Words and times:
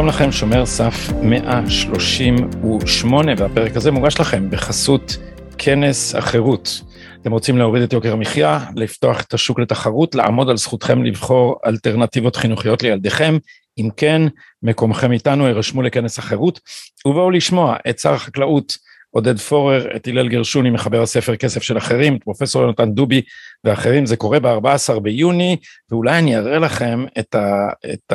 שלום 0.00 0.08
לכם, 0.08 0.32
שומר 0.32 0.66
סף 0.66 0.94
138, 1.22 3.32
והפרק 3.36 3.76
הזה 3.76 3.90
מוגש 3.90 4.20
לכם 4.20 4.50
בחסות 4.50 5.16
כנס 5.58 6.14
החירות. 6.14 6.80
אתם 7.22 7.32
רוצים 7.32 7.58
להוריד 7.58 7.82
את 7.82 7.92
יוקר 7.92 8.12
המחיה, 8.12 8.60
לפתוח 8.76 9.20
את 9.20 9.34
השוק 9.34 9.60
לתחרות, 9.60 10.14
לעמוד 10.14 10.50
על 10.50 10.56
זכותכם 10.56 11.04
לבחור 11.04 11.56
אלטרנטיבות 11.66 12.36
חינוכיות 12.36 12.82
לילדיכם. 12.82 13.38
אם 13.78 13.88
כן, 13.96 14.22
מקומכם 14.62 15.12
איתנו, 15.12 15.46
יירשמו 15.46 15.82
לכנס 15.82 16.18
החירות, 16.18 16.60
ובואו 17.06 17.30
לשמוע 17.30 17.76
את 17.90 17.98
שר 17.98 18.12
החקלאות 18.12 18.76
עודד 19.10 19.38
פורר, 19.38 19.96
את 19.96 20.08
הלל 20.08 20.28
גרשוני, 20.28 20.70
מחבר 20.70 21.02
הספר 21.02 21.36
כסף 21.36 21.62
של 21.62 21.78
אחרים, 21.78 22.16
את 22.16 22.24
פרופסור 22.24 22.62
יונתן 22.62 22.90
דובי 22.90 23.22
ואחרים, 23.64 24.06
זה 24.06 24.16
קורה 24.16 24.40
ב-14 24.40 25.00
ביוני, 25.00 25.56
ואולי 25.90 26.18
אני 26.18 26.36
אראה 26.36 26.58
לכם 26.58 27.04
את, 27.18 27.34
ה, 27.34 27.68
את 27.92 28.12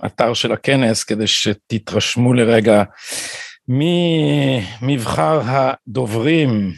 האתר 0.00 0.34
של 0.34 0.52
הכנס 0.52 1.04
כדי 1.04 1.26
שתתרשמו 1.26 2.34
לרגע 2.34 2.82
ממבחר 3.68 5.40
הדוברים 5.46 6.72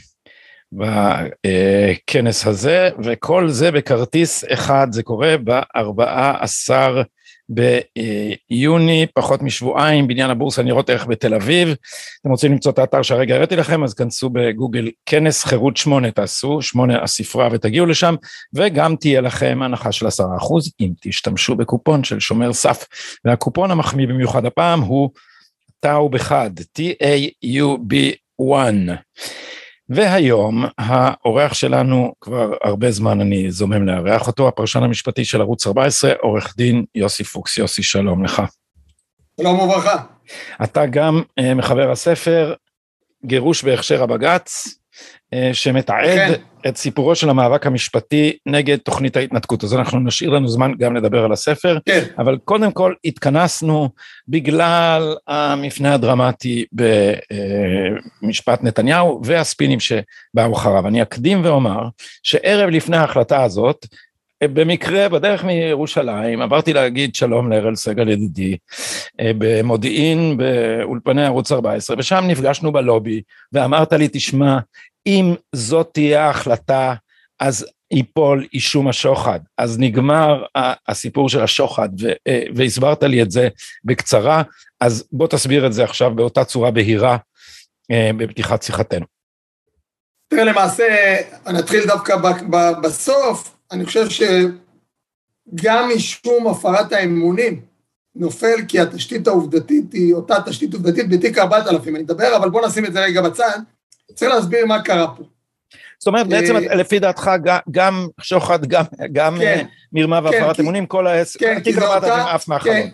בכנס 0.72 2.46
הזה, 2.46 2.90
וכל 3.04 3.48
זה 3.48 3.70
בכרטיס 3.70 4.44
אחד, 4.52 4.86
זה 4.90 5.02
קורה 5.02 5.34
ב-14 5.44 6.72
ביוני, 7.50 9.06
פחות 9.14 9.42
משבועיים, 9.42 10.08
בניין 10.08 10.30
הבורסה 10.30 10.62
ניירות 10.62 10.90
ערך 10.90 11.06
בתל 11.06 11.34
אביב. 11.34 11.74
אתם 12.20 12.30
רוצים 12.30 12.52
למצוא 12.52 12.72
את 12.72 12.78
האתר 12.78 13.02
שהרגע 13.02 13.34
הראיתי 13.34 13.56
לכם, 13.56 13.84
אז 13.84 13.94
כנסו 13.94 14.30
בגוגל 14.30 14.90
כנס 15.06 15.44
חירות 15.44 15.76
שמונה, 15.76 16.10
תעשו 16.10 16.62
שמונה 16.62 17.02
הספרה 17.02 17.48
ותגיעו 17.52 17.86
לשם, 17.86 18.14
וגם 18.54 18.96
תהיה 18.96 19.20
לכם 19.20 19.58
הנחה 19.62 19.92
של 19.92 20.06
עשרה 20.06 20.36
אחוז, 20.36 20.72
אם 20.80 20.90
תשתמשו 21.00 21.56
בקופון 21.56 22.04
של 22.04 22.20
שומר 22.20 22.52
סף. 22.52 22.86
והקופון 23.24 23.70
המחמיא 23.70 24.06
במיוחד 24.06 24.44
הפעם 24.46 24.80
הוא 24.80 25.10
טאו 25.80 26.08
בחד, 26.08 26.50
T-A-U-B-1. 26.78 28.44
והיום 29.90 30.64
האורח 30.78 31.54
שלנו 31.54 32.12
כבר 32.20 32.52
הרבה 32.62 32.90
זמן 32.90 33.20
אני 33.20 33.50
זומם 33.50 33.86
לארח 33.86 34.26
אותו, 34.26 34.48
הפרשן 34.48 34.82
המשפטי 34.82 35.24
של 35.24 35.40
ערוץ 35.40 35.66
14, 35.66 36.12
עורך 36.20 36.54
דין 36.56 36.84
יוסי 36.94 37.24
פוקס. 37.24 37.58
יוסי, 37.58 37.82
שלום 37.82 38.24
לך. 38.24 38.42
שלום 39.40 39.58
וברכה. 39.58 39.96
אתה 40.64 40.86
גם 40.86 41.22
uh, 41.40 41.54
מחבר 41.54 41.90
הספר 41.90 42.54
גירוש 43.24 43.64
בהכשר 43.64 44.02
הבג"ץ, 44.02 44.66
אה, 44.66 44.79
שמתעד 45.52 46.04
כן. 46.04 46.32
את 46.68 46.76
סיפורו 46.76 47.14
של 47.14 47.30
המאבק 47.30 47.66
המשפטי 47.66 48.36
נגד 48.46 48.76
תוכנית 48.76 49.16
ההתנתקות. 49.16 49.64
אז 49.64 49.74
אנחנו 49.74 50.00
נשאיר 50.00 50.30
לנו 50.30 50.48
זמן 50.48 50.72
גם 50.78 50.96
לדבר 50.96 51.24
על 51.24 51.32
הספר, 51.32 51.78
כן. 51.86 52.04
אבל 52.18 52.38
קודם 52.44 52.72
כל 52.72 52.94
התכנסנו 53.04 53.88
בגלל 54.28 55.14
המפנה 55.26 55.94
הדרמטי 55.94 56.64
במשפט 58.22 58.62
נתניהו 58.62 59.20
והספינים 59.24 59.78
שבאו 59.80 60.52
אחריו. 60.52 60.88
אני 60.88 61.02
אקדים 61.02 61.44
ואומר 61.44 61.88
שערב 62.22 62.70
לפני 62.70 62.96
ההחלטה 62.96 63.42
הזאת, 63.42 63.86
במקרה, 64.44 65.08
בדרך 65.08 65.44
מירושלים, 65.44 66.42
עברתי 66.42 66.72
להגיד 66.72 67.14
שלום 67.14 67.52
לאראל 67.52 67.76
סגל 67.76 68.08
ידידי, 68.08 68.56
אה, 69.20 69.30
במודיעין, 69.38 70.36
באולפני 70.36 71.24
ערוץ 71.24 71.52
14, 71.52 71.96
ושם 71.98 72.24
נפגשנו 72.28 72.72
בלובי, 72.72 73.22
ואמרת 73.52 73.92
לי, 73.92 74.08
תשמע, 74.12 74.58
אם 75.06 75.34
זאת 75.54 75.90
תהיה 75.92 76.26
ההחלטה, 76.26 76.94
אז 77.40 77.66
ייפול 77.92 78.46
אישום 78.52 78.88
השוחד. 78.88 79.40
אז 79.58 79.78
נגמר 79.78 80.44
הסיפור 80.88 81.28
של 81.28 81.42
השוחד, 81.42 81.88
אה, 82.28 82.42
והסברת 82.54 83.02
לי 83.02 83.22
את 83.22 83.30
זה 83.30 83.48
בקצרה, 83.84 84.42
אז 84.80 85.08
בוא 85.12 85.26
תסביר 85.26 85.66
את 85.66 85.72
זה 85.72 85.84
עכשיו 85.84 86.14
באותה 86.14 86.44
צורה 86.44 86.70
בהירה 86.70 87.16
אה, 87.90 88.10
בפתיחת 88.16 88.62
שיחתנו. 88.62 89.06
תראה, 90.28 90.44
למעשה, 90.44 91.16
נתחיל 91.46 91.86
דווקא 91.86 92.16
בסוף, 92.82 93.59
אני 93.72 93.84
חושב 93.84 94.06
שגם 94.08 95.90
משום 95.96 96.46
הפרת 96.46 96.92
האמונים 96.92 97.60
נופל 98.14 98.56
כי 98.68 98.80
התשתית 98.80 99.26
העובדתית 99.26 99.92
היא 99.92 100.14
אותה 100.14 100.34
תשתית 100.46 100.74
עובדתית 100.74 101.08
בתיק 101.08 101.38
4000, 101.38 101.96
אני 101.96 102.04
מדבר, 102.04 102.36
אבל 102.36 102.50
בוא 102.50 102.66
נשים 102.66 102.86
את 102.86 102.92
זה 102.92 103.00
רגע 103.00 103.22
בצד, 103.22 103.58
צריך 104.14 104.30
להסביר 104.30 104.66
מה 104.66 104.82
קרה 104.82 105.14
פה. 105.16 105.22
זאת 105.98 106.06
אומרת, 106.06 106.26
בעצם 106.26 106.56
אה, 106.56 106.74
לפי 106.74 106.98
דעתך 106.98 107.30
גם 107.70 108.08
שוחד, 108.20 108.66
גם 109.12 109.36
כן, 109.38 109.58
אה, 109.58 109.62
מרמה 109.92 110.20
והפרת 110.24 110.56
כן, 110.56 110.62
אמונים, 110.62 110.86
כל 110.86 111.06
העסק, 111.06 111.40
כן, 111.40 111.60
תיק 111.60 111.78
4000 111.78 112.26
עף 112.26 112.48
מהחלום. 112.48 112.74
כן, 112.74 112.88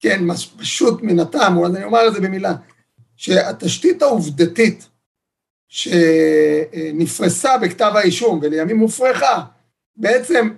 כן, 0.00 0.34
פשוט 0.58 1.02
מן 1.02 1.20
הטעם, 1.20 1.64
אני 1.64 1.84
אומר 1.84 2.08
את 2.08 2.12
זה 2.14 2.20
במילה, 2.20 2.54
שהתשתית 3.16 4.02
העובדתית 4.02 4.88
שנפרסה 5.68 7.58
בכתב 7.58 7.92
האישום 7.94 8.40
ולימים 8.42 8.76
מופרכה, 8.76 9.44
בעצם, 9.98 10.48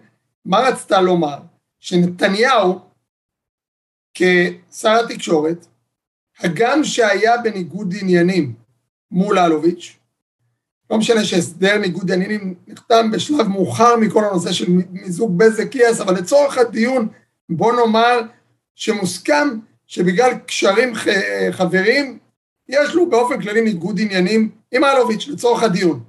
מה 0.45 0.59
רצתה 0.59 1.01
לומר? 1.01 1.39
שנתניהו, 1.79 2.81
כשר 4.15 5.01
התקשורת, 5.05 5.67
הגם 6.41 6.85
שהיה 6.85 7.39
בניגוד 7.39 7.95
עניינים 8.01 8.55
מול 9.11 9.39
אלוביץ', 9.39 9.97
לא 10.91 10.99
משנה 10.99 11.25
שהסדר 11.25 11.79
ניגוד 11.79 12.13
עניינים 12.13 12.55
נחתם 12.67 13.11
בשלב 13.11 13.49
מאוחר 13.49 13.97
מכל 13.97 14.25
הנושא 14.25 14.53
של 14.53 14.67
מיזוג 14.91 15.39
בזק 15.39 15.75
יס, 15.75 16.01
אבל 16.01 16.15
לצורך 16.15 16.59
הדיון, 16.59 17.09
בוא 17.49 17.73
נאמר 17.73 18.21
שמוסכם 18.75 19.49
שבגלל 19.87 20.39
קשרים 20.47 20.93
חברים, 21.51 22.19
יש 22.69 22.95
לו 22.95 23.11
באופן 23.11 23.43
כללי 23.43 23.61
ניגוד 23.61 24.01
עניינים 24.01 24.51
עם 24.73 24.85
אלוביץ' 24.85 25.29
לצורך 25.29 25.63
הדיון. 25.63 26.05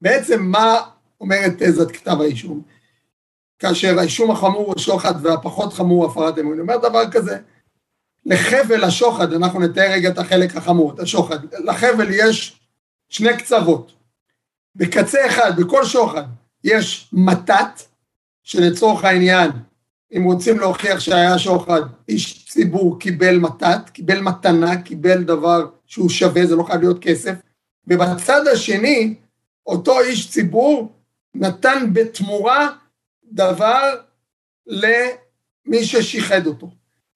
בעצם 0.00 0.42
מה 0.42 0.90
אומרת 1.20 1.52
תזת 1.58 1.90
כתב 1.90 2.20
האישום. 2.20 2.62
כאשר 3.58 3.98
האישום 3.98 4.30
החמור 4.30 4.66
הוא 4.66 4.78
שוחד 4.78 5.14
והפחות 5.22 5.72
חמור 5.72 6.04
הוא 6.04 6.12
הפרת 6.12 6.38
אמון. 6.38 6.60
אומר 6.60 6.76
דבר 6.76 7.10
כזה, 7.10 7.38
לחבל 8.26 8.84
השוחד, 8.84 9.32
אנחנו 9.32 9.60
נתאר 9.60 9.90
רגע 9.92 10.08
את 10.08 10.18
החלק 10.18 10.56
החמור, 10.56 10.94
את 10.94 11.00
השוחד, 11.00 11.38
לחבל 11.64 12.08
יש 12.10 12.60
שני 13.08 13.36
קצוות. 13.36 13.92
בקצה 14.76 15.26
אחד, 15.26 15.60
בכל 15.60 15.84
שוחד, 15.84 16.24
יש 16.64 17.08
מתת, 17.12 17.82
שלצורך 18.42 19.04
העניין, 19.04 19.50
אם 20.16 20.24
רוצים 20.24 20.58
להוכיח 20.58 21.00
שהיה 21.00 21.38
שוחד, 21.38 21.80
איש 22.08 22.48
ציבור 22.48 22.98
קיבל 22.98 23.38
מתת, 23.38 23.90
קיבל 23.92 24.20
מתנה, 24.20 24.82
קיבל 24.82 25.22
דבר 25.22 25.66
שהוא 25.86 26.08
שווה, 26.08 26.46
זה 26.46 26.56
לא 26.56 26.62
חייב 26.62 26.80
להיות 26.80 26.98
כסף, 27.02 27.34
ובצד 27.86 28.46
השני, 28.52 29.14
אותו 29.66 30.00
איש 30.00 30.30
ציבור 30.30 30.92
נתן 31.40 31.86
בתמורה 31.92 32.68
דבר 33.24 33.94
למי 34.66 35.84
ששיחד 35.84 36.46
אותו. 36.46 36.70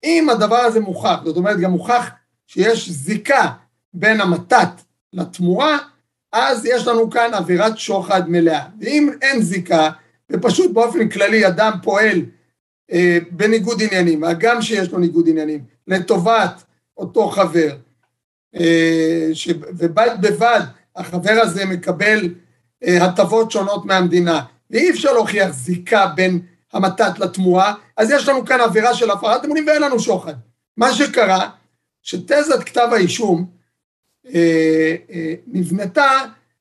אם 0.05 0.29
הדבר 0.31 0.57
הזה 0.57 0.81
מוכח, 0.81 1.17
זאת 1.25 1.37
אומרת 1.37 1.61
גם 1.61 1.71
מוכח 1.71 2.11
שיש 2.47 2.91
זיקה 2.91 3.53
בין 3.95 4.21
המתת 4.21 4.69
לתמורה, 5.13 5.79
אז 6.33 6.67
יש 6.67 6.87
לנו 6.87 7.11
כאן 7.11 7.35
עבירת 7.35 7.79
שוחד 7.79 8.31
מלאה. 8.31 8.65
ואם 8.81 9.11
אין 9.23 9.43
זיקה, 9.43 9.91
ופשוט 10.33 10.73
באופן 10.73 11.09
כללי 11.09 11.47
אדם 11.47 11.73
פועל 11.83 12.23
אה, 12.93 13.19
בניגוד 13.31 13.83
עניינים, 13.83 14.25
הגם 14.25 14.63
שיש 14.63 14.93
לו 14.93 14.99
ניגוד 14.99 15.29
עניינים, 15.29 15.65
לטובת 15.87 16.63
אותו 16.97 17.29
חבר, 17.29 17.77
אה, 18.57 19.29
ש... 19.33 19.49
ובד 19.69 20.17
בבד 20.21 20.61
החבר 20.97 21.41
הזה 21.43 21.67
מקבל 21.67 22.35
הטבות 22.83 23.51
שונות 23.51 23.85
מהמדינה, 23.85 24.43
ואי 24.71 24.91
אפשר 24.91 25.13
להוכיח 25.13 25.51
זיקה 25.51 26.07
בין 26.07 26.41
המתת 26.73 27.19
לתמורה, 27.19 27.75
אז 27.97 28.11
יש 28.11 28.29
לנו 28.29 28.45
כאן 28.45 28.61
עבירה 28.61 28.95
של 28.95 29.11
הפרת 29.11 29.45
אמונים 29.45 29.67
ואין 29.67 29.83
לנו 29.83 30.01
שוחד. 30.01 30.35
מה 30.77 30.93
שקרה, 30.93 31.51
שתזת 32.03 32.65
כתב 32.67 32.89
האישום 32.93 33.51
אה, 34.35 34.97
אה, 35.11 35.35
נבנתה 35.47 36.11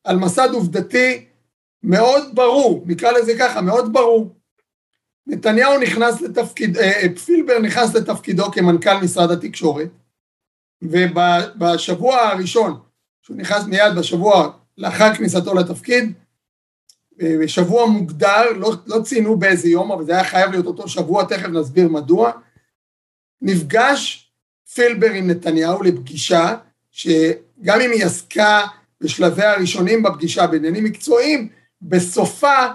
על 0.04 0.18
מסד 0.18 0.50
עובדתי 0.54 1.26
מאוד 1.84 2.36
ברור, 2.36 2.84
נקרא 2.86 3.12
לזה 3.12 3.34
ככה, 3.40 3.62
מאוד 3.62 3.94
ברור. 3.94 4.36
נתניהו 5.28 5.80
נכנס 5.80 6.22
לתפקיד, 6.22 6.78
אה, 6.78 6.92
אה 7.02 7.16
פילבר 7.26 7.60
נכנס 7.60 7.96
לתפקידו 7.96 8.52
כמנכ"ל 8.52 8.98
משרד 9.04 9.32
התקשורת, 9.32 9.90
ובשבוע 10.82 12.18
הראשון, 12.18 12.80
שהוא 13.22 13.38
נכנס 13.38 13.64
מיד 13.64 13.96
בשבוע 13.98 14.52
לאחר 14.80 15.16
כניסתו 15.16 15.54
לתפקיד, 15.54 16.14
בשבוע 17.18 17.86
מוגדר, 17.86 18.52
לא, 18.56 18.74
לא 18.88 19.02
ציינו 19.02 19.40
באיזה 19.40 19.70
יום, 19.70 19.92
אבל 19.92 20.06
זה 20.06 20.12
היה 20.12 20.24
חייב 20.24 20.52
להיות 20.52 20.66
אותו 20.66 20.88
שבוע, 20.88 21.26
תכף 21.26 21.48
נסביר 21.48 21.88
מדוע, 21.88 22.32
נפגש 23.42 24.32
פילבר 24.74 25.12
עם 25.12 25.30
נתניהו 25.30 25.84
לפגישה, 25.84 26.56
שגם 26.92 27.82
אם 27.82 27.92
היא 27.92 28.06
עסקה 28.06 28.62
בשלבי 29.02 29.44
הראשונים 29.44 30.04
בפגישה 30.04 30.48
בעניינים 30.48 30.84
מקצועיים, 30.84 31.50
בסופה 31.82 32.66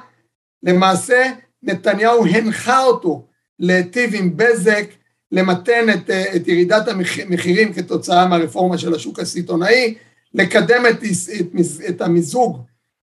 למעשה 0.62 1.32
נתניהו 1.62 2.26
הנחה 2.26 2.84
אותו 2.84 3.26
להיטיב 3.58 4.10
עם 4.14 4.36
בזק, 4.36 4.84
למתן 5.32 5.90
את, 5.94 6.10
את 6.10 6.48
ירידת 6.48 6.88
המחירים 6.88 7.72
כתוצאה 7.72 8.26
מהרפורמה 8.26 8.78
של 8.78 8.94
השוק 8.94 9.18
הסיטונאי, 9.18 9.94
לקדם 10.34 10.86
את, 10.90 10.98
את, 11.40 11.46
את 11.88 12.00
המיזוג 12.00 12.62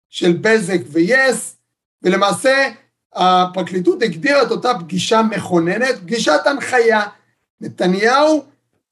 של 0.08 0.32
בזק 0.40 0.80
ויס, 0.86 1.56
ולמעשה 2.02 2.68
הפרקליטות 3.14 4.02
הגדירה 4.02 4.42
את 4.42 4.50
אותה 4.50 4.72
פגישה 4.80 5.22
מכוננת, 5.22 5.98
פגישת 6.00 6.40
הנחיה. 6.44 7.02
נתניהו, 7.60 8.44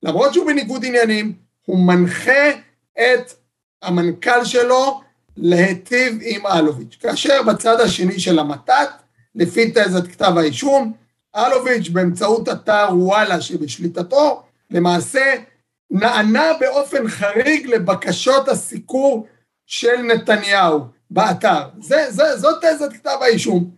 למרות 0.02 0.34
שהוא 0.34 0.46
בניגוד 0.46 0.84
עניינים, 0.84 1.32
הוא 1.66 1.78
מנחה 1.78 2.50
את 2.92 3.32
המנכ"ל 3.82 4.44
שלו 4.44 5.00
להיטיב 5.36 6.18
עם 6.22 6.46
אלוביץ'. 6.46 6.96
כאשר 7.00 7.42
בצד 7.42 7.80
השני 7.80 8.20
של 8.20 8.38
המתת, 8.38 8.88
לפי 9.34 9.70
תזת 9.74 10.06
כתב 10.06 10.32
האישום, 10.38 10.92
אלוביץ' 11.36 11.88
באמצעות 11.88 12.48
אתר 12.48 12.88
וואלה 12.92 13.40
שבשליטתו, 13.40 14.42
למעשה 14.70 15.34
נענה 15.90 16.52
באופן 16.60 17.08
חריג 17.08 17.66
לבקשות 17.66 18.48
הסיקור 18.48 19.26
של 19.66 19.96
נתניהו 20.02 20.80
באתר. 21.10 21.62
זה, 21.80 22.04
זה, 22.08 22.36
זאת 22.36 22.64
תזת 22.64 22.92
כתב 22.92 23.18
האישום. 23.20 23.70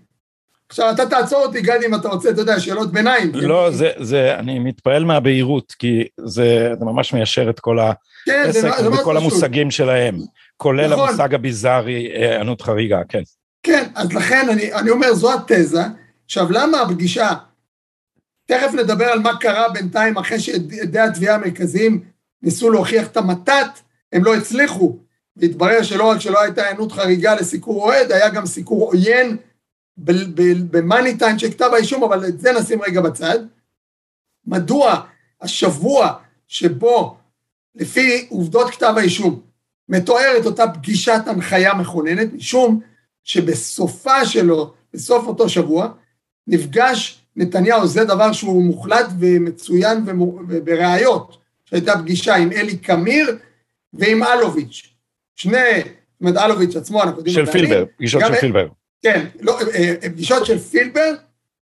עכשיו, 0.68 0.90
אתה 0.90 1.06
תעצור 1.06 1.44
אותי, 1.44 1.60
גדי, 1.60 1.86
אם 1.86 1.94
אתה 1.94 2.08
רוצה, 2.08 2.30
אתה 2.30 2.40
יודע, 2.40 2.60
שאלות 2.60 2.92
ביניים. 2.92 3.30
לא, 3.34 3.70
זה, 3.70 3.90
זה, 3.98 4.34
אני 4.34 4.58
מתפעל 4.58 5.04
מהבהירות, 5.04 5.72
כי 5.78 6.04
זה, 6.16 6.74
זה 6.78 6.84
ממש 6.84 7.12
מיישר 7.12 7.50
את 7.50 7.60
כל 7.60 7.78
כן, 8.26 8.42
העסק 8.46 8.74
כן, 8.74 8.86
וכל 8.86 9.16
המושגים 9.16 9.70
שלהם, 9.70 10.18
כולל 10.56 10.92
נכון. 10.92 11.08
המושג 11.08 11.34
הביזארי, 11.34 12.12
היענות 12.14 12.62
חריגה, 12.62 13.00
כן. 13.08 13.22
כן, 13.62 13.88
אז 13.94 14.12
לכן 14.12 14.48
אני, 14.52 14.72
אני 14.72 14.90
אומר, 14.90 15.14
זו 15.14 15.34
התזה. 15.34 15.82
עכשיו, 16.24 16.46
למה 16.50 16.80
הפגישה, 16.80 17.30
תכף 18.48 18.74
נדבר 18.74 19.04
על 19.04 19.18
מה 19.18 19.38
קרה 19.38 19.68
בינתיים 19.68 20.16
אחרי 20.16 20.40
שעדי 20.40 20.98
התביעה 20.98 21.34
המרכזיים 21.34 22.04
ניסו 22.42 22.70
להוכיח 22.70 23.06
את 23.06 23.16
המתת, 23.16 23.66
הם 24.12 24.24
לא 24.24 24.34
הצליחו, 24.34 24.98
והתברר 25.36 25.82
שלא 25.82 26.10
רק 26.10 26.20
שלא 26.20 26.42
הייתה 26.42 26.62
היענות 26.62 26.92
חריגה 26.92 27.34
לסיקור 27.34 27.84
אוהד, 27.84 28.12
היה 28.12 28.28
גם 28.28 28.46
סיקור 28.46 28.86
עוין 28.86 29.36
במאני 30.70 31.18
טיים 31.18 31.38
של 31.38 31.50
כתב 31.50 31.70
האישום, 31.72 32.02
אבל 32.02 32.28
את 32.28 32.40
זה 32.40 32.52
נשים 32.52 32.82
רגע 32.82 33.00
בצד. 33.00 33.38
מדוע 34.46 35.02
השבוע 35.40 36.14
שבו 36.46 37.16
לפי 37.74 38.26
עובדות 38.30 38.70
כתב 38.70 38.94
האישום 38.96 39.40
מתוארת 39.88 40.46
אותה 40.46 40.68
פגישת 40.68 41.20
הנחיה 41.26 41.74
מכוננת, 41.74 42.32
משום 42.32 42.80
שבסופה 43.24 44.26
שלו, 44.26 44.74
בסוף 44.92 45.26
אותו 45.26 45.48
שבוע, 45.48 45.88
נפגש 46.46 47.24
נתניהו, 47.38 47.86
זה 47.86 48.04
דבר 48.04 48.32
שהוא 48.32 48.62
מוחלט 48.64 49.06
ומצוין 49.18 50.04
בראיות, 50.64 51.38
שהייתה 51.64 51.98
פגישה 51.98 52.34
עם 52.34 52.52
אלי 52.52 52.76
קמיר 52.76 53.38
ועם 53.92 54.22
אלוביץ'. 54.22 54.88
שני, 55.36 55.80
זאת 55.80 56.20
אומרת 56.20 56.36
אלוביץ' 56.36 56.76
עצמו, 56.76 57.02
אנחנו 57.02 57.18
יודעים... 57.18 57.34
של 57.34 57.52
פילבר, 57.52 57.84
פגישות 57.96 58.22
של 58.26 58.34
פילבר. 58.34 58.68
כן, 59.02 59.26
לא, 59.40 59.60
אה, 59.60 59.94
אה, 60.02 60.10
פגישות 60.10 60.46
של 60.46 60.58
פילבר 60.58 61.14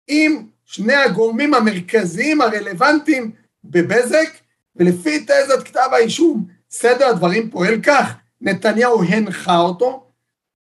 עם 0.09 0.43
שני 0.65 0.95
הגורמים 0.95 1.55
המרכזיים 1.55 2.41
הרלוונטיים 2.41 3.31
בבזק, 3.65 4.29
ולפי 4.77 5.25
תזת 5.25 5.63
כתב 5.65 5.89
האישום, 5.93 6.47
סדר 6.71 7.07
הדברים 7.07 7.51
פועל 7.51 7.81
כך, 7.83 8.15
נתניהו 8.41 9.03
הנחה 9.03 9.59
אותו, 9.59 10.07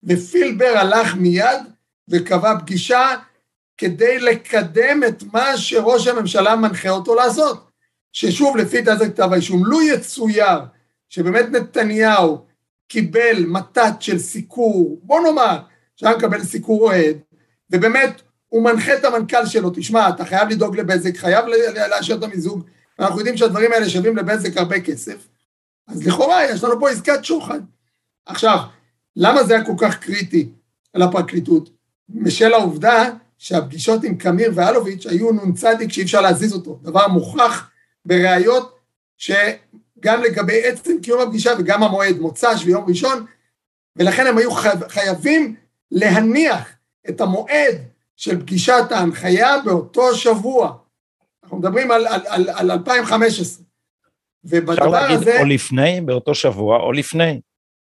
ופילבר 0.03 0.73
הלך 0.75 1.15
מיד 1.15 1.59
וקבע 2.07 2.59
פגישה 2.59 3.15
כדי 3.79 4.19
לקדם 4.19 5.03
את 5.07 5.23
מה 5.33 5.57
שראש 5.57 6.07
הממשלה 6.07 6.55
מנחה 6.55 6.89
אותו 6.89 7.15
לעשות. 7.15 7.69
ששוב, 8.13 8.57
לפי 8.57 8.81
תזת 8.81 9.13
כתב 9.13 9.29
האישום, 9.33 9.65
לו 9.65 9.81
יצויר 9.81 10.59
שבאמת 11.09 11.45
נתניהו 11.51 12.45
קיבל 12.87 13.45
מתת 13.47 13.93
של 13.99 14.19
סיקור, 14.19 14.99
בוא 15.03 15.21
נאמר, 15.21 15.59
שהיה 15.95 16.17
מקבל 16.17 16.43
סיקור 16.43 16.81
אוהד, 16.81 17.17
ובאמת 17.71 18.21
הוא 18.47 18.63
מנחה 18.63 18.93
את 18.93 19.05
המנכ"ל 19.05 19.45
שלו, 19.45 19.69
תשמע, 19.69 20.09
אתה 20.09 20.25
חייב 20.25 20.49
לדאוג 20.49 20.77
לבזק, 20.77 21.17
חייב 21.17 21.45
לאשר 21.89 22.15
את 22.15 22.23
המיזוג, 22.23 22.63
ואנחנו 22.99 23.17
יודעים 23.17 23.37
שהדברים 23.37 23.71
האלה 23.71 23.89
שווים 23.89 24.17
לבזק 24.17 24.57
הרבה 24.57 24.79
כסף, 24.79 25.27
אז 25.87 26.07
לכאורה 26.07 26.45
יש 26.45 26.63
לנו 26.63 26.79
פה 26.79 26.89
עסקת 26.89 27.25
שוחד. 27.25 27.59
עכשיו, 28.25 28.57
למה 29.15 29.43
זה 29.43 29.55
היה 29.55 29.65
כל 29.65 29.73
כך 29.77 29.99
קריטי 29.99 30.49
לפרקליטות? 30.95 31.69
בשל 32.09 32.53
העובדה 32.53 33.09
שהפגישות 33.39 34.03
עם 34.03 34.17
קמיר 34.17 34.51
ואלוביץ' 34.55 35.05
היו 35.05 35.31
נ"צ 35.31 35.63
שאי 35.89 36.03
אפשר 36.03 36.21
להזיז 36.21 36.53
אותו, 36.53 36.79
דבר 36.83 37.07
מוכח 37.07 37.69
בראיות 38.05 38.79
שגם 39.17 40.21
לגבי 40.23 40.67
עצם 40.67 40.91
קיום 41.01 41.21
הפגישה 41.21 41.51
וגם 41.59 41.83
המועד 41.83 42.19
מוצ"ש 42.19 42.65
ויום 42.65 42.85
ראשון, 42.87 43.25
ולכן 43.95 44.27
הם 44.27 44.37
היו 44.37 44.51
חייבים 44.87 45.55
להניח 45.91 46.69
את 47.09 47.21
המועד 47.21 47.75
של 48.15 48.39
פגישת 48.39 48.83
ההנחיה 48.91 49.57
באותו 49.65 50.15
שבוע. 50.15 50.77
אנחנו 51.43 51.57
מדברים 51.57 51.91
על, 51.91 52.07
על, 52.07 52.21
על, 52.27 52.49
על 52.49 52.71
2015. 52.71 53.65
ובדבר 54.43 54.73
אפשר 54.73 54.87
להגיד 54.87 55.17
הזה... 55.17 55.39
או 55.39 55.45
לפני, 55.45 56.01
באותו 56.01 56.35
שבוע, 56.35 56.77
או 56.77 56.91
לפני. 56.91 57.41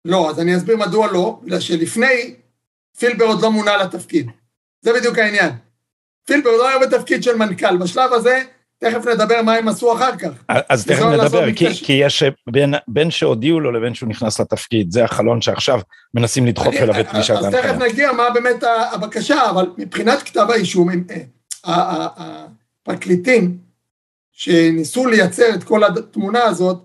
לא, 0.05 0.31
אז 0.31 0.41
אני 0.41 0.57
אסביר 0.57 0.77
מדוע 0.77 1.13
לא, 1.13 1.41
בגלל 1.43 1.61
שלפני, 1.61 2.35
פילבר 2.99 3.25
עוד 3.25 3.43
לא 3.43 3.51
מונה 3.51 3.77
לתפקיד. 3.77 4.31
זה 4.83 4.93
בדיוק 4.93 5.19
העניין. 5.19 5.51
פילבר 6.27 6.51
לא 6.51 6.69
היה 6.69 6.79
בתפקיד 6.79 7.23
של 7.23 7.37
מנכ"ל. 7.37 7.77
בשלב 7.77 8.13
הזה, 8.13 8.43
תכף 8.79 9.07
נדבר 9.07 9.43
מה 9.43 9.55
הם 9.55 9.69
עשו 9.69 9.93
אחר 9.93 10.17
כך. 10.17 10.29
אז 10.69 10.87
תכף 10.87 11.03
נדבר, 11.03 11.53
כי, 11.53 11.75
כי 11.75 11.93
יש 11.93 12.23
בין, 12.47 12.75
בין 12.89 13.11
שהודיעו 13.11 13.61
לו 13.61 13.73
לבין 13.73 13.95
שהוא 13.95 14.09
נכנס 14.09 14.41
לתפקיד, 14.41 14.93
זה 14.93 15.05
החלון 15.05 15.41
שעכשיו 15.41 15.81
מנסים 16.15 16.47
לדחוף 16.47 16.75
אליו 16.75 17.01
את 17.01 17.09
פגישת 17.09 17.35
ההנחיה. 17.35 17.61
אז 17.61 17.65
תכף 17.65 17.83
נגיע 17.83 18.13
מה 18.13 18.31
באמת 18.31 18.63
הבקשה, 18.93 19.51
אבל 19.51 19.67
מבחינת 19.79 20.23
כתב 20.23 20.47
האישום, 20.51 20.89
אה, 21.65 22.07
הפרקליטים 22.87 23.59
שניסו 24.33 25.07
לייצר 25.07 25.55
את 25.55 25.65
כל 25.65 25.85
התמונה 25.85 26.43
הזאת, 26.43 26.79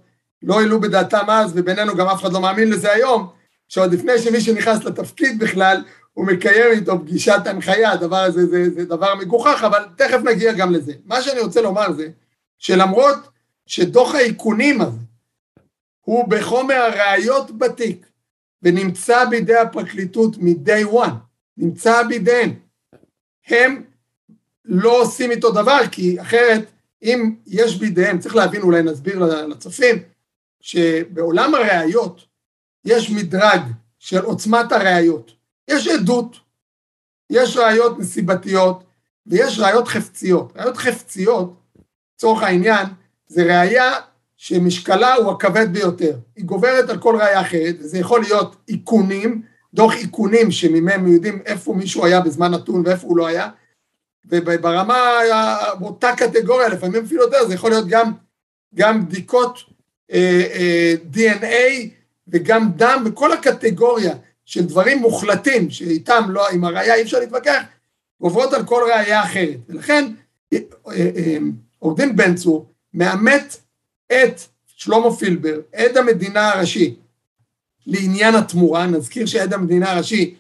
לא 0.44 0.60
העלו 0.60 0.82
בדעתם 0.82 1.26
אז, 1.30 1.52
ובינינו 1.56 1.96
גם 1.96 2.08
אף 2.08 2.22
אחד 2.22 2.34
לא 2.34 2.42
מאמין 2.42 2.70
לזה 2.70 2.92
היום, 2.92 3.30
שעוד 3.68 3.94
לפני 3.94 4.20
שמי 4.20 4.42
שנכנס 4.42 4.84
לתפקיד 4.84 5.40
בכלל, 5.40 5.84
הוא 6.14 6.26
מקיים 6.28 6.72
איתו 6.72 7.00
פגישת 7.00 7.42
הנחיה, 7.46 7.92
הדבר 7.92 8.18
הזה 8.18 8.46
זה, 8.46 8.70
זה 8.70 8.86
דבר 8.86 9.16
מגוחך, 9.16 9.64
אבל 9.64 9.86
תכף 9.96 10.20
נגיע 10.24 10.54
גם 10.54 10.74
לזה. 10.74 10.94
מה 11.06 11.22
שאני 11.22 11.40
רוצה 11.40 11.62
לומר 11.62 11.94
זה, 11.94 12.10
שלמרות 12.58 13.18
שדוח 13.66 14.16
האיכונים 14.16 14.82
הזה 14.82 15.00
הוא 16.02 16.28
בחומר 16.30 16.76
הראיות 16.76 17.58
בתיק, 17.58 18.08
ונמצא 18.62 19.26
בידי 19.26 19.58
הפרקליטות 19.58 20.38
מ-day 20.38 20.94
one, 20.94 21.14
נמצא 21.58 22.04
בידיהם, 22.04 22.54
הם 23.48 23.84
לא 24.66 25.02
עושים 25.02 25.32
איתו 25.32 25.52
דבר, 25.52 25.80
כי 25.92 26.22
אחרת, 26.22 26.72
אם 27.04 27.36
יש 27.48 27.76
בידיהם, 27.76 28.20
צריך 28.20 28.36
להבין, 28.36 28.62
אולי 28.62 28.84
נסביר 28.84 29.20
לצופים, 29.46 29.96
שבעולם 30.62 31.56
הראיות 31.56 32.26
יש 32.86 33.10
מדרג 33.10 33.62
של 34.00 34.22
עוצמת 34.22 34.72
הראיות. 34.72 35.32
יש 35.68 35.88
עדות, 35.88 36.38
יש 37.30 37.58
ראיות 37.58 38.00
נסיבתיות 38.00 38.84
ויש 39.26 39.60
ראיות 39.60 39.88
חפציות. 39.88 40.54
ראיות 40.56 40.78
חפציות, 40.78 41.54
לצורך 42.16 42.44
העניין, 42.44 42.86
זה 43.28 43.44
ראיה 43.44 43.94
שמשקלה 44.38 45.16
הוא 45.16 45.32
הכבד 45.32 45.74
ביותר. 45.74 46.18
היא 46.36 46.46
גוברת 46.46 46.90
על 46.90 47.00
כל 47.00 47.16
ראיה 47.16 47.42
אחרת, 47.42 47.76
זה 47.80 47.98
יכול 47.98 48.22
להיות 48.22 48.56
איכונים, 48.70 49.42
דוח 49.74 49.94
איכונים 49.94 50.52
שממהם 50.52 51.08
יודעים 51.08 51.42
איפה 51.46 51.74
מישהו 51.74 52.06
היה 52.06 52.22
בזמן 52.22 52.52
נתון 52.52 52.84
ואיפה 52.86 53.08
הוא 53.08 53.18
לא 53.18 53.28
היה, 53.28 53.50
וברמה, 54.26 55.00
באותה 55.80 56.16
קטגוריה, 56.18 56.70
לפעמים 56.70 57.04
אפילו 57.06 57.24
יותר, 57.24 57.48
זה 57.48 57.54
יכול 57.54 57.70
להיות 57.70 57.88
גם, 57.88 58.12
גם 58.76 59.06
בדיקות 59.06 59.60
אה, 60.12 60.44
אה, 60.54 60.94
DNA 61.14 61.88
וגם 62.28 62.72
דם, 62.76 63.04
וכל 63.06 63.32
הקטגוריה 63.32 64.16
של 64.54 64.66
דברים 64.66 64.98
מוחלטים, 64.98 65.70
שאיתם 65.70 66.24
לא, 66.30 66.50
עם 66.50 66.64
הראייה 66.64 66.96
אי 66.96 67.02
אפשר 67.02 67.20
להתווכח, 67.20 67.62
גוברות 68.22 68.54
על 68.54 68.66
כל 68.66 68.84
ראייה 68.94 69.24
אחרת. 69.24 69.58
ולכן 69.70 70.14
אה, 70.54 70.60
אה, 70.92 71.38
עורך 71.80 72.00
דין 72.00 72.16
בן 72.16 72.36
צור 72.36 72.66
מאמת 72.94 73.58
את 74.08 74.42
שלמה 74.66 75.12
פילבר, 75.12 75.60
עד 75.74 75.98
המדינה 75.98 76.50
הראשי, 76.50 76.96
לעניין 77.86 78.36
התמורה, 78.36 78.86
נזכיר 78.86 79.26
שעד 79.26 79.54
המדינה 79.54 79.92
הראשי 79.92 80.36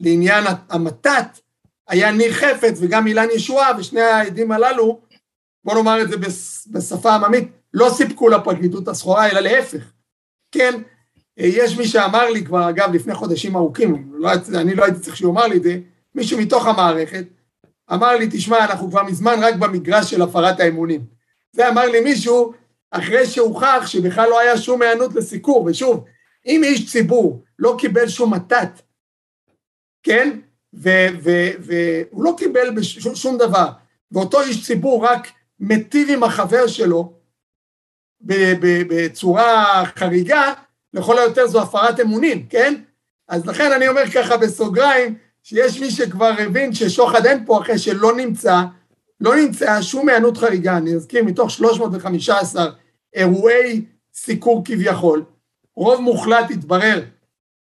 לעניין 0.00 0.44
המתת 0.68 1.38
היה 1.88 2.10
ניר 2.10 2.32
חפץ 2.32 2.78
וגם 2.80 3.06
אילן 3.06 3.28
ישועה, 3.34 3.72
ושני 3.78 4.00
העדים 4.00 4.52
הללו, 4.52 5.00
בוא 5.64 5.74
נאמר 5.74 6.02
את 6.02 6.08
זה 6.08 6.16
בשפה 6.70 7.14
עממית, 7.14 7.48
לא 7.74 7.90
סיפקו 7.96 8.28
לפרקליטות 8.28 8.88
הסחורה, 8.88 9.30
אלא 9.30 9.40
להפך. 9.40 9.92
כן, 10.52 10.74
יש 11.36 11.78
מי 11.78 11.88
שאמר 11.88 12.30
לי 12.30 12.44
כבר, 12.44 12.68
אגב, 12.68 12.94
לפני 12.94 13.14
חודשים 13.14 13.56
ארוכים, 13.56 14.12
לא, 14.14 14.30
אני 14.54 14.74
לא 14.74 14.84
הייתי 14.84 15.00
צריך 15.00 15.16
שהוא 15.16 15.32
אמר 15.32 15.46
לי 15.46 15.56
את 15.56 15.62
זה, 15.62 15.78
מישהו 16.14 16.38
מתוך 16.38 16.66
המערכת, 16.66 17.24
אמר 17.92 18.16
לי, 18.16 18.28
תשמע, 18.30 18.58
אנחנו 18.58 18.90
כבר 18.90 19.02
מזמן 19.02 19.36
רק 19.42 19.54
במגרש 19.54 20.10
של 20.10 20.22
הפרת 20.22 20.60
האמונים. 20.60 21.04
זה 21.52 21.68
אמר 21.68 21.86
לי 21.86 22.00
מישהו, 22.00 22.52
אחרי 22.90 23.26
שהוכח 23.26 23.82
שבכלל 23.86 24.28
לא 24.30 24.40
היה 24.40 24.58
שום 24.58 24.82
היענות 24.82 25.14
לסיקור, 25.14 25.64
ושוב, 25.64 26.04
אם 26.46 26.60
איש 26.64 26.92
ציבור 26.92 27.42
לא 27.58 27.76
קיבל 27.78 28.08
שום 28.08 28.34
מתת, 28.34 28.82
כן? 30.02 30.38
והוא 30.72 32.24
לא 32.24 32.34
קיבל 32.38 32.82
שום, 32.82 33.14
שום 33.14 33.38
דבר, 33.38 33.68
ואותו 34.12 34.40
איש 34.40 34.66
ציבור 34.66 35.04
רק 35.04 35.28
מיטיב 35.60 36.10
עם 36.10 36.22
החבר 36.22 36.66
שלו 36.66 37.12
בצורה 38.20 39.82
חריגה, 39.96 40.52
לכל 40.96 41.18
היותר 41.18 41.46
זו 41.46 41.62
הפרת 41.62 42.00
אמונים, 42.00 42.46
כן? 42.46 42.74
אז 43.28 43.46
לכן 43.46 43.72
אני 43.72 43.88
אומר 43.88 44.10
ככה 44.14 44.36
בסוגריים, 44.36 45.14
שיש 45.42 45.80
מי 45.80 45.90
שכבר 45.90 46.32
הבין 46.38 46.74
ששוחד 46.74 47.26
אין 47.26 47.46
פה 47.46 47.60
אחרי 47.60 47.78
שלא 47.78 48.16
נמצא, 48.16 48.62
לא 49.20 49.36
נמצאה 49.36 49.82
שום 49.82 50.08
היענות 50.08 50.36
חריגה, 50.36 50.76
אני 50.76 50.94
אזכיר, 50.94 51.24
מתוך 51.24 51.50
315 51.50 52.66
אירועי 53.14 53.84
סיקור 54.14 54.62
כביכול, 54.64 55.24
רוב 55.76 56.00
מוחלט 56.00 56.50
התברר 56.50 57.02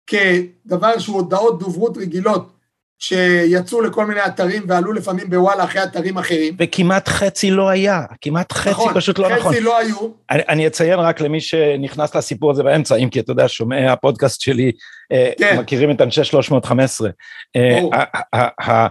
כדבר 0.06 0.98
שהוא 0.98 1.16
הודעות 1.16 1.58
דוברות 1.58 1.96
רגילות 1.96 2.52
שיצאו 3.02 3.80
לכל 3.80 4.06
מיני 4.06 4.20
אתרים 4.26 4.62
ועלו 4.68 4.92
לפעמים 4.92 5.30
בוואלה 5.30 5.64
אחרי 5.64 5.82
אתרים 5.82 6.18
אחרים. 6.18 6.54
וכמעט 6.58 7.08
חצי 7.08 7.50
לא 7.50 7.68
היה, 7.68 8.02
כמעט 8.20 8.52
חצי 8.52 8.70
נכון, 8.70 8.94
פשוט 8.94 9.18
לא 9.18 9.28
חצי 9.28 9.34
נכון. 9.40 9.52
חצי 9.52 9.62
לא 9.62 9.78
היו. 9.78 9.96
אני, 10.30 10.42
אני 10.48 10.66
אציין 10.66 10.98
רק 10.98 11.20
למי 11.20 11.40
שנכנס 11.40 12.14
לסיפור 12.14 12.50
הזה 12.50 12.62
באמצע, 12.62 12.96
אם 12.96 13.08
כי 13.10 13.20
אתה 13.20 13.32
יודע, 13.32 13.44
שומעי 13.48 13.86
הפודקאסט 13.86 14.40
שלי 14.40 14.72
אה, 15.12 15.30
כן. 15.38 15.58
מכירים 15.58 15.90
את 15.90 16.00
אנשי 16.00 16.24
315. 16.24 17.10
אה, 17.56 18.86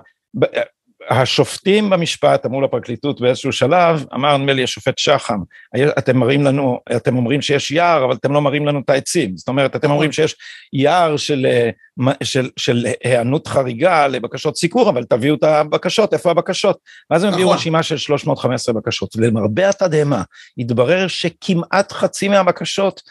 השופטים 1.11 1.89
במשפט 1.89 2.45
אמרו 2.45 2.61
לפרקליטות 2.61 3.21
באיזשהו 3.21 3.51
שלב, 3.51 4.05
אמר 4.13 4.37
נדמה 4.37 4.53
לי 4.53 4.63
השופט 4.63 4.97
שחם, 4.97 5.37
אתם 5.97 6.17
מראים 6.17 6.43
לנו, 6.43 6.79
אתם 6.95 7.17
אומרים 7.17 7.41
שיש 7.41 7.71
יער, 7.71 8.05
אבל 8.05 8.15
אתם 8.15 8.33
לא 8.33 8.41
מראים 8.41 8.67
לנו 8.67 8.79
את 8.79 8.89
העצים. 8.89 9.37
זאת 9.37 9.47
אומרת, 9.47 9.75
אתם 9.75 9.91
אומרים 9.91 10.11
שיש 10.11 10.35
יער 10.73 11.17
של, 11.17 11.45
אה, 11.45 11.69
של, 12.23 12.49
של 12.57 12.85
היענות 13.03 13.47
חריגה 13.47 14.07
לבקשות 14.07 14.57
סיקור, 14.57 14.89
אבל 14.89 15.03
תביאו 15.03 15.35
את 15.35 15.43
הבקשות, 15.43 16.13
איפה 16.13 16.31
הבקשות? 16.31 16.77
ואז 17.09 17.23
הם 17.23 17.33
הביאו 17.33 17.47
נכון. 17.47 17.57
רשימה 17.57 17.83
של 17.83 17.97
315 17.97 18.75
בקשות. 18.75 19.15
למרבה 19.15 19.69
התדהמה, 19.69 20.23
התברר 20.57 21.07
שכמעט 21.07 21.91
חצי 21.91 22.27
מהבקשות 22.27 23.01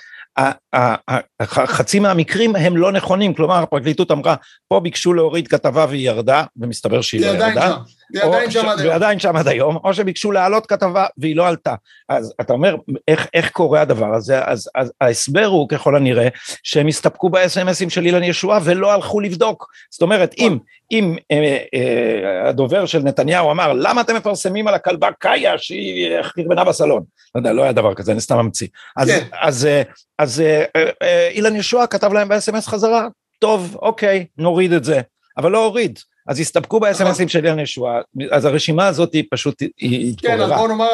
חצי 1.42 1.98
מהמקרים 1.98 2.56
הם 2.56 2.76
לא 2.76 2.92
נכונים, 2.92 3.34
כלומר 3.34 3.62
הפרקליטות 3.62 4.10
אמרה, 4.10 4.34
פה 4.68 4.80
ביקשו 4.80 5.12
להוריד 5.12 5.48
כתבה 5.48 5.86
והיא 5.88 6.08
ירדה, 6.08 6.44
ומסתבר 6.56 7.00
שהיא 7.00 7.20
לא 7.20 7.26
ירדה. 7.26 7.76
היא 8.14 8.22
עדיין 8.22 8.50
שם 8.50 8.68
עד 8.68 8.78
היום. 8.80 8.92
ועדיין 8.92 9.18
שם 9.18 9.36
עד 9.36 9.48
היום, 9.48 9.78
או 9.84 9.94
שביקשו 9.94 10.32
להעלות 10.32 10.66
כתבה 10.66 11.06
והיא 11.18 11.36
לא 11.36 11.48
עלתה. 11.48 11.74
אז 12.08 12.34
אתה 12.40 12.52
אומר, 12.52 12.76
איך, 13.08 13.26
איך 13.34 13.50
קורה 13.50 13.80
הדבר 13.80 14.14
הזה? 14.14 14.44
אז, 14.44 14.70
אז 14.74 14.92
ההסבר 15.00 15.46
הוא 15.46 15.68
ככל 15.68 15.96
הנראה 15.96 16.28
שהם 16.62 16.86
הסתפקו 16.86 17.30
ב-SMSים 17.30 17.90
של 17.90 18.06
אילן 18.06 18.22
ישועה 18.22 18.58
ולא 18.64 18.92
הלכו 18.92 19.20
לבדוק. 19.20 19.70
זאת 19.90 20.02
אומרת, 20.02 20.34
אם, 20.38 20.58
אם 20.90 21.16
אה, 21.30 21.58
אה, 21.74 22.48
הדובר 22.48 22.86
של 22.86 23.02
נתניהו 23.02 23.50
אמר, 23.50 23.72
למה 23.72 24.00
אתם 24.00 24.16
מפרסמים 24.16 24.68
על 24.68 24.74
הכלבה 24.74 25.08
קאיה 25.18 25.58
שהיא 25.58 26.22
חרבנה 26.22 26.64
בסלון? 26.64 27.02
לא 27.34 27.40
יודע, 27.40 27.52
לא 27.52 27.62
היה 27.62 27.72
דבר 27.72 27.94
כזה, 27.94 28.12
אני 28.12 28.20
סתם 28.20 28.38
ממציא. 28.38 28.68
אז, 28.96 29.08
כן. 29.08 29.26
אז, 29.32 29.66
אה, 29.66 29.82
אז 30.18 30.40
אה, 30.40 30.64
אה, 31.02 31.28
אילן 31.28 31.56
ישועה 31.56 31.86
כתב 31.86 32.12
להם 32.12 32.28
ב-SMS 32.28 32.70
חזרה, 32.70 33.08
טוב, 33.38 33.76
אוקיי, 33.82 34.26
נוריד 34.38 34.72
את 34.72 34.84
זה. 34.84 35.00
אבל 35.36 35.50
לא 35.50 35.64
הוריד. 35.64 35.98
אז 36.28 36.40
הסתפקו 36.40 36.80
ב-SMSים 36.80 37.28
של 37.28 37.46
אילן 37.46 37.58
ישועה, 37.58 38.00
אז 38.30 38.44
הרשימה 38.44 38.86
הזאת 38.86 39.12
היא 39.12 39.24
פשוט, 39.30 39.60
היא 39.78 40.10
התפוררה. 40.12 40.36
כן, 40.36 40.42
אז 40.42 40.50
בואו 40.50 40.68
נאמר, 40.68 40.88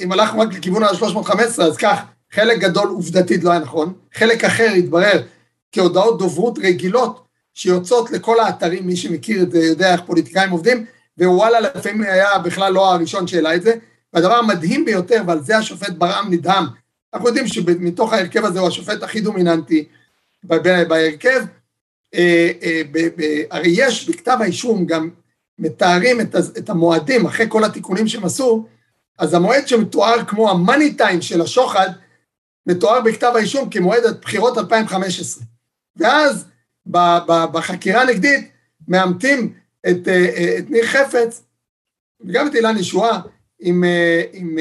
אם 0.00 0.12
הלכנו 0.12 0.40
רק 0.40 0.54
לכיוון 0.54 0.82
ה-315, 0.82 1.62
אז 1.62 1.76
כך, 1.76 2.00
חלק 2.32 2.58
גדול 2.58 2.88
עובדתית 2.88 3.44
לא 3.44 3.50
היה 3.50 3.60
נכון, 3.60 3.92
חלק 4.14 4.44
אחר 4.44 4.72
התברר 4.76 5.22
כהודעות 5.72 6.18
דוברות 6.18 6.58
רגילות 6.58 7.24
שיוצאות 7.54 8.10
לכל 8.10 8.40
האתרים, 8.40 8.86
מי 8.86 8.96
שמכיר 8.96 9.42
את 9.42 9.50
זה 9.50 9.58
יודע 9.58 9.92
איך 9.92 10.00
פוליטיקאים 10.06 10.50
עובדים, 10.50 10.84
ווואלה 11.20 11.60
לפעמים 11.60 12.02
היה 12.02 12.38
בכלל 12.38 12.72
לא 12.72 12.94
הראשון 12.94 13.26
שהעלה 13.26 13.54
את 13.54 13.62
זה, 13.62 13.74
והדבר 14.12 14.34
המדהים 14.34 14.84
ביותר, 14.84 15.22
ועל 15.26 15.40
זה 15.42 15.56
השופט 15.56 15.90
ברעם 15.90 16.32
נדהם, 16.32 16.64
אנחנו 17.14 17.28
יודעים 17.28 17.46
שמתוך 17.46 18.12
ההרכב 18.12 18.44
הזה 18.44 18.60
הוא 18.60 18.68
השופט 18.68 19.02
הכי 19.02 19.20
דומיננטי 19.20 19.84
בהרכב, 20.44 21.44
הרי 23.50 23.70
יש 23.74 24.08
בכתב 24.08 24.36
האישום 24.40 24.86
גם 24.86 25.10
מתארים 25.58 26.20
את 26.58 26.70
המועדים 26.70 27.26
אחרי 27.26 27.46
כל 27.48 27.64
התיקונים 27.64 28.08
שהם 28.08 28.24
עשו, 28.24 28.66
אז 29.18 29.34
המועד 29.34 29.68
שמתואר 29.68 30.24
כמו 30.24 30.50
המאני 30.50 30.94
טיים 30.94 31.22
של 31.22 31.40
השוחד, 31.40 31.88
מתואר 32.66 33.00
בכתב 33.00 33.32
האישום 33.34 33.70
כמועד 33.70 34.04
הבחירות 34.04 34.58
2015. 34.58 35.44
ואז 35.96 36.46
בחקירה 37.52 38.02
הנגדית 38.02 38.50
מאמתים 38.88 39.54
את, 39.90 40.08
אה, 40.08 40.58
את 40.58 40.70
ניר 40.70 40.86
חפץ 40.86 41.42
וגם 42.20 42.46
את 42.46 42.54
אילן 42.54 42.78
ישועה 42.78 43.20
עם, 43.60 43.84
עם 44.32 44.56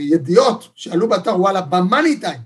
ידיעות 0.00 0.68
שעלו 0.74 1.08
באתר 1.08 1.40
וואלה 1.40 1.60
במאני 1.60 2.20
טיים 2.20 2.40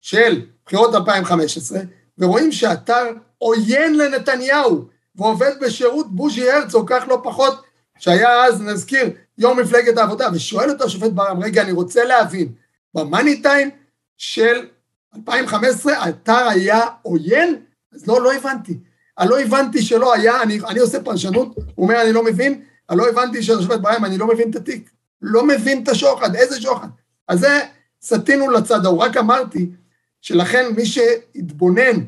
של 0.00 0.46
בחירות 0.66 0.94
2015, 0.94 1.78
ורואים 2.18 2.52
שהאתר 2.52 3.12
עוין 3.38 3.96
לנתניהו, 3.98 4.84
ועובד 5.14 5.52
בשירות 5.60 6.12
בוז'י 6.12 6.50
הרצוג, 6.50 6.92
כך 6.92 7.04
לא 7.08 7.20
פחות, 7.24 7.62
שהיה 7.98 8.44
אז, 8.44 8.62
נזכיר, 8.62 9.10
יו"ר 9.38 9.54
מפלגת 9.54 9.98
העבודה, 9.98 10.28
ושואל 10.32 10.70
אותו 10.70 10.84
השופט 10.84 11.12
ברם, 11.12 11.42
רגע, 11.42 11.62
אני 11.62 11.72
רוצה 11.72 12.04
להבין, 12.04 12.52
במאני 12.94 13.42
טיים 13.42 13.70
של 14.16 14.66
2015 15.16 15.92
האתר 15.92 16.48
היה 16.48 16.80
עוין? 17.02 17.56
אז 17.94 18.06
לא, 18.06 18.22
לא 18.22 18.32
הבנתי. 18.32 18.78
אני 19.18 19.30
לא 19.30 19.40
הבנתי 19.40 19.82
שלא 19.82 20.14
היה, 20.14 20.42
אני, 20.42 20.60
אני 20.68 20.78
עושה 20.78 21.02
פרשנות, 21.02 21.56
הוא 21.74 21.84
אומר, 21.84 22.02
אני 22.02 22.12
לא 22.12 22.24
מבין, 22.24 22.62
אני 22.90 22.98
לא 22.98 23.08
הבנתי 23.08 23.42
של 23.42 23.58
השופט 23.58 23.80
ברם, 23.80 24.04
אני 24.04 24.18
לא 24.18 24.26
מבין 24.26 24.50
את 24.50 24.56
התיק. 24.56 24.90
לא 25.22 25.46
מבין 25.46 25.82
את 25.82 25.88
השוחד, 25.88 26.34
איזה 26.34 26.60
שוחד? 26.60 26.88
אז 27.28 27.40
זה, 27.40 27.60
סטינו 28.02 28.50
לצד 28.50 28.84
ההוא, 28.84 29.02
רק 29.02 29.16
אמרתי 29.16 29.70
שלכן 30.26 30.66
מי 30.76 30.86
שהתבונן 30.86 32.04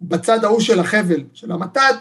בצד 0.00 0.44
ההוא 0.44 0.60
של 0.60 0.80
החבל, 0.80 1.24
של 1.32 1.52
המתת, 1.52 1.94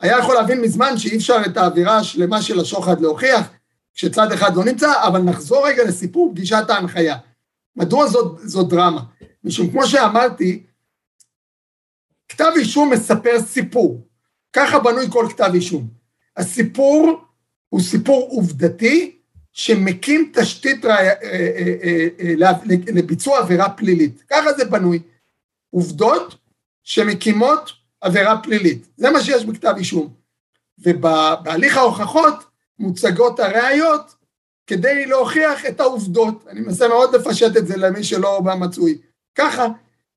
היה 0.00 0.18
יכול 0.18 0.34
להבין 0.34 0.60
מזמן 0.60 0.98
שאי 0.98 1.16
אפשר 1.16 1.42
את 1.46 1.56
האווירה 1.56 1.96
השלמה 1.96 2.42
של 2.42 2.60
השוחד 2.60 3.00
להוכיח, 3.00 3.48
כשצד 3.94 4.32
אחד 4.32 4.56
לא 4.56 4.64
נמצא, 4.64 5.06
אבל 5.06 5.20
נחזור 5.20 5.68
רגע 5.68 5.84
לסיפור 5.84 6.32
פגישת 6.34 6.64
ההנחיה. 6.68 7.16
מדוע 7.76 8.06
זאת, 8.06 8.38
זאת 8.44 8.68
דרמה? 8.68 9.02
משום 9.44 9.70
כמו 9.70 9.86
שאמרתי, 9.86 10.66
כתב 12.28 12.50
אישום 12.56 12.92
מספר 12.92 13.40
סיפור. 13.46 14.06
ככה 14.52 14.78
בנוי 14.78 15.06
כל 15.10 15.26
כתב 15.30 15.50
אישום. 15.54 15.88
הסיפור 16.36 17.20
הוא 17.68 17.80
סיפור 17.80 18.28
עובדתי 18.30 19.15
שמקים 19.56 20.32
תשתית. 20.34 20.84
אה, 20.84 20.90
אה, 20.90 21.74
אה, 21.82 22.52
לביצוע 22.86 23.38
עבירה 23.38 23.70
פלילית. 23.70 24.22
ככה 24.30 24.52
זה 24.52 24.64
בנוי. 24.64 25.02
עובדות 25.70 26.34
שמקימות 26.82 27.72
עבירה 28.00 28.42
פלילית. 28.42 28.86
זה 28.96 29.10
מה 29.10 29.20
שיש 29.20 29.44
בכתב 29.44 29.74
אישום. 29.76 30.14
ובהליך 30.78 31.76
ההוכחות 31.76 32.44
מוצגות 32.78 33.40
הראיות 33.40 34.14
כדי 34.66 35.06
להוכיח 35.06 35.66
את 35.66 35.80
העובדות. 35.80 36.44
אני 36.48 36.60
מנסה 36.60 36.88
מאוד 36.88 37.14
לפשט 37.14 37.56
את 37.56 37.66
זה 37.66 37.76
למי 37.76 38.04
שלא 38.04 38.42
מצוי. 38.42 38.98
ככה, 39.34 39.66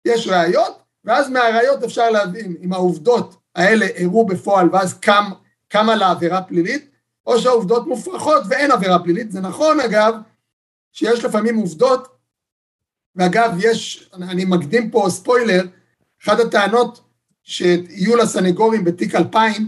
יש 0.05 0.27
ראיות, 0.27 0.81
ואז 1.05 1.29
מהראיות 1.29 1.83
אפשר 1.83 2.09
להבין 2.09 2.55
אם 2.63 2.73
העובדות 2.73 3.35
האלה 3.55 3.85
אירעו 3.85 4.25
בפועל 4.25 4.69
ואז 4.71 4.99
קם, 4.99 5.23
קמה 5.67 5.95
לעבירה 5.95 6.41
פלילית, 6.41 6.89
או 7.25 7.39
שהעובדות 7.39 7.87
מופרכות 7.87 8.43
ואין 8.49 8.71
עבירה 8.71 8.99
פלילית. 9.03 9.31
זה 9.31 9.41
נכון, 9.41 9.79
אגב, 9.79 10.13
שיש 10.91 11.25
לפעמים 11.25 11.55
עובדות, 11.55 12.07
ואגב, 13.15 13.51
יש, 13.59 14.09
אני 14.13 14.45
מקדים 14.45 14.91
פה 14.91 15.05
ספוילר, 15.09 15.63
אחת 16.23 16.39
הטענות 16.39 17.01
שיהיו 17.43 18.15
לסנגורים 18.15 18.83
בתיק 18.83 19.15
2000, 19.15 19.67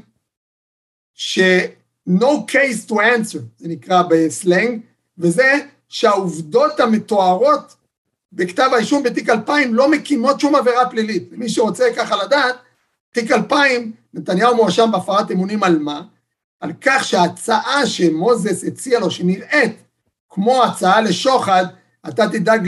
ש-no 1.14 2.32
case 2.48 2.90
to 2.90 2.94
answer, 2.94 3.40
זה 3.58 3.68
נקרא 3.68 4.04
בסלנג, 4.10 4.82
וזה 5.18 5.54
שהעובדות 5.90 6.80
המתוארות 6.80 7.76
בכתב 8.34 8.70
האישום 8.74 9.04
בתיק 9.04 9.30
2000 9.30 9.74
לא 9.74 9.92
מקימות 9.92 10.40
שום 10.40 10.56
עבירה 10.56 10.90
פלילית. 10.90 11.30
למי 11.32 11.50
שרוצה 11.50 11.86
ככה 11.98 12.24
לדעת, 12.24 12.56
תיק 13.12 13.32
2000, 13.32 13.92
נתניהו 14.14 14.56
מואשם 14.56 14.90
בהפרת 14.92 15.32
אמונים 15.32 15.64
על 15.64 15.80
מה? 15.80 16.02
על 16.62 16.72
כך 16.82 17.04
שההצעה 17.04 17.86
שמוזס 17.86 18.64
הציע 18.64 19.00
לו, 19.00 19.12
שנראית 19.12 19.76
כמו 20.30 20.64
הצעה 20.64 21.02
לשוחד, 21.02 21.66
אתה 22.10 22.30
תדאג 22.30 22.68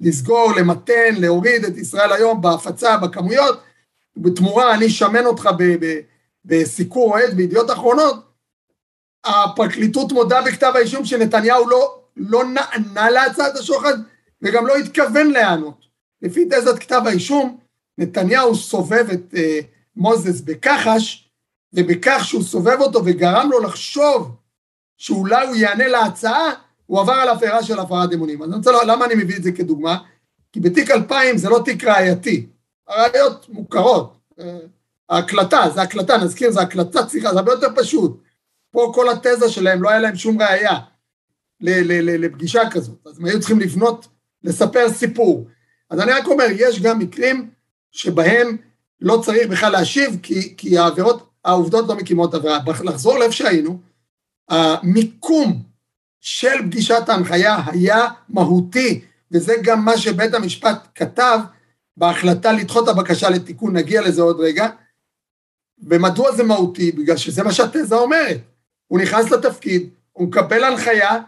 לסגור, 0.00 0.52
למתן, 0.56 1.14
להוריד 1.16 1.64
את 1.64 1.76
ישראל 1.76 2.12
היום 2.12 2.42
בהפצה, 2.42 2.96
בכמויות, 2.96 3.60
בתמורה 4.16 4.74
אני 4.74 4.86
אשמן 4.86 5.26
אותך 5.26 5.48
בסיקור 6.44 7.12
אוהד 7.12 7.34
בידיעות 7.34 7.70
אחרונות, 7.70 8.16
הפרקליטות 9.24 10.12
מודה 10.12 10.42
בכתב 10.42 10.72
האישום 10.74 11.04
שנתניהו 11.04 11.68
לא 11.68 12.00
לא 12.16 12.44
נענה 12.44 13.10
להצעת 13.10 13.56
השוחד 13.56 13.94
וגם 14.42 14.66
לא 14.66 14.76
התכוון 14.76 15.30
להיענות. 15.30 15.84
לפי 16.22 16.44
תזת 16.44 16.78
כתב 16.78 17.02
האישום, 17.06 17.58
נתניהו 17.98 18.54
סובב 18.54 19.06
את 19.12 19.34
אה, 19.36 19.60
מוזס 19.96 20.40
בכחש, 20.40 21.23
ובכך 21.74 22.24
שהוא 22.24 22.42
סובב 22.42 22.76
אותו 22.80 23.02
וגרם 23.04 23.48
לו 23.50 23.60
לחשוב 23.60 24.36
שאולי 24.96 25.46
הוא 25.46 25.56
יענה 25.56 25.88
להצעה, 25.88 26.52
הוא 26.86 27.00
עבר 27.00 27.12
על 27.12 27.28
עבירה 27.28 27.62
של 27.62 27.78
הפרת 27.78 28.12
אמונים. 28.12 28.42
אז 28.42 28.48
אני 28.48 28.56
רוצה 28.56 28.70
למה 28.86 29.04
אני 29.04 29.14
מביא 29.14 29.36
את 29.36 29.42
זה 29.42 29.52
כדוגמה? 29.52 29.98
כי 30.52 30.60
בתיק 30.60 30.90
2000 30.90 31.38
זה 31.38 31.48
לא 31.48 31.62
תיק 31.64 31.84
ראייתי, 31.84 32.46
הראיות 32.88 33.46
מוכרות. 33.48 34.18
אה, 34.40 34.58
ההקלטה, 35.08 35.70
זה 35.74 35.82
הקלטה, 35.82 36.16
נזכיר, 36.16 36.50
זה 36.50 36.60
הקלטה 36.60 37.06
צריכה, 37.06 37.32
זה 37.32 37.38
הרבה 37.38 37.52
יותר 37.52 37.68
פשוט. 37.76 38.22
פה 38.70 38.92
כל 38.94 39.06
התזה 39.08 39.48
שלהם, 39.48 39.82
לא 39.82 39.90
היה 39.90 39.98
להם 39.98 40.16
שום 40.16 40.42
ראייה 40.42 40.78
לפגישה 41.60 42.70
כזאת, 42.70 43.06
אז 43.06 43.18
הם 43.18 43.24
היו 43.24 43.38
צריכים 43.38 43.60
לפנות, 43.60 44.08
לספר 44.44 44.88
סיפור. 44.88 45.46
אז 45.90 46.00
אני 46.00 46.12
רק 46.12 46.26
אומר, 46.26 46.46
יש 46.50 46.82
גם 46.82 46.98
מקרים 46.98 47.50
שבהם 47.92 48.56
לא 49.00 49.20
צריך 49.24 49.48
בכלל 49.48 49.72
להשיב, 49.72 50.18
כי, 50.22 50.54
כי 50.56 50.78
העבירות, 50.78 51.33
העובדות 51.44 51.88
לא 51.88 51.96
מקימות 51.96 52.34
עבירה. 52.34 52.58
לחזור 52.84 53.18
לאיפה 53.18 53.32
שהיינו, 53.32 53.78
המיקום 54.48 55.62
של 56.20 56.62
פגישת 56.66 57.08
ההנחיה 57.08 57.56
היה 57.66 58.08
מהותי, 58.28 59.04
וזה 59.32 59.54
גם 59.62 59.84
מה 59.84 59.98
שבית 59.98 60.34
המשפט 60.34 60.88
כתב 60.94 61.38
בהחלטה 61.96 62.52
לדחות 62.52 62.88
הבקשה 62.88 63.30
לתיקון, 63.30 63.76
נגיע 63.76 64.02
לזה 64.02 64.22
עוד 64.22 64.40
רגע. 64.40 64.68
ומדוע 65.78 66.36
זה 66.36 66.42
מהותי? 66.42 66.92
בגלל 66.92 67.16
שזה 67.16 67.42
מה 67.42 67.52
שהתזה 67.52 67.94
אומרת. 67.94 68.40
הוא 68.86 69.00
נכנס 69.00 69.30
לתפקיד, 69.30 69.90
הוא 70.12 70.28
מקבל 70.28 70.64
הנחיה 70.64 71.20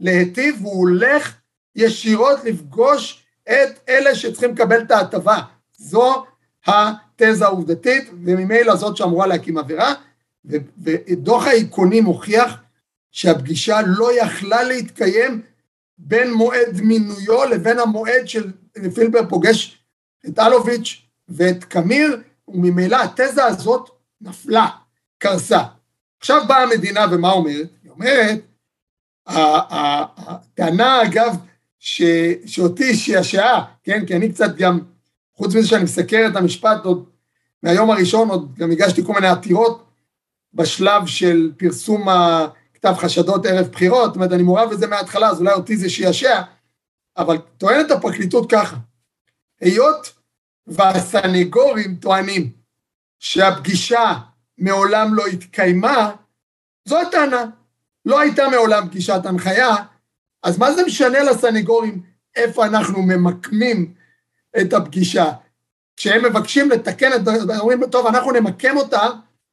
להיטיב, 0.00 0.56
והוא 0.62 0.78
הולך 0.78 1.34
ישירות 1.76 2.44
לפגוש 2.44 3.24
את 3.42 3.78
אלה 3.88 4.14
שצריכים 4.14 4.50
לקבל 4.50 4.82
את 4.82 4.90
ההטבה. 4.90 5.38
זו 5.76 6.24
התזה 6.66 7.44
העובדתית, 7.44 8.10
וממילא 8.24 8.76
זאת 8.76 8.96
שאמורה 8.96 9.26
להקים 9.26 9.58
עבירה, 9.58 9.94
ודוח 10.78 11.46
האיכונים 11.46 12.04
הוכיח 12.04 12.56
שהפגישה 13.10 13.80
לא 13.86 14.20
יכלה 14.22 14.62
להתקיים 14.62 15.42
בין 15.98 16.32
מועד 16.32 16.80
מינויו 16.82 17.44
לבין 17.44 17.78
המועד 17.78 18.28
של 18.28 18.52
פילבר 18.94 19.28
פוגש 19.28 19.84
את 20.28 20.38
אלוביץ' 20.38 21.02
ואת 21.28 21.64
קמיר, 21.64 22.20
וממילא 22.48 22.96
התזה 23.02 23.44
הזאת 23.44 23.90
נפלה, 24.20 24.68
קרסה. 25.18 25.62
עכשיו 26.20 26.42
באה 26.48 26.62
המדינה 26.62 27.06
ומה 27.12 27.30
אומרת? 27.30 27.68
היא 27.82 27.90
אומרת, 27.90 28.40
הטענה 29.26 31.02
אגב 31.02 31.36
ש, 31.78 32.02
שאותי 32.46 32.94
שעשעה, 32.94 33.64
כן, 33.82 34.06
כי 34.06 34.16
אני 34.16 34.32
קצת 34.32 34.56
גם, 34.56 34.80
חוץ 35.36 35.54
מזה 35.54 35.68
שאני 35.68 35.84
מסקר 35.84 36.26
את 36.30 36.36
המשפט 36.36 36.84
עוד 36.84 37.04
מהיום 37.62 37.90
הראשון, 37.90 38.28
עוד 38.28 38.54
גם 38.58 38.70
הגשתי 38.70 39.04
כל 39.04 39.12
מיני 39.12 39.28
עתירות 39.28 39.84
בשלב 40.54 41.06
של 41.06 41.52
פרסום 41.56 42.06
כתב 42.74 42.94
חשדות 42.96 43.46
ערב 43.46 43.66
בחירות, 43.66 44.04
זאת 44.04 44.16
אומרת 44.16 44.32
אני 44.32 44.42
מעורב 44.42 44.70
בזה 44.70 44.86
מההתחלה, 44.86 45.28
אז 45.28 45.40
אולי 45.40 45.52
אותי 45.52 45.76
זה 45.76 45.90
שישע, 45.90 46.42
אבל 47.16 47.38
טוענת 47.58 47.90
הפרקליטות 47.90 48.50
ככה, 48.50 48.76
היות 49.60 50.12
והסנגורים 50.66 51.96
טוענים 51.96 52.50
שהפגישה 53.18 54.12
מעולם 54.58 55.14
לא 55.14 55.26
התקיימה, 55.26 56.10
זו 56.88 57.00
הטענה. 57.00 57.44
לא 58.04 58.20
הייתה 58.20 58.48
מעולם 58.48 58.88
פגישת 58.88 59.20
הנחיה, 59.24 59.74
אז 60.42 60.58
מה 60.58 60.72
זה 60.72 60.84
משנה 60.86 61.22
לסנגורים 61.22 62.02
איפה 62.36 62.66
אנחנו 62.66 63.02
ממקמים 63.02 63.94
את 64.60 64.72
הפגישה? 64.72 65.32
כשהם 65.96 66.24
מבקשים 66.24 66.70
לתקן 66.70 67.12
את, 67.12 67.24
זה, 67.24 67.58
אומרים, 67.58 67.86
טוב, 67.86 68.06
אנחנו 68.06 68.32
נמקם 68.32 68.76
אותה 68.76 69.08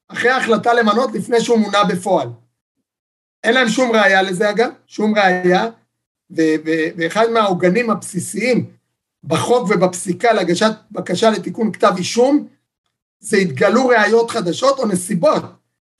אחרי 0.07 0.29
ההחלטה 0.29 0.73
למנות 0.73 1.11
לפני 1.13 1.41
שהוא 1.41 1.57
מונה 1.57 1.83
בפועל. 1.83 2.27
אין 3.43 3.53
להם 3.53 3.69
שום 3.69 3.91
ראייה 3.91 4.21
לזה 4.21 4.49
אגב, 4.49 4.69
שום 4.87 5.15
ראייה, 5.17 5.67
ואחד 6.97 7.29
מהעוגנים 7.33 7.89
הבסיסיים 7.89 8.71
בחוק 9.23 9.69
ובפסיקה 9.69 10.33
להגשת 10.33 10.71
בקשה 10.91 11.29
לתיקון 11.29 11.71
כתב 11.71 11.93
אישום, 11.97 12.47
זה 13.19 13.37
התגלו 13.37 13.87
ראיות 13.87 14.31
חדשות 14.31 14.79
או 14.79 14.87
נסיבות 14.87 15.43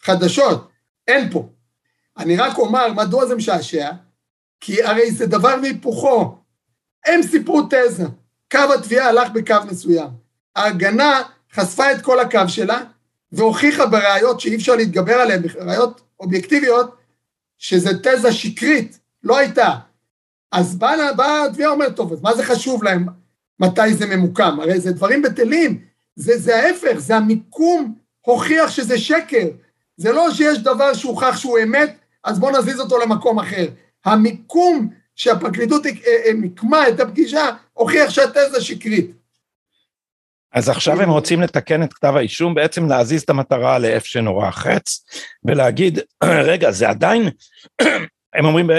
חדשות, 0.02 0.70
אין 1.08 1.32
פה. 1.32 1.50
אני 2.18 2.38
רק 2.38 2.58
אומר 2.58 2.94
מדוע 2.94 3.26
זה 3.26 3.36
משעשע, 3.36 3.92
כי 4.60 4.84
הרי 4.84 5.12
זה 5.12 5.26
דבר 5.26 5.56
והיפוכו. 5.62 6.38
הם 7.06 7.24
סיפרו 7.24 7.62
תזה, 7.70 8.06
קו 8.52 8.74
התביעה 8.74 9.08
הלך 9.08 9.32
בקו 9.32 9.56
מסוים. 9.72 10.08
ההגנה 10.56 11.22
חשפה 11.54 11.92
את 11.92 12.02
כל 12.02 12.20
הקו 12.20 12.40
שלה, 12.48 12.84
והוכיחה 13.32 13.86
בראיות 13.86 14.40
שאי 14.40 14.56
אפשר 14.56 14.76
להתגבר 14.76 15.14
עליהן, 15.14 15.42
ראיות 15.60 16.02
אובייקטיביות, 16.20 16.96
שזה 17.58 17.90
תזה 18.04 18.32
שקרית, 18.32 19.00
לא 19.24 19.38
הייתה. 19.38 19.76
אז 20.52 20.76
באה 20.76 21.14
בא 21.14 21.44
התביעה 21.46 21.72
אומרת, 21.72 21.96
טוב, 21.96 22.14
אז 22.14 22.22
מה 22.22 22.36
זה 22.36 22.44
חשוב 22.44 22.84
להם 22.84 23.06
מתי 23.60 23.94
זה 23.94 24.06
ממוקם? 24.06 24.60
הרי 24.60 24.80
זה 24.80 24.92
דברים 24.92 25.22
בטלים, 25.22 25.82
זה, 26.16 26.38
זה 26.38 26.56
ההפך, 26.56 26.98
זה 26.98 27.16
המיקום 27.16 27.96
הוכיח 28.22 28.70
שזה 28.72 28.98
שקר. 28.98 29.48
זה 29.98 30.12
לא 30.12 30.32
שיש 30.32 30.60
דבר 30.60 30.94
שהוכח 30.94 31.38
שהוא 31.38 31.60
אמת, 31.64 31.98
אז 32.24 32.40
בואו 32.40 32.60
נזיז 32.60 32.80
אותו 32.80 32.98
למקום 32.98 33.40
אחר. 33.40 33.68
המיקום 34.06 34.90
שהפרקליטות 35.16 35.86
אה, 35.86 35.92
אה, 36.26 36.34
מיקמה 36.34 36.90
את 36.90 37.00
הפגישה, 37.00 37.46
הוכיח 37.74 38.10
שהתזה 38.10 38.62
שקרית. 38.62 39.12
אז 40.54 40.70
עכשיו 40.70 41.02
הם 41.02 41.10
רוצים 41.10 41.42
לתקן 41.42 41.84
את 41.84 41.94
כתב 41.94 42.14
האישום, 42.16 42.56
בעצם 42.56 42.90
להזיז 42.90 43.22
את 43.22 43.30
המטרה 43.30 43.80
לאיפה 43.80 44.08
שנורא 44.08 44.52
חץ, 44.52 45.06
ולהגיד, 45.46 46.00
רגע, 46.24 46.72
זה 46.72 46.90
עדיין, 46.90 47.30
הם 48.36 48.46
אומרים, 48.46 48.70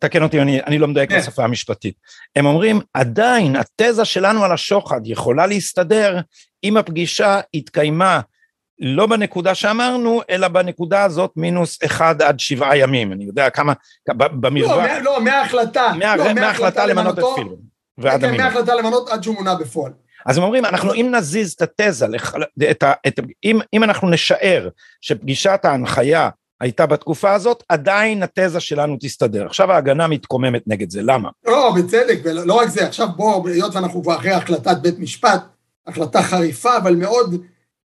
תקן 0.00 0.22
אותי, 0.22 0.40
אני, 0.40 0.62
אני 0.62 0.78
לא 0.78 0.88
מדייק. 0.88 1.10
כן. 1.10 1.18
בשפה 1.18 1.44
המשפטית, 1.44 1.94
הם 2.36 2.46
אומרים, 2.46 2.80
עדיין 2.94 3.56
התזה 3.56 4.04
שלנו 4.04 4.44
על 4.44 4.52
השוחד 4.52 5.00
יכולה 5.04 5.46
להסתדר 5.46 6.20
אם 6.64 6.76
הפגישה 6.76 7.40
התקיימה 7.54 8.20
לא 8.82 9.06
בנקודה 9.06 9.54
שאמרנו, 9.54 10.20
אלא 10.30 10.48
בנקודה 10.48 11.02
הזאת 11.02 11.32
מינוס 11.36 11.78
אחד 11.84 12.22
עד 12.22 12.40
שבעה 12.40 12.76
ימים, 12.76 13.12
אני 13.12 13.24
יודע 13.24 13.50
כמה, 13.50 13.72
במרווח... 14.08 14.70
לא, 14.70 14.98
לא, 15.02 15.24
מההחלטה. 15.24 15.92
מה, 15.98 16.16
לא, 16.16 16.32
מההחלטה 16.32 16.86
למנות 16.86 17.18
את 17.18 17.24
פילבר. 17.34 17.54
ועד 17.98 18.20
כן, 18.20 18.26
המינוס. 18.26 18.44
מההחלטה 18.44 18.74
למנות 18.74 19.08
עד 19.08 19.22
שהוא 19.22 19.34
מונה 19.34 19.54
בפועל. 19.54 19.92
אז 20.26 20.38
הם 20.38 20.44
אומרים, 20.44 20.64
אנחנו 20.64 20.94
אם 20.94 21.08
נזיז 21.14 21.52
את 21.52 21.80
התזה, 21.80 22.06
את 22.70 22.82
ה, 22.82 22.92
את, 23.06 23.20
אם, 23.44 23.60
אם 23.74 23.84
אנחנו 23.84 24.10
נשער 24.10 24.68
שפגישת 25.00 25.60
ההנחיה 25.64 26.28
הייתה 26.60 26.86
בתקופה 26.86 27.32
הזאת, 27.32 27.62
עדיין 27.68 28.22
התזה 28.22 28.60
שלנו 28.60 28.96
תסתדר. 29.00 29.46
עכשיו 29.46 29.72
ההגנה 29.72 30.06
מתקוממת 30.06 30.62
נגד 30.66 30.90
זה, 30.90 31.00
למה? 31.02 31.28
לא, 31.46 31.74
בצדק, 31.76 32.18
ולא 32.24 32.54
רק 32.54 32.68
זה, 32.68 32.86
עכשיו 32.86 33.08
בואו, 33.16 33.48
היות 33.48 33.74
ואנחנו 33.74 34.02
כבר 34.02 34.16
אחרי 34.16 34.32
החלטת 34.32 34.76
בית 34.82 34.98
משפט, 34.98 35.42
החלטה 35.86 36.22
חריפה, 36.22 36.76
אבל 36.76 36.96
מאוד 36.96 37.42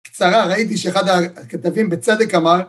קצרה, 0.04 0.46
ראיתי 0.46 0.78
שאחד 0.78 1.08
הכתבים 1.08 1.90
בצדק 1.90 2.36
אמר, 2.36 2.62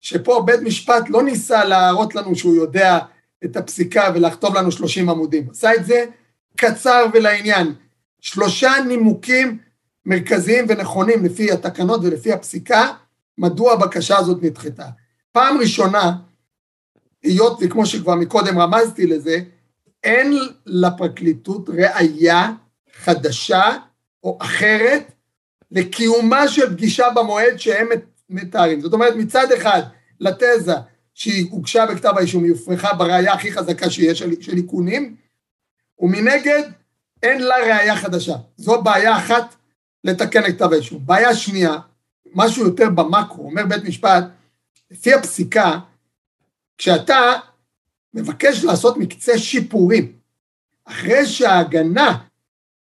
שפה 0.00 0.42
בית 0.46 0.60
משפט 0.60 1.04
לא 1.08 1.22
ניסה 1.22 1.64
להראות 1.64 2.14
לנו 2.14 2.36
שהוא 2.36 2.56
יודע 2.56 2.98
את 3.44 3.56
הפסיקה 3.56 4.10
ולכתוב 4.14 4.56
לנו 4.56 4.72
30 4.72 5.10
עמודים, 5.10 5.46
עשה 5.50 5.74
את 5.74 5.86
זה 5.86 6.04
קצר 6.56 7.06
ולעניין. 7.12 7.74
שלושה 8.20 8.72
נימוקים 8.88 9.58
מרכזיים 10.06 10.64
ונכונים 10.68 11.24
לפי 11.24 11.52
התקנות 11.52 12.00
ולפי 12.04 12.32
הפסיקה, 12.32 12.92
מדוע 13.38 13.72
הבקשה 13.72 14.18
הזאת 14.18 14.42
נדחתה. 14.42 14.86
פעם 15.32 15.58
ראשונה, 15.58 16.12
היות 17.22 17.58
וכמו 17.60 17.86
שכבר 17.86 18.14
מקודם 18.14 18.58
רמזתי 18.58 19.06
לזה, 19.06 19.38
אין 20.04 20.38
לפרקליטות 20.66 21.68
ראייה 21.68 22.52
חדשה 22.92 23.76
או 24.24 24.38
אחרת 24.40 25.12
לקיומה 25.72 26.48
של 26.48 26.76
פגישה 26.76 27.10
במועד 27.10 27.56
שהם 27.56 27.88
מתארים. 28.30 28.80
זאת 28.80 28.92
אומרת, 28.92 29.14
מצד 29.16 29.52
אחד, 29.52 29.82
לתזה 30.20 30.74
שהיא 31.14 31.50
הוגשה 31.50 31.86
בכתב 31.86 32.12
האישום, 32.16 32.44
היא 32.44 32.52
הופרחה 32.52 32.94
בראייה 32.94 33.32
הכי 33.32 33.52
חזקה 33.52 33.90
שיש 33.90 34.18
של 34.18 34.56
איכונים, 34.56 35.16
ומנגד, 35.98 36.62
אין 37.22 37.42
לה 37.42 37.56
ראייה 37.56 37.96
חדשה. 37.96 38.36
זו 38.56 38.82
בעיה 38.82 39.18
אחת 39.18 39.54
לתקן 40.04 40.46
את 40.46 40.54
כתב 40.54 40.72
האישום. 40.72 41.06
בעיה 41.06 41.34
שנייה, 41.34 41.78
משהו 42.34 42.64
יותר 42.64 42.90
במקרו, 42.90 43.44
אומר 43.44 43.66
בית 43.66 43.84
משפט, 43.84 44.24
לפי 44.90 45.14
הפסיקה, 45.14 45.78
כשאתה 46.78 47.32
מבקש 48.14 48.64
לעשות 48.64 48.96
מקצה 48.96 49.38
שיפורים, 49.38 50.12
אחרי 50.84 51.26
שההגנה 51.26 52.18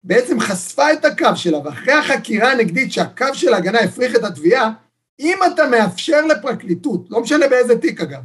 בעצם 0.04 0.40
חשפה 0.40 0.92
את 0.92 1.04
הקו 1.04 1.36
שלה, 1.36 1.58
ואחרי 1.58 1.92
החקירה 1.92 2.52
הנגדית 2.52 2.92
שהקו 2.92 3.26
של 3.34 3.54
ההגנה 3.54 3.80
הפריך 3.80 4.16
את 4.16 4.24
התביעה, 4.24 4.72
אם 5.20 5.38
אתה 5.54 5.68
מאפשר 5.68 6.26
לפרקליטות, 6.26 7.06
לא 7.10 7.20
משנה 7.20 7.48
באיזה 7.48 7.78
תיק 7.78 8.00
אגב, 8.00 8.22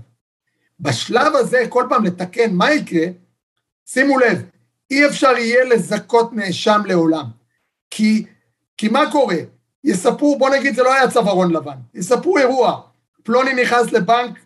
בשלב 0.79 1.35
הזה 1.35 1.63
כל 1.69 1.85
פעם 1.89 2.05
לתקן 2.05 2.53
מה 2.53 2.71
יקרה, 2.71 3.05
שימו 3.85 4.19
לב, 4.19 4.43
אי 4.91 5.05
אפשר 5.05 5.37
יהיה 5.37 5.65
לזכות 5.65 6.33
נאשם 6.33 6.81
לעולם. 6.85 7.25
כי, 7.89 8.25
כי 8.77 8.89
מה 8.89 9.11
קורה? 9.11 9.37
יספרו, 9.83 10.37
בוא 10.37 10.49
נגיד 10.49 10.75
זה 10.75 10.83
לא 10.83 10.93
היה 10.93 11.11
צווארון 11.11 11.53
לבן, 11.53 11.77
יספרו 11.93 12.37
אירוע, 12.37 12.81
פלוני 13.23 13.53
נכנס 13.53 13.91
לבנק 13.91 14.39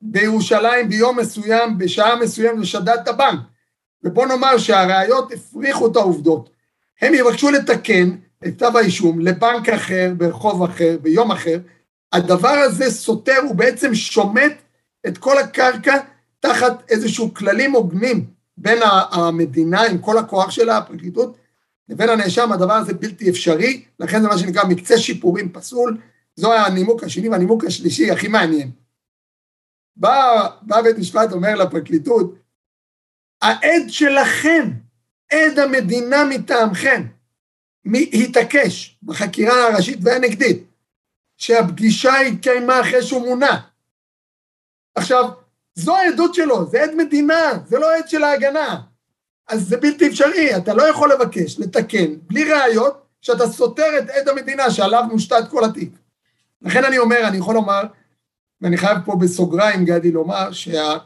בירושלים 0.00 0.88
ביום 0.88 1.18
מסוים, 1.18 1.78
בשעה 1.78 2.16
מסוימת 2.16 2.58
ושדד 2.60 2.96
את 3.02 3.08
הבנק. 3.08 3.40
ובוא 4.02 4.26
נאמר 4.26 4.58
שהראיות 4.58 5.32
הפריכו 5.32 5.86
את 5.86 5.96
העובדות. 5.96 6.50
הם 7.00 7.14
יבקשו 7.14 7.50
לתקן 7.50 8.10
את 8.46 8.54
כתב 8.56 8.72
האישום 8.76 9.20
לבנק 9.20 9.68
אחר, 9.68 10.12
ברחוב 10.16 10.62
אחר, 10.62 10.96
ביום 11.02 11.32
אחר. 11.32 11.58
הדבר 12.12 12.48
הזה 12.48 12.90
סותר, 12.90 13.38
הוא 13.42 13.54
בעצם 13.54 13.94
שומט 13.94 14.52
את 15.06 15.18
כל 15.18 15.38
הקרקע 15.38 15.96
תחת 16.40 16.90
איזשהו 16.90 17.34
כללים 17.34 17.72
הוגנים 17.72 18.26
בין 18.56 18.78
המדינה 19.10 19.82
עם 19.82 19.98
כל 19.98 20.18
הכוח 20.18 20.50
שלה, 20.50 20.76
הפרקליטות, 20.76 21.36
לבין 21.88 22.08
הנאשם, 22.08 22.52
הדבר 22.52 22.72
הזה 22.72 22.94
בלתי 22.94 23.30
אפשרי, 23.30 23.84
לכן 24.00 24.22
זה 24.22 24.28
מה 24.28 24.38
שנקרא 24.38 24.64
מקצה 24.64 24.98
שיפורים 24.98 25.52
פסול, 25.52 25.98
זו 26.36 26.54
הנימוק 26.54 27.04
השני, 27.04 27.28
והנימוק 27.28 27.64
השלישי 27.64 28.10
הכי 28.10 28.28
מעניין. 28.28 28.70
בא, 29.96 30.48
בא 30.62 30.82
בית 30.82 30.98
משפט, 30.98 31.32
אומר 31.32 31.54
לפרקליטות, 31.54 32.34
העד 33.42 33.82
שלכם, 33.88 34.70
עד 35.32 35.58
המדינה 35.58 36.24
מטעמכם, 36.24 37.06
התעקש 37.94 38.98
בחקירה 39.02 39.66
הראשית 39.66 39.98
והנגדית, 40.02 40.64
שהפגישה 41.36 42.16
התקיימה 42.16 42.80
אחרי 42.80 43.02
שהוא 43.02 43.26
מונה. 43.26 43.60
עכשיו, 44.94 45.30
זו 45.74 45.96
העדות 45.96 46.34
שלו, 46.34 46.66
זה 46.66 46.82
עד 46.82 46.94
מדינה, 46.94 47.52
זה 47.66 47.78
לא 47.78 47.96
עד 47.96 48.08
של 48.08 48.24
ההגנה. 48.24 48.80
אז 49.48 49.68
זה 49.68 49.76
בלתי 49.76 50.08
אפשרי, 50.08 50.56
אתה 50.56 50.74
לא 50.74 50.82
יכול 50.82 51.12
לבקש, 51.12 51.58
לתקן, 51.58 52.14
בלי 52.22 52.52
ראיות, 52.52 53.06
שאתה 53.22 53.48
סותר 53.48 53.98
את 53.98 54.10
עד 54.10 54.28
המדינה 54.28 54.70
שעליו 54.70 55.04
מושתת 55.10 55.48
כל 55.50 55.64
התיק. 55.64 55.90
לכן 56.62 56.84
אני 56.84 56.98
אומר, 56.98 57.28
אני 57.28 57.36
יכול 57.36 57.54
לומר, 57.54 57.82
ואני 58.60 58.76
חייב 58.76 58.98
פה 59.04 59.16
בסוגריים, 59.20 59.84
גדי, 59.84 60.12
לומר 60.12 60.52
שה... 60.52 60.98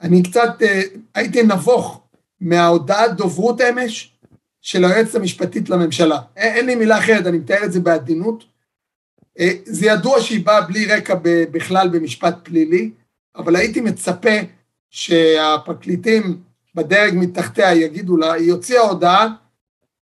אני 0.00 0.22
קצת 0.22 0.62
אה, 0.62 0.82
הייתי 1.14 1.42
נבוך 1.42 2.02
מההודעת 2.40 3.16
דוברות 3.16 3.60
אמש 3.60 4.16
של 4.60 4.84
היועצת 4.84 5.14
המשפטית 5.14 5.68
לממשלה. 5.68 6.18
אין, 6.36 6.54
אין 6.56 6.66
לי 6.66 6.74
מילה 6.74 6.98
אחרת, 6.98 7.26
אני 7.26 7.38
מתאר 7.38 7.64
את 7.64 7.72
זה 7.72 7.80
בעדינות. 7.80 8.44
אה, 9.38 9.50
זה 9.64 9.86
ידוע 9.86 10.20
שהיא 10.20 10.46
באה 10.46 10.60
בלי 10.60 10.86
רקע 10.86 11.14
בכלל 11.22 11.88
במשפט 11.88 12.34
פלילי, 12.42 12.90
אבל 13.36 13.56
הייתי 13.56 13.80
מצפה 13.80 14.36
שהפרקליטים 14.90 16.40
בדרג 16.74 17.12
מתחתיה 17.14 17.74
יגידו 17.74 18.16
לה, 18.16 18.32
היא 18.32 18.52
הוציאה 18.52 18.80
הודעה 18.82 19.28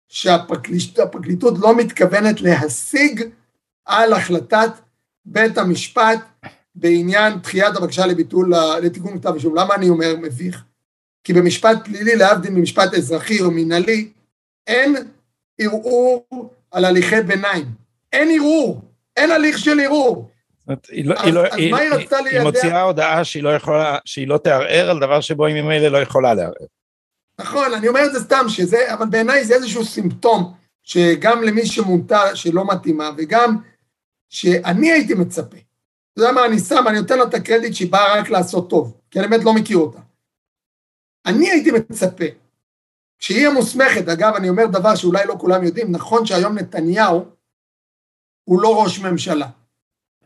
שהפרקליטות 0.08 1.54
לא 1.60 1.78
מתכוונת 1.78 2.42
להשיג 2.42 3.24
על 3.86 4.14
החלטת 4.14 4.70
בית 5.26 5.58
המשפט 5.58 6.20
בעניין 6.76 7.40
דחיית 7.40 7.76
הבקשה 7.76 8.06
לביטול, 8.06 8.54
לתיקון 8.82 9.20
כתב 9.20 9.34
אישום. 9.34 9.56
למה 9.56 9.76
אני 9.76 9.90
אומר 9.90 10.16
מביך? 10.22 10.64
כי 11.24 11.34
במשפט 11.34 11.78
פלילי, 11.86 12.16
להבדיל 12.16 12.52
ממשפט 12.52 12.94
אזרחי 12.94 13.42
או 13.42 13.52
מינהלי, 13.52 14.12
אין 14.68 14.96
ערעור 15.58 16.26
על 16.72 16.86
הליכי 16.86 17.22
ביניים. 17.22 17.66
אין 18.14 18.30
ערעור, 18.36 18.82
אין 19.18 19.32
הליך 19.32 19.58
של 19.58 19.80
ערעור. 19.80 20.30
היא, 20.90 21.06
לא, 21.06 21.16
אז, 21.18 21.34
לא, 21.34 21.44
היא, 21.54 21.76
היא? 21.76 21.92
היא 22.32 22.42
מוציאה 22.42 22.82
הודעה 22.82 23.24
שהיא 23.24 23.44
לא 23.44 23.56
יכולה, 23.56 23.98
שהיא 24.06 24.28
לא 24.28 24.38
תערער 24.38 24.90
על 24.90 25.00
דבר 25.00 25.22
שבו 25.22 25.46
היא 25.46 25.62
ממילא 25.62 25.88
לא 25.88 25.98
יכולה 25.98 26.34
לערער. 26.34 26.68
נכון, 27.40 27.74
אני 27.74 27.88
אומר 27.88 28.06
את 28.06 28.14
זה 28.14 28.20
סתם, 28.20 28.46
שזה, 28.48 28.94
אבל 28.94 29.06
בעיניי 29.06 29.46
זה 29.46 29.54
איזשהו 29.54 29.86
סימפטום, 29.86 30.54
שגם 30.84 31.44
למי 31.44 31.66
שמונתה 31.66 32.36
שלא 32.36 32.68
מתאימה, 32.68 33.10
וגם 33.18 33.58
שאני 34.30 34.92
הייתי 34.92 35.14
מצפה. 35.14 35.58
אתה 36.14 36.22
יודע 36.22 36.32
מה, 36.32 36.46
אני 36.46 36.60
שם, 36.60 36.84
אני 36.88 37.00
נותן 37.00 37.18
לה 37.18 37.24
את 37.24 37.34
הקרדיט 37.34 37.74
שהיא 37.74 37.92
באה 37.92 38.20
רק 38.20 38.30
לעשות 38.30 38.70
טוב, 38.70 38.98
כי 39.12 39.20
אני 39.20 39.28
באמת 39.28 39.44
לא 39.44 39.54
מכיר 39.54 39.78
אותה. 39.78 40.00
אני 41.26 41.50
הייתי 41.50 41.72
מצפה, 41.72 42.26
שהיא 43.20 43.48
המוסמכת, 43.48 44.08
אגב, 44.08 44.34
אני 44.36 44.50
אומר 44.50 44.66
דבר 44.66 44.96
שאולי 44.96 45.26
לא 45.28 45.36
כולם 45.40 45.64
יודעים, 45.64 45.92
נכון 45.92 46.26
שהיום 46.26 46.58
נתניהו 46.58 47.26
הוא 48.44 48.62
לא 48.62 48.84
ראש 48.84 49.00
ממשלה. 49.00 49.48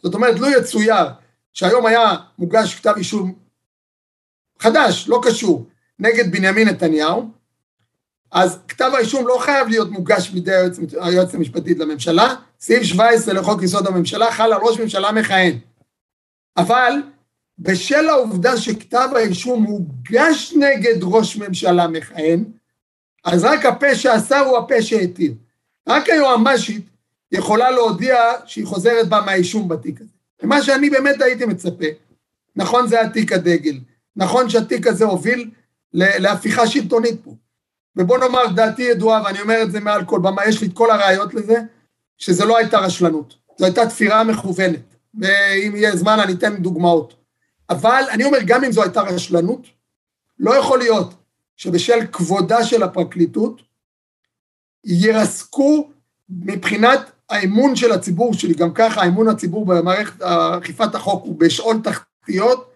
זאת 0.03 0.13
אומרת, 0.13 0.39
לו 0.39 0.49
לא 0.49 0.57
יצויר 0.57 1.05
שהיום 1.53 1.85
היה 1.85 2.15
מוגש 2.37 2.75
כתב 2.75 2.93
אישום 2.97 3.33
חדש, 4.59 5.07
לא 5.07 5.21
קשור, 5.23 5.65
נגד 5.99 6.31
בנימין 6.31 6.67
נתניהו, 6.67 7.31
אז 8.31 8.59
כתב 8.67 8.91
האישום 8.95 9.27
לא 9.27 9.37
חייב 9.41 9.67
להיות 9.67 9.89
מוגש 9.89 10.29
בידי 10.29 10.51
היועצת 11.01 11.33
המשפטית 11.33 11.77
לממשלה, 11.77 12.35
סעיף 12.59 12.83
17 12.83 13.33
לחוק 13.33 13.63
יסוד 13.63 13.87
הממשלה 13.87 14.31
חל 14.31 14.53
על 14.53 14.59
ראש 14.61 14.79
ממשלה 14.79 15.11
מכהן. 15.11 15.59
אבל 16.57 16.91
בשל 17.59 18.09
העובדה 18.09 18.57
שכתב 18.57 19.09
האישום 19.15 19.63
מוגש 19.63 20.53
נגד 20.53 21.03
ראש 21.03 21.37
ממשלה 21.37 21.87
מכהן, 21.87 22.43
אז 23.25 23.43
רק 23.43 23.65
הפה 23.65 23.95
שאסר 23.95 24.39
הוא 24.39 24.57
הפה 24.57 24.81
שהתיר. 24.81 25.33
רק 25.87 26.09
היועמ"שית 26.09 26.89
יכולה 27.31 27.71
להודיע 27.71 28.17
שהיא 28.45 28.65
חוזרת 28.65 29.09
בה 29.09 29.21
מהאישום 29.21 29.67
בתיק 29.67 30.01
הזה. 30.01 30.09
ומה 30.43 30.61
שאני 30.61 30.89
באמת 30.89 31.21
הייתי 31.21 31.45
מצפה, 31.45 31.85
נכון 32.55 32.87
זה 32.87 33.01
התיק 33.01 33.33
הדגל, 33.33 33.79
נכון 34.15 34.49
שהתיק 34.49 34.87
הזה 34.87 35.05
הוביל 35.05 35.49
להפיכה 35.93 36.67
שלטונית 36.67 37.23
פה. 37.23 37.35
ובוא 37.95 38.17
נאמר, 38.17 38.47
דעתי 38.55 38.83
ידועה, 38.83 39.23
ואני 39.23 39.41
אומר 39.41 39.61
את 39.63 39.71
זה 39.71 39.79
מעל 39.79 40.05
כל 40.05 40.19
במה, 40.19 40.45
יש 40.45 40.61
לי 40.61 40.67
את 40.67 40.73
כל 40.73 40.91
הראיות 40.91 41.33
לזה, 41.33 41.55
שזה 42.17 42.45
לא 42.45 42.57
הייתה 42.57 42.79
רשלנות, 42.79 43.35
זו 43.57 43.65
הייתה 43.65 43.89
תפירה 43.89 44.23
מכוונת, 44.23 44.95
ואם 45.15 45.75
יהיה 45.75 45.95
זמן 45.95 46.19
אני 46.19 46.33
אתן 46.33 46.57
דוגמאות. 46.57 47.13
אבל 47.69 48.03
אני 48.11 48.23
אומר, 48.23 48.37
גם 48.45 48.63
אם 48.63 48.71
זו 48.71 48.83
הייתה 48.83 49.01
רשלנות, 49.01 49.67
לא 50.39 50.55
יכול 50.55 50.79
להיות 50.79 51.13
שבשל 51.55 51.99
כבודה 52.11 52.63
של 52.63 52.83
הפרקליטות, 52.83 53.61
ירסקו 54.83 55.89
מבחינת 56.29 57.11
האמון 57.29 57.75
של 57.75 57.91
הציבור 57.91 58.33
שלי, 58.33 58.53
גם 58.53 58.73
ככה 58.73 59.01
האמון 59.01 59.27
הציבור 59.27 59.65
במערכת 59.65 60.21
אכיפת 60.21 60.95
החוק 60.95 61.23
הוא 61.23 61.39
בשאול 61.39 61.77
תחתיות, 61.83 62.71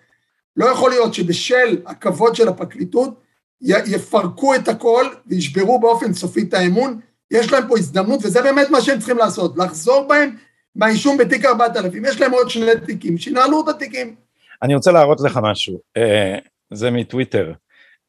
לא 0.55 0.65
יכול 0.65 0.89
להיות 0.89 1.13
שבשל 1.13 1.81
הכבוד 1.85 2.35
של 2.35 2.47
הפרקליטות 2.47 3.21
יפרקו 3.61 4.55
את 4.55 4.67
הכל 4.67 5.05
וישברו 5.27 5.79
באופן 5.79 6.13
סופי 6.13 6.41
את 6.41 6.53
האמון, 6.53 6.99
יש 7.31 7.51
להם 7.51 7.67
פה 7.67 7.77
הזדמנות, 7.77 8.19
וזה 8.23 8.41
באמת 8.41 8.69
מה 8.69 8.81
שהם 8.81 8.97
צריכים 8.97 9.17
לעשות, 9.17 9.57
לחזור 9.57 10.07
בהם 10.07 10.35
מהאישום 10.75 11.17
בתיק 11.17 11.45
4000, 11.45 12.05
יש 12.05 12.21
להם 12.21 12.31
עוד 12.31 12.49
שני 12.49 12.71
תיקים, 12.85 13.17
שינהלו 13.17 13.63
את 13.63 13.75
התיקים. 13.75 14.15
אני 14.61 14.75
רוצה 14.75 14.91
להראות 14.91 15.21
לך 15.21 15.39
משהו, 15.43 15.79
אה, 15.97 16.37
זה 16.73 16.91
מטוויטר. 16.91 17.53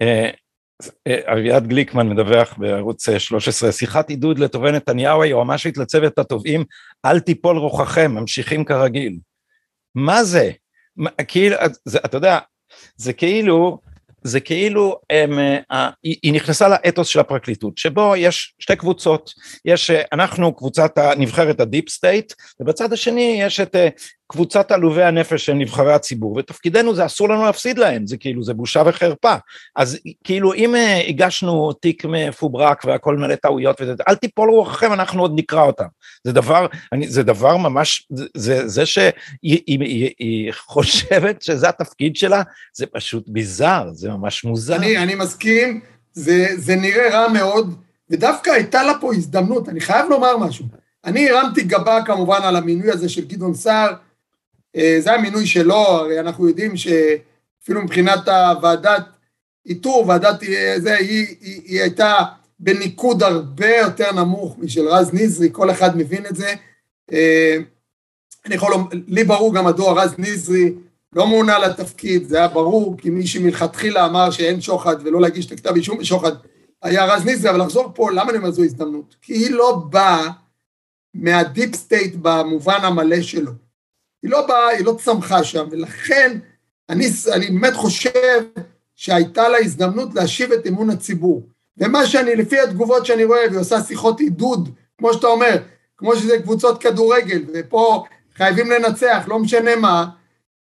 אה, 0.02 0.30
אה, 1.06 1.32
אביעד 1.32 1.66
גליקמן 1.66 2.08
מדווח 2.08 2.54
בערוץ 2.58 3.10
13, 3.18 3.72
שיחת 3.72 4.10
עידוד 4.10 4.38
לטובי 4.38 4.72
נתניהו, 4.72 5.22
היועמ"שית 5.22 5.78
לצוות 5.78 6.18
התובעים, 6.18 6.64
אל 7.04 7.20
תיפול 7.20 7.56
רוחכם, 7.56 8.12
ממשיכים 8.14 8.64
כרגיל. 8.64 9.18
מה 9.94 10.24
זה? 10.24 10.50
כאילו, 11.28 11.56
אתה 12.04 12.16
יודע, 12.16 12.38
זה 12.96 13.12
כאילו, 13.12 13.78
זה 14.24 14.40
כאילו, 14.40 15.00
הם, 15.10 15.38
אה, 15.72 15.90
היא 16.02 16.32
נכנסה 16.32 16.68
לאתוס 16.68 17.08
של 17.08 17.20
הפרקליטות, 17.20 17.78
שבו 17.78 18.16
יש 18.16 18.54
שתי 18.58 18.76
קבוצות, 18.76 19.30
יש, 19.64 19.90
אה, 19.90 20.02
אנחנו 20.12 20.56
קבוצת 20.56 20.98
הנבחרת 20.98 21.60
ה 21.60 21.66
deep 21.66 21.88
state, 21.88 22.32
ובצד 22.60 22.92
השני 22.92 23.38
יש 23.40 23.60
את 23.60 23.76
אה, 23.76 23.88
קבוצת 24.26 24.70
עלובי 24.70 25.02
הנפש 25.02 25.46
של 25.46 25.52
נבחרי 25.52 25.92
הציבור, 25.92 26.36
ותפקידנו 26.36 26.94
זה 26.94 27.06
אסור 27.06 27.28
לנו 27.28 27.44
להפסיד 27.44 27.78
להם, 27.78 28.06
זה 28.06 28.16
כאילו, 28.16 28.42
זה 28.42 28.54
בושה 28.54 28.82
וחרפה. 28.86 29.34
אז 29.76 29.98
כאילו, 30.24 30.54
אם 30.54 30.74
הגשנו 31.08 31.72
תיק 31.72 32.04
מפוברק 32.04 32.84
והכל 32.84 33.16
מלא 33.16 33.34
טעויות 33.34 33.80
וזה, 33.80 33.92
אל 34.08 34.14
תיפול 34.14 34.50
רוחכם, 34.50 34.92
אנחנו 34.92 35.22
עוד 35.22 35.32
נקרא 35.36 35.62
אותם. 35.62 35.84
זה 36.24 36.32
דבר, 36.32 36.66
אני, 36.92 37.08
זה 37.08 37.22
דבר 37.22 37.56
ממש, 37.56 38.06
זה, 38.10 38.26
זה, 38.36 38.68
זה 38.68 38.86
שהיא 38.86 39.12
היא, 39.42 39.62
היא, 39.66 40.10
היא 40.18 40.52
חושבת 40.52 41.42
שזה 41.42 41.68
התפקיד 41.68 42.16
שלה, 42.16 42.42
זה 42.74 42.86
פשוט 42.86 43.24
ביזאר, 43.28 43.90
זה 43.92 44.10
ממש 44.10 44.44
מוזר. 44.44 44.76
אני, 44.76 44.98
אני 44.98 45.14
מסכים, 45.14 45.80
זה, 46.12 46.46
זה 46.56 46.76
נראה 46.76 47.08
רע 47.10 47.32
מאוד, 47.32 47.74
ודווקא 48.10 48.50
הייתה 48.50 48.82
לה 48.82 48.92
פה 49.00 49.14
הזדמנות, 49.14 49.68
אני 49.68 49.80
חייב 49.80 50.10
לומר 50.10 50.36
משהו. 50.36 50.64
אני 51.04 51.30
הרמתי 51.30 51.62
גבה 51.62 51.98
כמובן 52.06 52.40
על 52.42 52.56
המינוי 52.56 52.90
הזה 52.90 53.08
של 53.08 53.24
גדעון 53.24 53.54
סער, 53.54 53.88
אה, 53.88 53.94
זה 54.76 55.12
המינוי 55.12 55.46
שלו, 55.46 55.74
הרי 55.74 56.20
אנחנו 56.20 56.48
יודעים 56.48 56.76
שאפילו 56.76 57.82
מבחינת 57.82 58.28
הוועדת 58.28 59.04
איתור, 59.66 60.04
ועדת 60.08 60.42
אה, 60.42 60.74
זה, 60.78 60.94
היא, 60.96 61.26
היא, 61.40 61.62
היא 61.64 61.80
הייתה 61.80 62.14
בניקוד 62.58 63.22
הרבה 63.22 63.76
יותר 63.76 64.12
נמוך 64.12 64.58
משל 64.58 64.88
רז 64.88 65.10
נזרי, 65.14 65.48
כל 65.52 65.70
אחד 65.70 65.96
מבין 65.96 66.26
את 66.26 66.36
זה. 66.36 66.54
אה, 67.12 67.56
אני 68.46 68.54
יכול 68.54 68.70
לומר, 68.70 68.86
לי 69.06 69.24
ברור 69.24 69.54
גם 69.54 69.64
מדוע 69.64 70.02
רז 70.02 70.14
נזרי 70.18 70.74
לא 71.12 71.26
מונה 71.26 71.58
לתפקיד, 71.58 72.28
זה 72.28 72.38
היה 72.38 72.48
ברור, 72.48 72.96
כי 72.98 73.10
מי 73.10 73.26
שמלכתחילה 73.26 74.06
אמר 74.06 74.30
שאין 74.30 74.60
שוחד 74.60 74.96
ולא 75.04 75.20
להגיש 75.20 75.46
את 75.46 75.52
הכתב 75.52 75.74
אישום 75.74 75.98
בשוחד, 75.98 76.32
היה 76.82 77.04
רז 77.04 77.26
נזרי, 77.26 77.50
אבל 77.50 77.60
לחזור 77.60 77.92
פה, 77.94 78.10
למה 78.10 78.30
אני 78.30 78.38
אומר 78.38 78.50
זו 78.50 78.64
הזדמנות? 78.64 79.16
כי 79.22 79.32
היא 79.32 79.50
לא 79.50 79.82
באה 79.90 80.30
מה 81.14 81.34
deep 81.34 81.74
state 81.74 82.14
במובן 82.22 82.78
המלא 82.82 83.22
שלו. 83.22 83.52
היא 84.22 84.30
לא 84.30 84.46
באה, 84.46 84.68
היא 84.68 84.84
לא 84.84 84.96
צמחה 85.04 85.44
שם, 85.44 85.68
ולכן 85.70 86.38
אני, 86.88 87.06
אני 87.32 87.46
באמת 87.50 87.74
חושב 87.74 88.42
שהייתה 88.94 89.48
לה 89.48 89.58
הזדמנות 89.58 90.14
להשיב 90.14 90.52
את 90.52 90.66
אמון 90.66 90.90
הציבור. 90.90 91.46
ומה 91.78 92.06
שאני, 92.06 92.36
לפי 92.36 92.60
התגובות 92.60 93.06
שאני 93.06 93.24
רואה, 93.24 93.40
והיא 93.48 93.60
עושה 93.60 93.82
שיחות 93.82 94.20
עידוד, 94.20 94.68
כמו 94.98 95.12
שאתה 95.12 95.26
אומר, 95.26 95.56
כמו 95.96 96.16
שזה 96.16 96.38
קבוצות 96.38 96.82
כדורגל, 96.82 97.42
ופה 97.54 98.04
חייבים 98.36 98.70
לנצח, 98.70 99.24
לא 99.28 99.38
משנה 99.38 99.76
מה, 99.76 100.06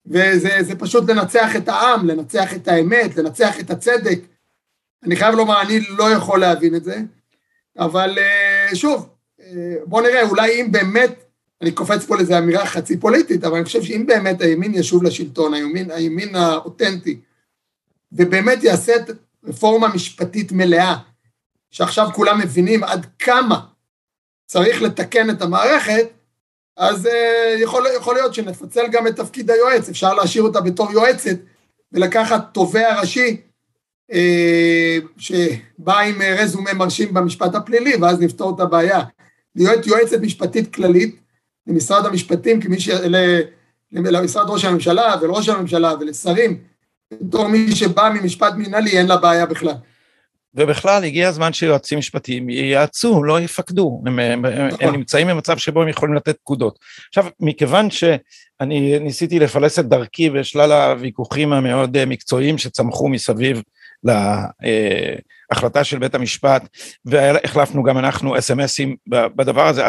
וזה 0.06 0.76
פשוט 0.80 1.10
לנצח 1.10 1.56
את 1.56 1.70
העם, 1.70 2.08
לנצח 2.08 2.54
את 2.54 2.68
האמת, 2.68 3.16
לנצח 3.16 3.60
את 3.60 3.70
הצדק. 3.70 4.20
אני 5.04 5.16
חייב 5.16 5.36
לומר, 5.36 5.62
אני 5.62 5.80
לא 5.98 6.12
יכול 6.12 6.40
להבין 6.40 6.76
את 6.76 6.84
זה, 6.84 6.98
אבל 7.80 8.18
אה, 8.18 8.76
שוב, 8.76 9.10
אה, 9.42 9.76
בוא 9.86 10.02
נראה, 10.02 10.24
אולי 10.24 10.62
אם 10.62 10.72
באמת, 10.72 11.24
אני 11.62 11.72
קופץ 11.72 12.06
פה 12.06 12.16
לאיזו 12.16 12.38
אמירה 12.38 12.66
חצי 12.66 13.00
פוליטית, 13.00 13.44
אבל 13.44 13.56
אני 13.56 13.66
חושב 13.66 13.84
שאם 13.84 14.06
באמת 14.08 14.42
הימין 14.42 14.74
ישוב 14.74 15.04
לשלטון, 15.04 15.54
הימין, 15.54 15.92
הימין 15.92 16.36
האותנטי, 16.36 17.20
ובאמת 18.12 18.64
יעשה 18.64 18.96
את 18.96 19.10
רפורמה 19.44 19.88
משפטית 19.88 20.52
מלאה, 20.52 20.96
שעכשיו 21.72 22.10
כולם 22.14 22.40
מבינים 22.40 22.84
עד 22.84 23.06
כמה 23.20 23.60
צריך 24.46 24.82
לתקן 24.82 25.30
את 25.30 25.42
המערכת, 25.42 26.08
אז 26.78 27.06
uh, 27.06 27.10
יכול, 27.60 27.86
יכול 27.96 28.16
להיות 28.16 28.34
שנפצל 28.34 28.88
גם 28.92 29.08
את 29.08 29.16
תפקיד 29.16 29.52
היועץ, 29.52 29.90
אפשר 29.90 30.14
להשאיר 30.14 30.44
אותה 30.44 30.62
בתור 30.62 30.92
יועצת 30.92 31.38
ולקחת 31.92 32.54
תובע 32.54 33.00
ראשי 33.00 33.42
uh, 34.12 34.16
שבא 35.18 36.00
עם 36.00 36.22
רזומה 36.22 36.74
מרשים 36.74 37.14
במשפט 37.14 37.56
הפלילי 37.56 37.96
ואז 37.96 38.20
נפתור 38.20 38.56
את 38.56 38.60
הבעיה. 38.60 39.04
להיות 39.56 39.88
יועצת 39.88 40.22
משפטית 40.22 40.74
כללית 40.74 41.20
למשרד 41.68 42.06
המשפטים, 42.06 42.62
כמי 42.62 42.80
ש... 42.80 42.90
למשרד 43.92 44.50
ראש 44.50 44.66
הממשלה 44.66 45.16
ולראש 45.22 45.50
הממשלה 45.50 45.94
ולשרים, 46.00 46.58
בתור 47.22 47.48
מי 47.48 47.76
שבא 47.76 48.10
ממשפט 48.14 48.54
מנהלי 48.58 48.98
אין 48.98 49.08
לה 49.08 49.18
בעיה 49.18 49.46
בכלל. 49.46 49.74
ובכלל 50.58 51.04
הגיע 51.04 51.28
הזמן 51.28 51.54
שיועצים 51.54 52.00
משפטיים 52.00 52.50
ייעצו, 52.50 53.24
לא 53.24 53.42
יפקדו, 53.42 54.02
הם, 54.06 54.20
הם, 54.20 54.46
הם 54.46 54.68
נכון. 54.68 54.96
נמצאים 54.96 55.28
במצב 55.28 55.58
שבו 55.58 55.82
הם 55.82 55.88
יכולים 55.88 56.16
לתת 56.16 56.38
פקודות. 56.38 56.80
עכשיו, 57.08 57.26
מכיוון 57.40 57.90
שאני 57.90 59.00
ניסיתי 59.00 59.40
לפלס 59.40 59.80
את 59.80 59.86
דרכי 59.86 60.30
בשלל 60.30 60.72
הוויכוחים 60.72 61.54
המאוד 61.54 62.06
מקצועיים 62.06 62.58
שצמחו 62.58 63.10
מסביב 63.10 63.62
להחלטה 65.52 65.84
של 65.84 66.00
בית 66.00 66.16
המשפט, 66.16 66.68
והחלפנו 67.06 67.84
גם 67.84 67.98
אנחנו 67.98 68.38
אס.אם.אסים 68.38 68.96
בדבר 69.08 69.68
הזה, 69.68 69.84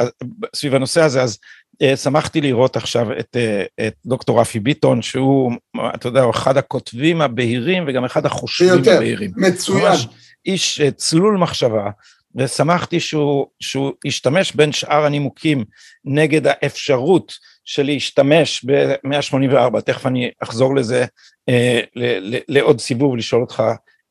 סביב 0.56 0.74
הנושא 0.74 1.02
הזה, 1.02 1.22
אז 1.22 1.38
אה, 1.42 1.67
שמחתי 1.96 2.40
לראות 2.40 2.76
עכשיו 2.76 3.12
את, 3.18 3.36
אה, 3.36 3.86
את 3.86 3.94
דוקטור 4.06 4.40
רפי 4.40 4.60
ביטון, 4.60 5.02
שהוא, 5.02 5.52
אתה 5.94 6.08
יודע, 6.08 6.30
אחד 6.30 6.56
הכותבים 6.56 7.20
הבהירים 7.20 7.84
וגם 7.86 8.04
אחד 8.04 8.26
החושבים 8.26 8.78
הבהירים. 8.78 9.30
מצוין. 9.36 9.84
ממש, 9.84 10.06
איש 10.46 10.80
אה, 10.80 10.90
צלול 10.90 11.36
מחשבה, 11.36 11.90
ושמחתי 12.36 13.00
שהוא, 13.00 13.46
שהוא 13.60 13.92
השתמש 14.06 14.52
בין 14.52 14.72
שאר 14.72 15.04
הנימוקים 15.04 15.64
נגד 16.04 16.42
האפשרות 16.44 17.32
של 17.64 17.82
להשתמש 17.82 18.64
ב-184, 18.64 19.80
תכף 19.80 20.06
אני 20.06 20.30
אחזור 20.42 20.76
לזה 20.76 21.04
אה, 21.48 21.80
ל, 21.94 22.34
ל, 22.34 22.38
לעוד 22.48 22.80
סיבוב, 22.80 23.16
לשאול 23.16 23.42
אותך 23.42 23.62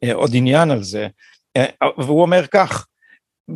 אה, 0.04 0.14
עוד 0.14 0.32
עניין 0.34 0.72
על 0.72 0.84
זה, 0.84 1.08
אה, 1.58 1.66
והוא 1.98 2.22
אומר 2.22 2.48
כך, 2.48 2.86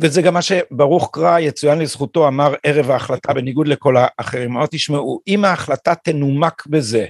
וזה 0.00 0.22
גם 0.22 0.34
מה 0.34 0.42
שברוך 0.42 1.10
קרא, 1.12 1.38
יצוין 1.38 1.78
לזכותו, 1.78 2.28
אמר 2.28 2.54
ערב 2.62 2.90
ההחלטה 2.90 3.32
בניגוד 3.32 3.68
לכל 3.68 3.94
האחרים, 3.98 4.56
אמר 4.56 4.66
תשמעו, 4.66 5.20
אם 5.28 5.44
ההחלטה 5.44 5.94
תנומק 5.94 6.66
בזה 6.66 7.06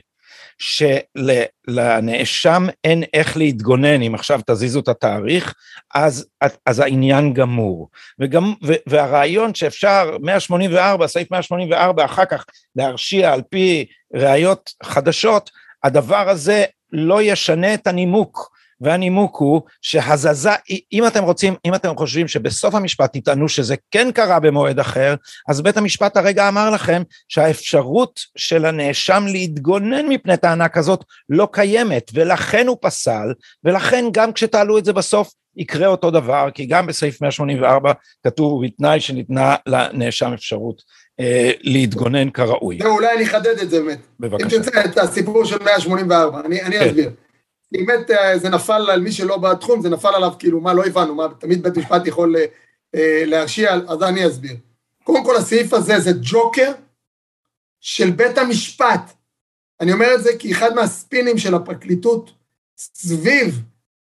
שלנאשם 0.58 2.66
אין 2.84 3.02
איך 3.14 3.36
להתגונן 3.36 4.02
אם 4.02 4.14
עכשיו 4.14 4.40
תזיזו 4.46 4.80
את 4.80 4.88
התאריך, 4.88 5.54
אז, 5.94 6.26
אז 6.66 6.80
העניין 6.80 7.32
גמור. 7.32 7.88
וגם, 8.18 8.54
והרעיון 8.86 9.54
שאפשר 9.54 10.16
184, 10.20 11.06
סעיף 11.06 11.30
184 11.30 12.04
אחר 12.04 12.24
כך 12.24 12.44
להרשיע 12.76 13.32
על 13.32 13.42
פי 13.50 13.86
ראיות 14.14 14.70
חדשות, 14.82 15.50
הדבר 15.84 16.28
הזה 16.28 16.64
לא 16.92 17.22
ישנה 17.22 17.74
את 17.74 17.86
הנימוק. 17.86 18.52
והנימוק 18.82 19.36
הוא 19.36 19.62
שהזזה, 19.82 20.50
אם 20.92 21.06
אתם 21.06 21.24
רוצים, 21.24 21.54
אם 21.64 21.74
אתם 21.74 21.96
חושבים 21.96 22.28
שבסוף 22.28 22.74
המשפט 22.74 23.16
תטענו 23.16 23.48
שזה 23.48 23.74
כן 23.90 24.12
קרה 24.14 24.40
במועד 24.40 24.78
אחר, 24.78 25.14
אז 25.48 25.60
בית 25.60 25.76
המשפט 25.76 26.16
הרגע 26.16 26.48
אמר 26.48 26.70
לכם 26.70 27.02
שהאפשרות 27.28 28.20
של 28.36 28.64
הנאשם 28.64 29.24
להתגונן 29.26 30.08
מפני 30.08 30.36
טענה 30.36 30.68
כזאת 30.68 31.04
לא 31.28 31.48
קיימת, 31.52 32.10
ולכן 32.14 32.66
הוא 32.66 32.76
פסל, 32.80 33.32
ולכן 33.64 34.04
גם 34.12 34.32
כשתעלו 34.32 34.78
את 34.78 34.84
זה 34.84 34.92
בסוף 34.92 35.32
יקרה 35.56 35.86
אותו 35.86 36.10
דבר, 36.10 36.48
כי 36.54 36.66
גם 36.66 36.86
בסעיף 36.86 37.22
184 37.22 37.92
כתוב 38.24 38.64
בתנאי 38.64 39.00
שניתנה 39.00 39.56
לנאשם 39.66 40.32
אפשרות 40.32 40.82
אה, 41.20 41.50
להתגונן 41.60 42.30
כראוי. 42.30 42.78
אולי 42.84 43.16
אני 43.16 43.24
אחדד 43.24 43.58
את 43.62 43.70
זה 43.70 43.82
באמת. 43.82 43.98
בבקשה. 44.20 44.56
אם 44.56 44.62
תרצה 44.62 44.84
את 44.84 44.98
הסיפור 44.98 45.44
של 45.44 45.62
184, 45.64 46.40
אני, 46.44 46.62
אני 46.62 46.78
כן. 46.78 46.86
אסביר. 46.86 47.10
באמת 47.72 48.11
אה, 48.11 48.38
זה 48.38 48.48
נפל 48.48 48.90
על 48.90 49.00
מי 49.00 49.12
שלא 49.12 49.37
בתחום, 49.37 49.82
זה 49.82 49.90
נפל 49.90 50.14
עליו 50.14 50.32
כאילו, 50.38 50.61
מה 50.61 50.74
לא 50.74 50.85
הבנו, 50.85 51.14
מה 51.14 51.26
תמיד 51.38 51.62
בית 51.62 51.78
משפט 51.78 52.06
יכול 52.06 52.37
אה, 52.37 52.44
אה, 52.94 53.22
להרשיע, 53.26 53.74
אז 53.88 54.02
אני 54.02 54.26
אסביר. 54.26 54.56
קודם 55.04 55.24
כל 55.24 55.37
הסעיף 55.37 55.72
הזה 55.72 56.00
זה 56.00 56.11
ג'וקר 56.22 56.72
של 57.80 58.11
בית 58.11 58.38
המשפט. 58.38 59.12
אני 59.80 59.92
אומר 59.92 60.14
את 60.14 60.22
זה 60.22 60.30
כי 60.38 60.52
אחד 60.52 60.74
מהספינים 60.74 61.38
של 61.38 61.54
הפרקליטות 61.54 62.30
סביב, 62.76 63.62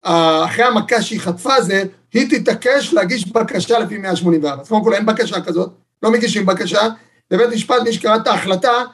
אחרי 0.03 0.65
המכה 0.65 1.03
שהיא 1.03 1.21
חטפה 1.21 1.61
זה, 1.61 1.85
היא 2.13 2.39
תתעקש 2.39 2.93
להגיש 2.93 3.29
בקשה 3.29 3.79
לפי 3.79 3.99
184. 3.99 4.63
אז 4.63 4.69
קודם 4.69 4.85
כל 4.85 4.95
אין 4.95 5.07
בקשה 5.07 5.41
כזאת, 5.41 5.71
לא 6.03 6.13
מגישים 6.13 6.47
בקשה, 6.47 6.89
ובית 7.33 7.49
משפט, 7.49 7.83
מי 7.85 7.93
שקרא 7.93 8.17
את 8.17 8.27
ההחלטה, 8.27 8.85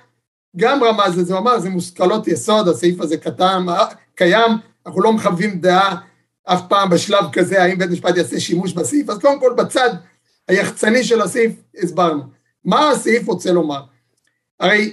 גם 0.57 0.85
רמז 0.85 1.19
לזה, 1.19 1.33
הוא 1.33 1.41
אמר, 1.41 1.59
זה 1.59 1.71
מושכלות 1.71 2.29
יסוד, 2.29 2.69
הסעיף 2.69 3.01
הזה 3.01 3.17
קטן, 3.17 3.67
קיים, 4.19 4.51
אנחנו 4.87 5.03
לא 5.03 5.13
מחווים 5.13 5.61
דעה 5.61 5.97
אף 6.45 6.61
פעם 6.69 6.91
בשלב 6.91 7.25
כזה, 7.33 7.63
האם 7.63 7.79
בית 7.79 7.91
משפט 7.91 8.17
יעשה 8.17 8.41
שימוש 8.41 8.73
בסעיף, 8.73 9.11
אז 9.11 9.19
קודם 9.19 9.41
כל 9.41 9.55
בצד 9.59 9.91
היחצני 10.49 11.05
של 11.05 11.21
הסעיף 11.21 11.53
הסברנו. 11.83 12.23
מה 12.65 12.91
הסעיף 12.91 13.29
רוצה 13.29 13.53
לומר? 13.53 13.81
הרי 14.61 14.93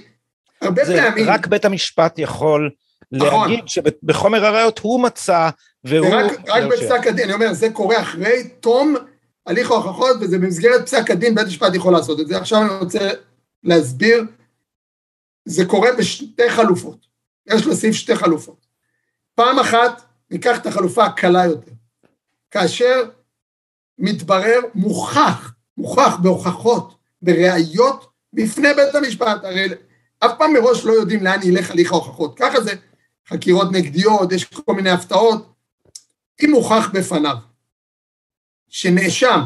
הרבה 0.62 0.84
פעמים... 0.84 1.28
רק 1.28 1.46
בית 1.46 1.64
המשפט 1.64 2.18
יכול 2.18 2.70
נכון. 3.12 3.50
להגיד 3.50 3.68
שבחומר 3.68 4.46
הראיות 4.46 4.78
הוא 4.78 5.00
מצא 5.00 5.50
והוא... 5.84 6.08
רק, 6.08 6.32
רק 6.48 6.62
בפסק 6.64 7.06
הדין, 7.06 7.24
אני 7.24 7.34
אומר, 7.34 7.52
זה 7.52 7.70
קורה 7.70 8.00
אחרי 8.00 8.48
תום 8.60 8.94
הליך 9.46 9.70
ההוכחות, 9.70 10.16
וזה 10.20 10.38
במסגרת 10.38 10.86
פסק 10.86 11.10
הדין, 11.10 11.34
בית 11.34 11.44
המשפט 11.44 11.74
יכול 11.74 11.92
לעשות 11.92 12.20
את 12.20 12.26
זה. 12.26 12.36
עכשיו 12.36 12.62
אני 12.62 12.68
רוצה 12.80 13.10
להסביר, 13.64 14.24
זה 15.44 15.64
קורה 15.64 15.88
בשתי 15.98 16.50
חלופות. 16.50 17.06
יש 17.46 17.66
לסעיף 17.66 17.94
שתי 17.94 18.16
חלופות. 18.16 18.65
פעם 19.36 19.58
אחת 19.58 20.02
ניקח 20.30 20.58
את 20.58 20.66
החלופה 20.66 21.04
הקלה 21.04 21.44
יותר, 21.44 21.72
כאשר 22.50 23.10
מתברר, 23.98 24.60
מוכח, 24.74 25.54
מוכח 25.76 26.16
בהוכחות, 26.22 26.98
בראיות, 27.22 28.12
בפני 28.32 28.68
בית 28.76 28.94
המשפט, 28.94 29.44
הרי 29.44 29.68
אף 30.18 30.30
פעם 30.38 30.52
מראש 30.52 30.84
לא 30.84 30.92
יודעים 30.92 31.24
לאן 31.24 31.40
ילך 31.42 31.70
הליך 31.70 31.92
ההוכחות, 31.92 32.38
ככה 32.38 32.60
זה 32.60 32.72
חקירות 33.28 33.72
נגדיות, 33.72 34.32
יש 34.32 34.44
כל 34.44 34.74
מיני 34.74 34.90
הפתעות, 34.90 35.52
אם 36.44 36.50
מוכח 36.50 36.90
בפניו 36.92 37.36
שנאשם 38.68 39.40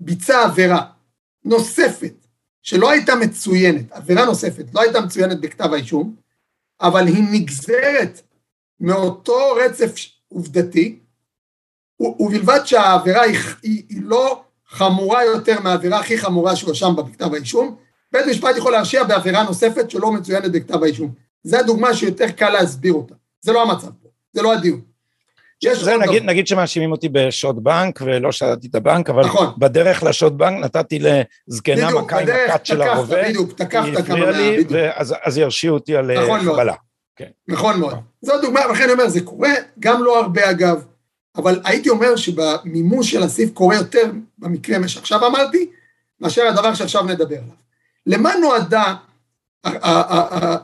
ביצע 0.00 0.44
עבירה 0.44 0.86
נוספת, 1.44 2.26
שלא 2.62 2.90
הייתה 2.90 3.14
מצוינת, 3.14 3.92
עבירה 3.92 4.24
נוספת, 4.24 4.64
לא 4.74 4.80
הייתה 4.80 5.00
מצוינת 5.00 5.40
בכתב 5.40 5.72
האישום, 5.72 6.16
אבל 6.80 7.06
היא 7.06 7.24
נגזרת 7.30 8.20
מאותו 8.80 9.54
רצף 9.64 9.94
עובדתי, 10.28 10.98
ובלבד 12.00 12.60
שהעבירה 12.64 13.22
היא, 13.22 13.38
היא, 13.62 13.82
היא 13.88 14.00
לא 14.02 14.42
חמורה 14.68 15.24
יותר 15.24 15.60
מהעבירה 15.60 16.00
הכי 16.00 16.18
חמורה 16.18 16.56
שהואשם 16.56 16.96
בכתב 16.96 17.34
האישום, 17.34 17.76
בית 18.12 18.26
משפט 18.26 18.56
יכול 18.56 18.72
להרשיע 18.72 19.04
בעבירה 19.04 19.42
נוספת 19.42 19.90
שלא 19.90 20.12
מצוינת 20.12 20.52
בכתב 20.52 20.82
האישום. 20.82 21.12
זו 21.42 21.56
הדוגמה 21.56 21.94
שיותר 21.94 22.30
קל 22.30 22.50
להסביר 22.50 22.92
אותה. 22.92 23.14
זה 23.40 23.52
לא 23.52 23.62
המצב 23.62 23.90
פה, 24.02 24.08
זה 24.32 24.42
לא 24.42 24.52
הדיון. 24.52 24.80
זה 25.72 25.96
נגיד, 25.96 26.22
נגיד 26.22 26.46
שמאשימים 26.46 26.92
אותי 26.92 27.08
בשוד 27.08 27.64
בנק 27.64 28.00
ולא 28.04 28.32
שדדתי 28.32 28.66
את 28.66 28.74
הבנק, 28.74 29.10
אבל 29.10 29.24
נכון. 29.24 29.52
בדרך 29.58 30.02
לשוד 30.02 30.38
בנק 30.38 30.64
נתתי 30.64 30.98
לזקנה 30.98 31.90
מכה 31.90 32.20
עם 32.20 32.28
הכת 32.28 32.66
של 32.66 32.82
הרובה, 32.82 33.28
בדיוק, 33.28 33.52
תקפת 33.52 34.06
כמה 34.06 34.16
מאה, 34.18 34.52
בדיוק. 34.52 34.68
ואז, 34.70 35.14
אז 35.24 35.38
ירשיעו 35.38 35.74
אותי 35.74 35.96
על 35.96 36.22
נכון 36.22 36.40
חבלה. 36.40 36.74
כן. 37.20 37.30
נכון 37.48 37.80
מאוד. 37.80 37.94
זו 38.22 38.40
דוגמה, 38.40 38.60
ולכן 38.68 38.84
אני 38.84 38.92
אומר, 38.92 39.08
זה 39.08 39.20
קורה, 39.20 39.50
גם 39.78 40.02
לא 40.02 40.20
הרבה 40.20 40.50
אגב, 40.50 40.84
אבל 41.36 41.60
הייתי 41.64 41.88
אומר 41.88 42.16
שבמימוש 42.16 43.10
של 43.10 43.22
הסעיף 43.22 43.50
קורה 43.52 43.76
יותר 43.76 44.12
במקרה 44.38 44.78
מה 44.78 44.88
שעכשיו 44.88 45.26
אמרתי, 45.26 45.70
מאשר 46.20 46.42
הדבר 46.46 46.74
שעכשיו 46.74 47.02
נדבר 47.02 47.36
עליו. 47.36 47.54
למה 48.06 48.36
נועדה, 48.36 48.94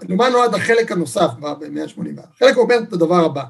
למה 0.08 0.28
נועד 0.28 0.54
החלק 0.54 0.92
הנוסף 0.92 1.30
ב-184? 1.40 2.22
החלק 2.34 2.56
אומר 2.56 2.78
את 2.88 2.92
הדבר 2.92 3.24
הבא, 3.24 3.44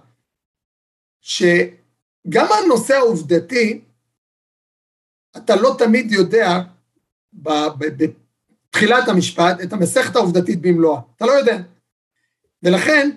שגם 1.21 2.47
הנושא 2.65 2.95
העובדתי, 2.95 3.81
אתה 5.37 5.57
לא 5.57 5.75
תמיד 5.79 6.13
יודע 6.13 6.61
בתחילת 7.33 9.09
המשפט 9.09 9.61
את 9.63 9.73
המסכת 9.73 10.17
העובדתית 10.17 10.61
במלואה, 10.61 11.01
אתה 11.17 11.27
לא 11.27 11.33
יודע. 11.33 11.59
ולכן, 12.67 13.11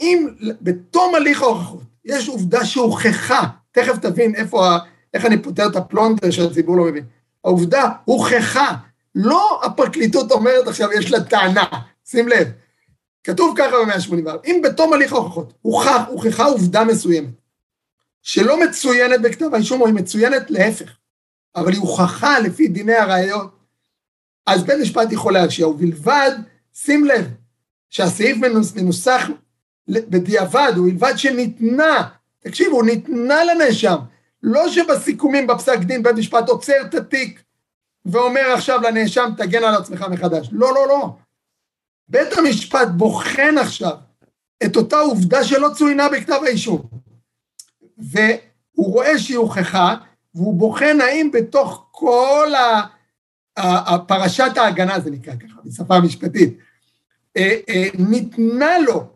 אם 0.00 0.28
בתום 0.60 1.14
הליך 1.14 1.42
ההוכחות 1.42 1.82
יש 2.04 2.28
עובדה 2.28 2.64
שהוכחה, 2.64 3.40
תכף 3.72 3.98
תבין 3.98 4.34
איפה, 4.34 4.76
איך 5.14 5.24
אני 5.24 5.42
פותר 5.42 5.66
את 5.66 5.76
הפלונטר 5.76 6.30
שהציבור 6.30 6.76
לא 6.76 6.84
מבין, 6.84 7.04
העובדה 7.44 7.88
הוכחה, 8.04 8.74
לא 9.14 9.60
הפרקליטות 9.64 10.32
אומרת 10.32 10.68
עכשיו 10.68 10.92
יש 10.92 11.10
לה 11.10 11.24
טענה, 11.24 11.64
שים 12.04 12.28
לב, 12.28 12.48
כתוב 13.24 13.54
ככה 13.58 13.76
ב-184, 13.86 14.30
אם 14.46 14.60
בתום 14.64 14.92
הליך 14.92 15.12
ההוכחות 15.12 15.52
הוכח, 15.62 16.02
הוכחה 16.08 16.44
עובדה 16.44 16.84
מסוימת, 16.84 17.34
שלא 18.22 18.60
מצוינת 18.64 19.22
בכתב 19.22 19.54
האישום, 19.54 19.80
או 19.80 19.86
היא 19.86 19.94
מצוינת 19.94 20.50
להפך, 20.50 20.90
אבל 21.56 21.72
היא 21.72 21.80
הוכחה 21.80 22.38
לפי 22.38 22.68
דיני 22.68 22.94
הראיות, 22.94 23.58
אז 24.46 24.64
בית 24.64 24.78
משפט 24.80 25.12
יכול 25.12 25.32
להרשיע, 25.32 25.68
ובלבד, 25.68 26.30
שים 26.74 27.04
לב, 27.04 27.28
שהסעיף 27.90 28.36
מנוסח 28.76 29.28
בדיעבד, 29.88 30.72
ובלבד 30.76 31.12
שניתנה, 31.16 32.08
תקשיבו, 32.40 32.82
ניתנה 32.82 33.44
לנאשם, 33.44 33.96
לא 34.42 34.68
שבסיכומים 34.68 35.46
בפסק 35.46 35.78
דין 35.78 36.02
בית 36.02 36.16
משפט 36.16 36.48
עוצר 36.48 36.82
את 36.84 36.94
התיק 36.94 37.42
ואומר 38.06 38.52
עכשיו 38.54 38.80
לנאשם, 38.82 39.30
תגן 39.36 39.64
על 39.64 39.74
עצמך 39.74 40.06
מחדש. 40.10 40.48
לא, 40.52 40.74
לא, 40.74 40.88
לא. 40.88 41.16
בית 42.08 42.38
המשפט 42.38 42.88
בוחן 42.88 43.58
עכשיו 43.58 43.96
את 44.64 44.76
אותה 44.76 44.98
עובדה 44.98 45.44
שלא 45.44 45.68
צוינה 45.74 46.08
בכתב 46.08 46.40
האישום. 46.46 46.82
והוא 47.98 48.92
רואה 48.92 49.18
שהיא 49.18 49.36
הוכחה, 49.36 49.94
והוא 50.34 50.54
בוחן 50.54 51.00
האם 51.00 51.30
בתוך 51.32 51.88
כל 51.90 52.52
הפרשת 53.56 54.56
ההגנה, 54.56 55.00
זה 55.00 55.10
נקרא 55.10 55.34
ככה, 55.34 55.60
בשפה 55.64 56.00
משפטית, 56.00 56.58
אה, 56.58 56.64
ניתנה 57.98 58.78
לו 58.78 59.06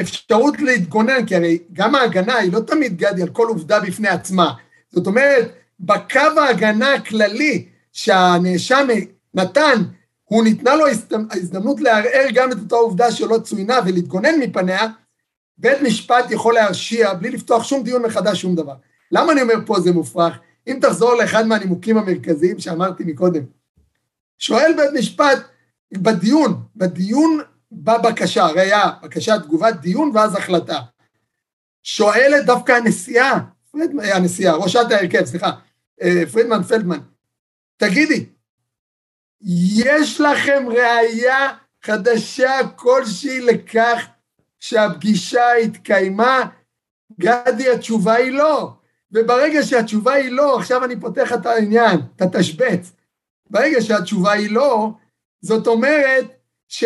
אפשרות 0.00 0.60
להתגונן, 0.60 1.26
כי 1.26 1.36
הרי 1.36 1.58
גם 1.72 1.94
ההגנה 1.94 2.36
היא 2.36 2.52
לא 2.52 2.60
תמיד 2.60 2.96
גדי 2.96 3.22
על 3.22 3.28
כל 3.28 3.46
עובדה 3.48 3.80
בפני 3.80 4.08
עצמה. 4.08 4.52
זאת 4.90 5.06
אומרת, 5.06 5.52
בקו 5.80 6.40
ההגנה 6.40 6.94
הכללי 6.94 7.66
שהנאשם 7.92 8.86
נתן, 9.34 9.82
הוא 10.24 10.44
ניתנה 10.44 10.76
לו 10.76 10.84
ההזדמנות 11.30 11.80
לערער 11.80 12.26
גם 12.34 12.52
את 12.52 12.56
אותה 12.62 12.76
עובדה 12.76 13.12
שלא 13.12 13.38
צוינה 13.38 13.78
ולהתגונן 13.86 14.40
מפניה, 14.40 14.86
בית 15.58 15.82
משפט 15.82 16.30
יכול 16.30 16.54
להרשיע 16.54 17.14
בלי 17.14 17.30
לפתוח 17.30 17.64
שום 17.64 17.82
דיון 17.82 18.02
מחדש, 18.02 18.40
שום 18.40 18.54
דבר. 18.54 18.74
למה 19.12 19.32
אני 19.32 19.42
אומר 19.42 19.54
פה 19.66 19.80
זה 19.80 19.92
מופרך? 19.92 20.38
אם 20.66 20.78
תחזור 20.82 21.14
לאחד 21.14 21.46
מהנימוקים 21.46 21.98
המרכזיים 21.98 22.58
שאמרתי 22.58 23.04
מקודם, 23.06 23.42
שואל 24.38 24.72
בית 24.76 24.90
משפט 24.98 25.38
בדיון, 25.92 26.62
בדיון 26.76 27.40
בבקשה, 27.72 28.44
הרי 28.44 28.60
היה 28.60 28.90
בקשה, 29.02 29.38
תגובת 29.38 29.74
דיון 29.74 30.10
ואז 30.14 30.34
החלטה. 30.34 30.80
שואלת 31.82 32.46
דווקא 32.46 32.72
הנשיאה, 32.72 33.38
פרידמן, 33.70 34.04
הנשיאה, 34.04 34.54
ראשת 34.54 34.90
ההרכב, 34.90 35.24
סליחה, 35.24 35.50
אה, 36.02 36.22
פרידמן 36.32 36.62
פלדמן, 36.62 36.98
תגידי, 37.76 38.26
יש 39.76 40.20
לכם 40.20 40.64
ראייה 40.68 41.48
חדשה 41.82 42.50
כלשהי 42.76 43.40
לכך 43.40 44.06
שהפגישה 44.60 45.52
התקיימה? 45.52 46.42
גדי, 47.20 47.70
התשובה 47.70 48.14
היא 48.14 48.32
לא. 48.32 48.72
וברגע 49.12 49.62
שהתשובה 49.62 50.12
היא 50.12 50.30
לא, 50.30 50.58
עכשיו 50.58 50.84
אני 50.84 51.00
פותח 51.00 51.32
את 51.32 51.46
העניין, 51.46 52.00
את 52.16 52.22
התשבץ. 52.22 52.92
ברגע 53.50 53.80
שהתשובה 53.80 54.32
היא 54.32 54.50
לא, 54.50 54.90
זאת 55.40 55.66
אומרת 55.66 56.24
ש... 56.68 56.84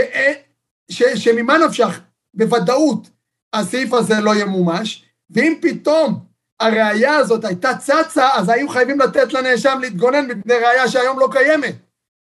ש... 0.91 1.03
שממה 1.03 1.59
נפשך, 1.59 2.01
בוודאות 2.35 3.11
הסעיף 3.53 3.93
הזה 3.93 4.21
לא 4.21 4.35
ימומש, 4.35 5.05
ואם 5.31 5.55
פתאום 5.63 6.25
הראייה 6.61 7.17
הזאת 7.17 7.45
הייתה 7.45 7.77
צצה, 7.77 8.29
אז 8.35 8.49
היו 8.49 8.69
חייבים 8.69 9.01
לתת 9.01 9.33
לנאשם 9.33 9.79
להתגונן 9.81 10.27
מפני 10.27 10.55
ראייה 10.55 10.89
שהיום 10.89 11.19
לא 11.19 11.29
קיימת. 11.33 11.75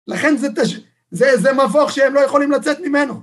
לכן 0.06 0.36
זה, 0.36 0.48
תש... 0.56 0.76
זה, 1.10 1.36
זה 1.36 1.52
מבוך 1.52 1.92
שהם 1.92 2.14
לא 2.14 2.20
יכולים 2.20 2.50
לצאת 2.50 2.80
ממנו. 2.80 3.22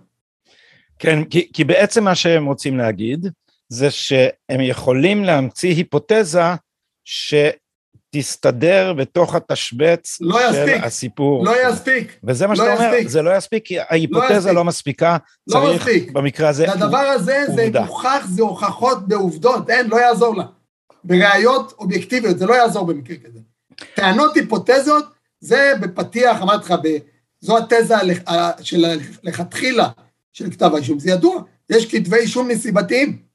כן, 0.99 1.23
כי, 1.23 1.51
כי 1.53 1.63
בעצם 1.63 2.03
מה 2.03 2.15
שהם 2.15 2.45
רוצים 2.45 2.77
להגיד, 2.77 3.27
זה 3.69 3.91
שהם 3.91 4.61
יכולים 4.61 5.23
להמציא 5.23 5.69
היפותזה 5.69 6.41
שתסתדר 8.15 8.93
בתוך 8.93 9.35
התשבץ 9.35 10.17
לא 10.21 10.39
של 10.39 10.67
יספיק, 10.67 10.83
הסיפור. 10.83 11.45
לא 11.45 11.69
יספיק. 11.69 12.19
וזה 12.23 12.47
מה 12.47 12.53
לא 12.53 12.57
שאתה 12.57 12.73
אומר, 12.73 12.93
יספיק. 12.93 13.07
זה 13.07 13.21
לא 13.21 13.37
יספיק, 13.37 13.65
כי 13.65 13.79
ההיפותזה 13.79 14.49
לא 14.49 14.55
לא 14.55 14.63
מספיקה, 14.63 15.17
לא 15.47 15.53
צריך 15.53 15.87
מספיק. 15.87 16.11
במקרה 16.11 16.49
הזה 16.49 16.65
והדבר 16.67 16.97
הזה 16.97 17.43
זה 17.55 17.63
עובדה. 17.63 17.85
מוכח, 17.85 18.25
זה 18.29 18.41
הוכחות 18.41 19.07
בעובדות, 19.07 19.69
אין, 19.69 19.87
לא 19.87 20.01
יעזור 20.01 20.35
לה. 20.35 20.43
בראיות 21.03 21.73
אובייקטיביות, 21.79 22.37
זה 22.39 22.45
לא 22.45 22.53
יעזור 22.53 22.85
במקרה 22.85 23.17
כזה. 23.17 23.39
טענות 23.95 24.35
היפותזות, 24.35 25.05
זה 25.39 25.73
בפתיח, 25.81 26.41
אמרתי 26.41 26.65
לך, 26.65 26.73
זו 27.41 27.57
התזה 27.57 27.95
של 28.61 28.85
לכתחילה 29.23 29.89
של 30.33 30.51
כתב 30.51 30.71
האישום, 30.73 30.99
זה 30.99 31.11
ידוע, 31.11 31.41
יש 31.69 31.95
כתבי 31.95 32.17
אישום 32.17 32.51
נסיבתיים. 32.51 33.30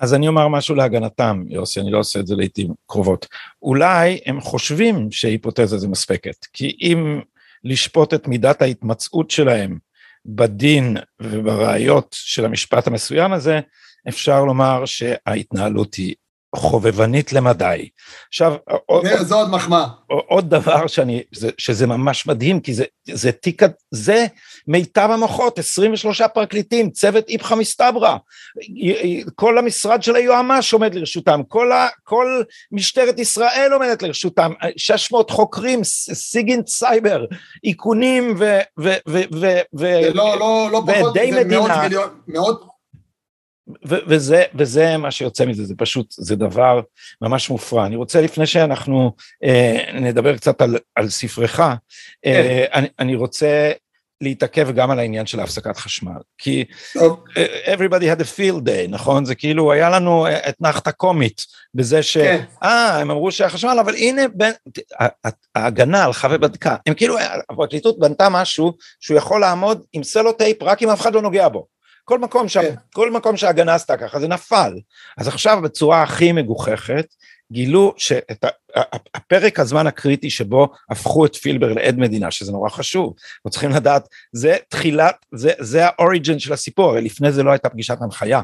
אז 0.00 0.14
אני 0.14 0.28
אומר 0.28 0.48
משהו 0.48 0.74
להגנתם, 0.74 1.42
יוסי, 1.48 1.80
אני 1.80 1.90
לא 1.90 1.98
עושה 1.98 2.20
את 2.20 2.26
זה 2.26 2.36
לעיתים 2.36 2.74
קרובות. 2.86 3.26
אולי 3.62 4.20
הם 4.26 4.40
חושבים 4.40 5.10
שהיפותזה 5.10 5.78
זה 5.78 5.88
מספקת, 5.88 6.46
כי 6.52 6.76
אם 6.80 7.20
לשפוט 7.64 8.14
את 8.14 8.28
מידת 8.28 8.62
ההתמצאות 8.62 9.30
שלהם 9.30 9.78
בדין 10.26 10.96
ובראיות 11.22 12.08
של 12.18 12.44
המשפט 12.44 12.86
המסוים 12.86 13.32
הזה, 13.32 13.60
אפשר 14.08 14.44
לומר 14.44 14.82
שההתנהלות 14.86 15.94
היא 15.94 16.14
חובבנית 16.56 17.32
למדי. 17.32 17.88
עכשיו, 18.28 18.54
עוד- 18.86 19.06
זה- 19.06 19.24
זו 19.24 19.36
עוד 19.36 19.50
מחמאה. 19.50 19.86
עוד 20.06 20.50
דבר 20.50 20.86
שאני, 20.86 21.22
זה, 21.34 21.50
שזה 21.58 21.86
ממש 21.86 22.26
מדהים, 22.26 22.60
כי 22.60 22.74
זה, 22.74 22.84
זה 23.12 23.32
תיק, 23.32 23.62
זה 23.90 24.26
מיטב 24.66 25.08
המוחות, 25.12 25.58
23 25.58 26.22
פרקליטים, 26.22 26.90
צוות 26.90 27.28
איפכא 27.28 27.54
מסתברא, 27.54 28.16
כל 29.34 29.58
המשרד 29.58 30.02
של 30.02 30.16
היועמ"ש 30.16 30.72
עומד 30.72 30.94
לרשותם, 30.94 31.40
כל, 31.48 31.72
ה, 31.72 31.88
כל 32.04 32.42
משטרת 32.72 33.18
ישראל 33.18 33.70
עומדת 33.72 34.02
לרשותם, 34.02 34.52
600 34.76 35.30
חוקרים, 35.30 35.84
סיגינט 35.84 36.66
סייבר, 36.66 37.24
איכונים 37.64 38.34
ו... 38.38 38.58
ו, 38.80 38.90
ו, 39.08 39.20
ו, 39.34 39.58
ו 39.78 40.00
לא, 40.14 40.38
לא, 40.38 40.68
לא 40.72 40.82
פחות, 40.86 41.14
זה 41.14 41.44
מאות. 41.44 41.70
מיליון, 41.82 42.08
מאות, 42.28 42.69
ו- 43.88 44.04
וזה, 44.06 44.44
וזה 44.54 44.96
מה 44.96 45.10
שיוצא 45.10 45.46
מזה, 45.46 45.64
זה 45.64 45.74
פשוט, 45.78 46.06
זה 46.10 46.36
דבר 46.36 46.80
ממש 47.20 47.50
מופרע. 47.50 47.86
אני 47.86 47.96
רוצה 47.96 48.20
לפני 48.20 48.46
שאנחנו 48.46 49.12
אה, 49.44 49.90
נדבר 49.94 50.36
קצת 50.36 50.60
על, 50.60 50.78
על 50.94 51.08
ספרך, 51.08 51.60
אה, 52.26 52.64
אני, 52.74 52.88
אני 52.98 53.14
רוצה 53.14 53.72
להתעכב 54.20 54.70
גם 54.70 54.90
על 54.90 54.98
העניין 54.98 55.26
של 55.26 55.40
הפסקת 55.40 55.76
חשמל, 55.76 56.20
כי 56.38 56.64
טוב, 56.94 57.24
אה, 57.36 57.74
everybody 57.74 58.18
had 58.18 58.20
a 58.20 58.38
field 58.38 58.66
day, 58.66 58.88
נכון? 58.88 59.24
זה 59.24 59.34
כאילו, 59.34 59.72
היה 59.72 59.90
לנו 59.90 60.26
אתנחתה 60.48 60.92
קומית 60.92 61.42
בזה 61.74 62.02
ש... 62.02 62.16
כן. 62.16 62.44
אה, 62.62 62.98
הם 63.00 63.10
אמרו 63.10 63.32
שהיה 63.32 63.50
חשמל, 63.50 63.76
אבל 63.80 63.94
הנה, 63.94 64.22
בין, 64.34 64.52
ההגנה 65.54 66.04
הלכה 66.04 66.28
ובדקה. 66.30 66.76
הם 66.86 66.94
כאילו, 66.94 67.16
הפרקליטות 67.50 67.98
בנתה 67.98 68.28
משהו 68.28 68.72
שהוא 69.00 69.16
יכול 69.18 69.40
לעמוד 69.40 69.82
עם 69.92 70.02
סלוטייפ 70.02 70.62
רק 70.62 70.82
אם 70.82 70.90
אף 70.90 71.00
אחד 71.00 71.14
לא 71.14 71.22
נוגע 71.22 71.48
בו. 71.48 71.66
כל 72.10 72.18
מקום, 72.18 72.48
שה, 72.48 72.62
כן. 72.62 72.74
כל 72.92 73.10
מקום 73.10 73.36
שההגנה 73.36 73.74
עשתה 73.74 73.96
ככה 73.96 74.20
זה 74.20 74.28
נפל. 74.28 74.72
אז 75.18 75.28
עכשיו 75.28 75.60
בצורה 75.62 76.02
הכי 76.02 76.32
מגוחכת, 76.32 77.06
גילו 77.52 77.94
שאת 77.96 78.44
הפרק 79.14 79.60
הזמן 79.60 79.86
הקריטי 79.86 80.30
שבו 80.30 80.68
הפכו 80.90 81.26
את 81.26 81.36
פילבר 81.36 81.72
לעד 81.72 81.98
מדינה, 81.98 82.30
שזה 82.30 82.52
נורא 82.52 82.68
חשוב, 82.68 83.14
אנחנו 83.36 83.50
צריכים 83.50 83.70
לדעת, 83.70 84.08
זה 84.32 84.56
תחילת, 84.68 85.26
זה, 85.34 85.52
זה 85.58 85.86
ה 85.86 85.93
origin 85.93 86.38
של 86.38 86.52
הסיפור, 86.52 86.90
הרי 86.90 87.00
לפני 87.00 87.32
זה 87.32 87.42
לא 87.42 87.50
הייתה 87.50 87.68
פגישת 87.68 87.96
הנחיה. 88.00 88.42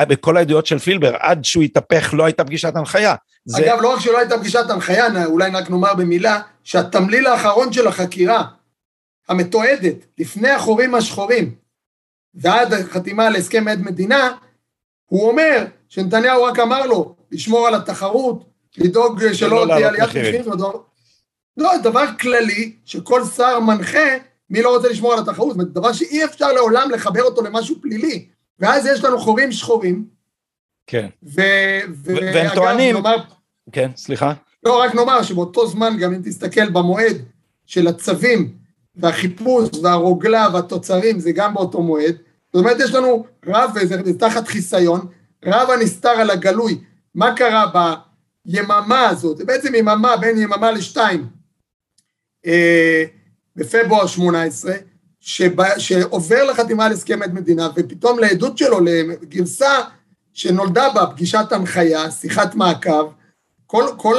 בכל 0.00 0.36
העדויות 0.36 0.66
של 0.66 0.78
פילבר, 0.78 1.16
עד 1.18 1.44
שהוא 1.44 1.64
התהפך 1.64 2.14
לא 2.14 2.24
הייתה 2.24 2.44
פגישת 2.44 2.76
הנחיה. 2.76 3.14
זה, 3.44 3.64
אגב, 3.64 3.82
לא 3.82 3.92
רק 3.94 4.00
שלא 4.00 4.18
הייתה 4.18 4.38
פגישת 4.38 4.70
הנחיה, 4.70 5.06
אולי 5.24 5.50
רק 5.50 5.70
נאמר 5.70 5.94
במילה, 5.94 6.40
שהתמליל 6.64 7.26
האחרון 7.26 7.72
של 7.72 7.86
החקירה, 7.86 8.44
המתועדת, 9.28 9.94
לפני 10.18 10.50
החורים 10.50 10.94
השחורים, 10.94 11.63
ועד 12.34 12.72
החתימה 12.72 13.26
על 13.26 13.36
הסכם 13.36 13.68
עד 13.68 13.82
מדינה, 13.82 14.30
הוא 15.06 15.28
אומר 15.28 15.64
שנתניהו 15.88 16.42
רק 16.42 16.58
אמר 16.58 16.86
לו 16.86 17.16
לשמור 17.32 17.66
על 17.66 17.74
התחרות, 17.74 18.44
לדאוג 18.78 19.32
שלא 19.32 19.64
תהיה 19.68 19.88
עליית 19.88 20.08
מחירים. 20.08 20.44
לא, 21.56 21.70
דבר 21.82 22.04
כללי 22.20 22.72
שכל 22.84 23.24
שר 23.24 23.60
מנחה 23.60 24.16
מי 24.50 24.62
לא 24.62 24.76
רוצה 24.76 24.88
לשמור 24.88 25.12
על 25.12 25.18
התחרות, 25.18 25.48
זאת 25.48 25.60
אומרת, 25.60 25.72
דבר 25.72 25.92
שאי 25.92 26.24
אפשר 26.24 26.52
לעולם 26.52 26.90
לחבר 26.90 27.22
אותו 27.22 27.42
למשהו 27.42 27.76
פלילי. 27.80 28.28
ואז 28.58 28.86
יש 28.86 29.04
לנו 29.04 29.18
חורים 29.18 29.52
שחורים. 29.52 30.04
כן. 30.86 31.08
ו... 31.22 31.42
והם 32.04 32.54
טוענים... 32.54 32.94
נאמר, 32.94 33.16
כן, 33.72 33.90
סליחה. 33.96 34.32
לא, 34.64 34.80
רק 34.80 34.94
נאמר 34.94 35.22
שבאותו 35.22 35.66
זמן, 35.66 35.96
גם 36.00 36.14
אם 36.14 36.20
תסתכל 36.24 36.70
במועד 36.70 37.16
של 37.66 37.88
הצווים 37.88 38.54
והחיפוש 38.96 39.68
והרוגלה 39.82 40.48
והתוצרים, 40.52 41.20
זה 41.20 41.32
גם 41.32 41.54
באותו 41.54 41.82
מועד. 41.82 42.16
זאת 42.52 42.60
אומרת, 42.60 42.76
יש 42.80 42.94
לנו 42.94 43.26
רב, 43.46 43.70
וזה 43.74 44.18
תחת 44.18 44.48
חיסיון, 44.48 45.06
רב 45.44 45.70
הנסתר 45.70 46.08
על 46.08 46.30
הגלוי. 46.30 46.80
מה 47.14 47.36
קרה 47.36 47.66
ביממה 48.46 49.08
הזאת? 49.08 49.36
זה 49.36 49.44
בעצם 49.44 49.74
יממה 49.74 50.16
בין 50.16 50.38
יממה 50.38 50.70
לשתיים. 50.70 51.26
אה, 52.46 53.04
בפברואר 53.56 54.06
18, 54.06 54.74
שבא, 55.20 55.78
שעובר 55.78 56.44
לחתימה 56.44 56.86
על 56.86 56.92
הסכם 56.92 57.22
עד 57.22 57.34
מדינה, 57.34 57.68
ופתאום 57.76 58.18
לעדות 58.18 58.58
שלו, 58.58 58.80
לגרסה 58.80 59.80
שנולדה 60.32 60.88
בה 60.94 61.06
פגישת 61.06 61.52
הנחיה, 61.52 62.10
שיחת 62.10 62.54
מעקב, 62.54 63.12
כל, 63.66 63.84
כל 63.96 64.16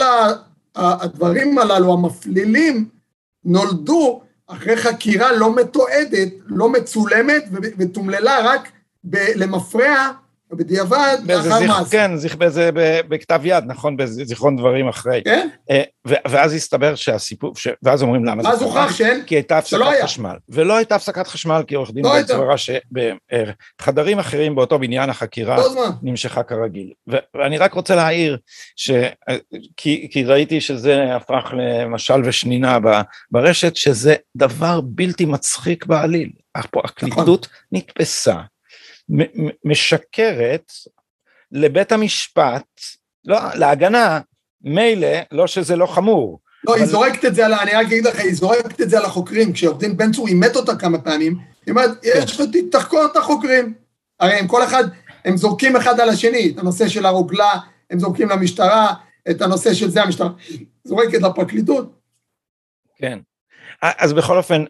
הדברים 0.76 1.58
הללו, 1.58 1.94
המפלילים, 1.94 2.90
נולדו 3.44 4.22
אחרי 4.48 4.78
חקירה 4.78 5.32
לא 5.32 5.56
מתועדת, 5.56 6.28
לא 6.46 6.70
מצולמת, 6.70 7.44
ותומללה 7.78 8.40
רק 8.44 8.72
ב, 9.04 9.18
למפרע 9.36 10.12
בדיעבד, 10.58 11.18
לאחר 11.28 11.60
מעשה. 11.68 11.90
כן, 11.92 12.12
באיזה, 12.38 12.70
בכתב 13.08 13.42
יד, 13.44 13.64
נכון, 13.68 13.98
בזיכרון 13.98 14.56
דברים 14.56 14.88
אחרי. 14.88 15.22
כן. 15.26 15.48
אה, 15.72 15.84
ואז 16.06 16.54
הסתבר 16.54 16.96
שהסיפור, 16.96 17.54
ואז 17.84 18.04
אומרים 18.04 18.26
למה 18.26 18.44
זה 18.44 18.50
ואז 18.50 18.62
הוכח 18.62 18.92
שאין, 18.96 19.24
כי 19.26 19.36
הייתה 19.36 19.58
הפסקת 19.58 19.82
חשמל. 20.04 20.36
ולא 20.50 20.78
הייתה 20.78 20.96
הפסקת 20.96 21.28
חשמל, 21.28 21.64
כי 21.68 21.76
עורך 21.76 21.92
דין 21.92 22.06
לא 22.06 22.14
בן 22.14 22.24
צברה 22.24 22.56
שבחדרים 22.58 24.20
אחרים 24.20 24.56
באותו 24.56 24.80
בניין 24.80 25.10
החקירה 25.10 25.64
נמשכה 26.02 26.44
כרגיל. 26.44 26.92
ואני 27.36 27.58
רק 27.58 27.74
רוצה 27.74 27.96
להעיר, 27.96 28.38
ש... 28.76 28.92
כי, 29.78 30.08
כי 30.12 30.24
ראיתי 30.24 30.62
שזה 30.62 31.16
הפך 31.16 31.54
למשל 31.58 32.22
ושנינה 32.26 32.78
ברשת, 33.32 33.76
שזה 33.76 34.16
דבר 34.36 34.82
בלתי 34.84 35.26
מצחיק 35.26 35.86
בעליל. 35.86 36.30
הפרקליטות 36.56 37.48
נכון. 37.52 37.58
נתפסה. 37.72 38.36
משקרת 39.66 40.72
לבית 41.52 41.92
המשפט, 41.92 42.66
לא, 43.26 43.40
להגנה, 43.56 44.20
מילא, 44.62 45.18
לא 45.32 45.48
שזה 45.48 45.76
לא 45.76 45.86
חמור. 45.86 46.40
לא, 46.64 46.74
אבל... 46.74 46.80
היא 46.80 46.90
זורקת 46.90 47.26
את 47.26 47.36
זה 47.36 47.46
על, 47.46 47.54
אני 47.54 47.72
רק 47.72 47.86
אגיד 47.86 48.06
לך, 48.06 48.20
היא 48.20 48.34
זורקת 48.34 48.82
את 48.82 48.90
זה 48.90 48.98
על 48.98 49.06
החוקרים, 49.06 49.54
כשעורך 49.54 49.80
דין 49.80 49.98
בן 49.98 50.12
צור 50.12 50.28
אימת 50.28 50.56
אותה 50.56 50.76
כמה 50.76 51.02
פעמים, 51.02 51.38
היא 51.66 51.72
אומרת, 51.72 51.90
כן. 52.02 52.10
יש 52.16 52.40
לך, 52.40 52.48
תחקור 52.72 53.06
את 53.12 53.18
החוקרים. 53.18 53.74
הרי 54.20 54.34
הם 54.34 54.48
כל 54.48 54.64
אחד, 54.64 54.84
הם 55.26 55.38
זורקים 55.38 55.76
אחד 55.76 56.00
על 56.00 56.10
השני, 56.10 56.52
את 56.54 56.60
הנושא 56.60 56.88
של 56.88 57.06
הרוגלה, 57.06 57.52
הם 57.90 58.00
זורקים 58.00 58.30
למשטרה, 58.30 58.94
את 59.30 59.42
הנושא 59.42 59.74
של 59.74 59.90
זה 59.90 60.04
המשטרה, 60.04 60.30
זורקת 60.84 61.22
לפרקליטות. 61.22 62.00
כן. 62.98 63.20
אז 63.98 64.14
בכל 64.14 64.38
אופן, 64.38 64.66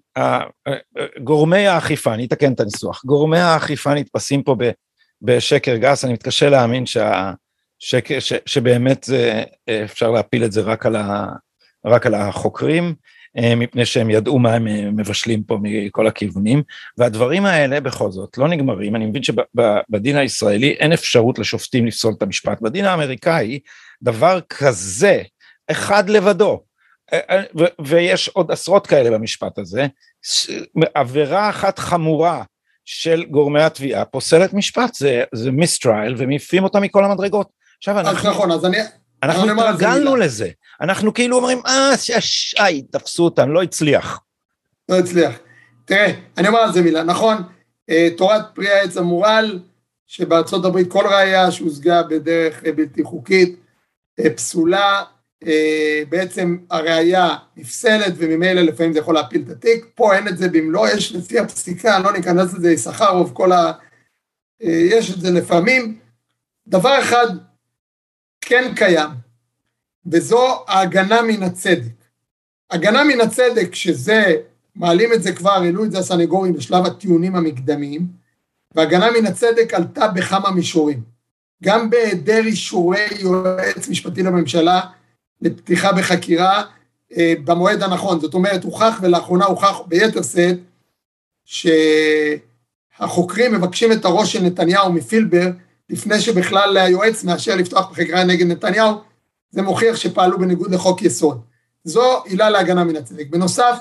גורמי 1.23 1.67
האכיפה, 1.67 2.13
אני 2.13 2.25
אתקן 2.25 2.53
את 2.53 2.59
הניסוח, 2.59 3.05
גורמי 3.05 3.39
האכיפה 3.39 3.93
נתפסים 3.93 4.43
פה 4.43 4.55
בשקר 5.21 5.75
גס, 5.75 6.05
אני 6.05 6.13
מתקשה 6.13 6.49
להאמין 6.49 6.85
שהשקר, 6.85 8.19
ש, 8.19 8.33
שבאמת 8.45 9.03
זה, 9.03 9.43
אפשר 9.83 10.11
להפיל 10.11 10.45
את 10.45 10.51
זה 10.51 10.61
רק 10.61 10.85
על, 10.85 10.95
ה, 10.95 11.27
רק 11.85 12.05
על 12.05 12.15
החוקרים, 12.15 12.95
אה, 13.37 13.55
מפני 13.55 13.85
שהם 13.85 14.09
ידעו 14.09 14.39
מה 14.39 14.53
הם 14.53 14.95
מבשלים 14.95 15.43
פה 15.43 15.57
מכל 15.61 16.07
הכיוונים, 16.07 16.63
והדברים 16.97 17.45
האלה 17.45 17.79
בכל 17.79 18.11
זאת 18.11 18.37
לא 18.37 18.47
נגמרים, 18.47 18.95
אני 18.95 19.05
מבין 19.05 19.23
שבדין 19.23 20.17
הישראלי 20.17 20.71
אין 20.71 20.93
אפשרות 20.93 21.39
לשופטים 21.39 21.85
לפסול 21.85 22.13
את 22.17 22.21
המשפט, 22.21 22.61
בדין 22.61 22.85
האמריקאי 22.85 23.59
דבר 24.01 24.39
כזה, 24.49 25.21
אחד 25.71 26.09
לבדו, 26.09 26.47
אה, 26.49 26.53
אה, 26.53 26.64
ויש 27.85 28.27
עוד 28.27 28.51
עשרות 28.51 28.87
כאלה 28.87 29.11
במשפט 29.11 29.59
הזה, 29.59 29.87
עבירה 30.93 31.49
אחת 31.49 31.79
חמורה 31.79 32.43
של 32.85 33.25
גורמי 33.25 33.61
התביעה 33.61 34.05
פוסלת 34.05 34.53
משפט, 34.53 34.93
זה, 34.93 35.23
זה 35.33 35.51
מיסטרייל 35.51 36.15
ומעיפים 36.17 36.63
אותה 36.63 36.79
מכל 36.79 37.05
המדרגות. 37.05 37.49
עכשיו 37.77 37.99
אנחנו, 37.99 38.29
נכון, 38.29 38.51
אז 38.51 38.65
אני... 38.65 38.77
אנחנו 39.23 39.61
התרגלנו 39.61 40.15
לזה, 40.15 40.49
אנחנו 40.81 41.13
כאילו 41.13 41.37
אומרים, 41.37 41.61
אה, 41.65 41.91
שי, 42.19 42.81
תפסו 42.91 43.23
אותם, 43.23 43.51
לא 43.51 43.63
הצליח. 43.63 44.19
לא 44.89 44.99
הצליח. 44.99 45.35
תראה, 45.85 46.13
אני 46.37 46.47
אומר 46.47 46.59
על 46.59 46.73
זה 46.73 46.81
מילה, 46.81 47.03
נכון, 47.03 47.37
אה, 47.89 48.07
תורת 48.17 48.41
פרי 48.55 48.69
העץ 48.69 48.97
המורל, 48.97 49.59
שבארצות 50.07 50.65
הברית 50.65 50.91
כל 50.91 51.07
ראייה 51.07 51.51
שהושגה 51.51 52.03
בדרך 52.03 52.63
בלתי 52.75 53.03
חוקית, 53.03 53.59
פסולה, 54.35 54.79
אה, 54.79 55.14
בעצם 56.09 56.57
הראייה 56.69 57.35
נפסלת 57.57 58.13
וממילא 58.17 58.61
לפעמים 58.61 58.93
זה 58.93 58.99
יכול 58.99 59.15
להפיל 59.15 59.41
את 59.45 59.49
התיק, 59.49 59.85
פה 59.95 60.15
אין 60.15 60.27
את 60.27 60.37
זה 60.37 60.49
במלוא, 60.49 60.87
יש 60.87 61.15
לפי 61.15 61.39
הפסיקה, 61.39 61.99
לא 61.99 62.11
ניכנס 62.11 62.53
לזה, 62.53 62.71
יששכרוב, 62.71 63.31
כל 63.33 63.51
ה... 63.51 63.71
אה, 64.63 64.69
יש 64.69 65.13
את 65.13 65.21
זה 65.21 65.31
לפעמים. 65.31 65.99
דבר 66.67 66.99
אחד 66.99 67.27
כן 68.41 68.73
קיים, 68.75 69.09
וזו 70.05 70.63
ההגנה 70.67 71.21
מן 71.21 71.43
הצדק. 71.43 71.93
הגנה 72.71 73.03
מן 73.03 73.21
הצדק, 73.21 73.75
שזה, 73.75 74.35
מעלים 74.75 75.13
את 75.13 75.23
זה 75.23 75.33
כבר, 75.33 75.51
העלו 75.51 75.85
את 75.85 75.91
זה 75.91 75.99
הסנגורים 75.99 76.53
בשלב 76.53 76.85
הטיעונים 76.85 77.35
המקדמיים, 77.35 78.07
והגנה 78.75 79.11
מן 79.11 79.25
הצדק 79.25 79.73
עלתה 79.73 80.07
בכמה 80.07 80.51
מישורים. 80.51 81.01
גם 81.63 81.89
בהיעדר 81.89 82.41
אישורי 82.45 83.07
יועץ 83.19 83.87
משפטי 83.89 84.23
לממשלה, 84.23 84.81
לפתיחה 85.41 85.91
בחקירה 85.91 86.63
אה, 87.17 87.33
במועד 87.43 87.83
הנכון. 87.83 88.19
זאת 88.19 88.33
אומרת, 88.33 88.63
הוכח 88.63 88.99
ולאחרונה 89.01 89.45
הוכח 89.45 89.79
ביתר 89.87 90.21
שאת 90.21 90.59
שהחוקרים 92.99 93.53
מבקשים 93.53 93.91
את 93.91 94.05
הראש 94.05 94.33
של 94.33 94.43
נתניהו 94.43 94.93
מפילבר 94.93 95.47
לפני 95.89 96.21
שבכלל 96.21 96.77
היועץ 96.77 97.23
מאשר 97.23 97.55
לפתוח 97.55 97.89
בחקירה 97.89 98.23
נגד 98.23 98.47
נתניהו, 98.47 99.01
זה 99.51 99.61
מוכיח 99.61 99.95
שפעלו 99.95 100.39
בניגוד 100.39 100.71
לחוק 100.71 101.01
יסוד. 101.01 101.41
זו 101.83 102.23
עילה 102.25 102.49
להגנה 102.49 102.83
מן 102.83 102.95
הצדק. 102.95 103.27
בנוסף, 103.29 103.77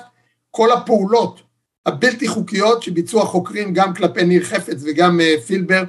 כל 0.50 0.72
הפעולות 0.72 1.40
הבלתי 1.86 2.28
חוקיות 2.28 2.82
שביצעו 2.82 3.22
החוקרים 3.22 3.74
גם 3.74 3.94
כלפי 3.94 4.24
ניר 4.24 4.44
חפץ 4.44 4.82
וגם 4.86 5.20
uh, 5.20 5.40
פילבר, 5.40 5.78
אה, 5.78 5.84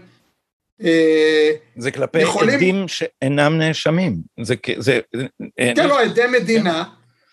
זה 1.77 1.91
כלפי 1.91 2.21
יכולים... 2.21 2.55
עדים 2.55 2.87
שאינם 2.87 3.57
נאשמים. 3.57 4.21
זה, 4.43 4.55
זה, 4.77 4.99
אה, 5.59 5.71
כן, 5.75 5.87
לא, 5.87 6.01
עדי 6.01 6.21
מדינה 6.41 6.83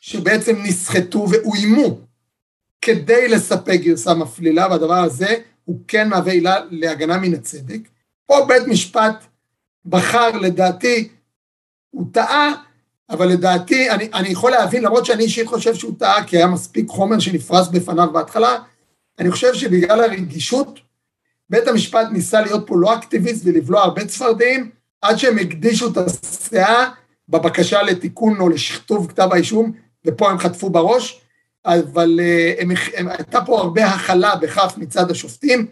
שבעצם 0.00 0.56
נסחטו 0.62 1.26
ואוימו 1.30 2.00
כדי 2.82 3.28
לספק 3.28 3.80
גרסה 3.82 4.14
מפלילה, 4.14 4.66
והדבר 4.70 4.94
הזה 4.94 5.34
הוא 5.64 5.80
כן 5.88 6.08
מהווה 6.08 6.32
עילה 6.32 6.56
להגנה 6.70 7.18
מן 7.18 7.34
הצדק. 7.34 7.80
פה 8.26 8.46
בית 8.48 8.66
משפט 8.66 9.24
בחר, 9.84 10.30
לדעתי, 10.30 11.08
הוא 11.90 12.06
טעה, 12.12 12.52
אבל 13.10 13.28
לדעתי, 13.28 13.90
אני, 13.90 14.08
אני 14.14 14.28
יכול 14.28 14.50
להבין, 14.50 14.84
למרות 14.84 15.06
שאני 15.06 15.24
אישית 15.24 15.46
חושב 15.46 15.74
שהוא 15.74 15.98
טעה, 15.98 16.24
כי 16.24 16.36
היה 16.36 16.46
מספיק 16.46 16.88
חומר 16.88 17.18
שנפרס 17.18 17.68
בפניו 17.68 18.12
בהתחלה, 18.12 18.58
אני 19.18 19.30
חושב 19.30 19.54
שבגלל 19.54 20.00
הרגישות 20.00 20.80
בית 21.52 21.68
המשפט 21.68 22.06
ניסה 22.12 22.40
להיות 22.40 22.66
פה 22.66 22.76
לא 22.78 22.94
אקטיביסט 22.94 23.42
ולבלוע 23.44 23.82
הרבה 23.82 24.04
צפרדעים, 24.04 24.70
עד 25.02 25.16
שהם 25.16 25.38
הקדישו 25.38 25.90
את 25.92 25.96
הסאה 25.96 26.88
בבקשה 27.28 27.82
לתיקון 27.82 28.40
או 28.40 28.48
לשכתוב 28.48 29.08
כתב 29.08 29.28
האישום, 29.32 29.72
ופה 30.06 30.30
הם 30.30 30.38
חטפו 30.38 30.70
בראש, 30.70 31.20
אבל 31.64 32.20
אה, 32.22 32.54
הם, 32.58 32.70
הם, 32.94 33.08
הייתה 33.08 33.40
פה 33.44 33.60
הרבה 33.60 33.86
הכלה 33.86 34.36
בכף 34.36 34.74
מצד 34.76 35.10
השופטים, 35.10 35.66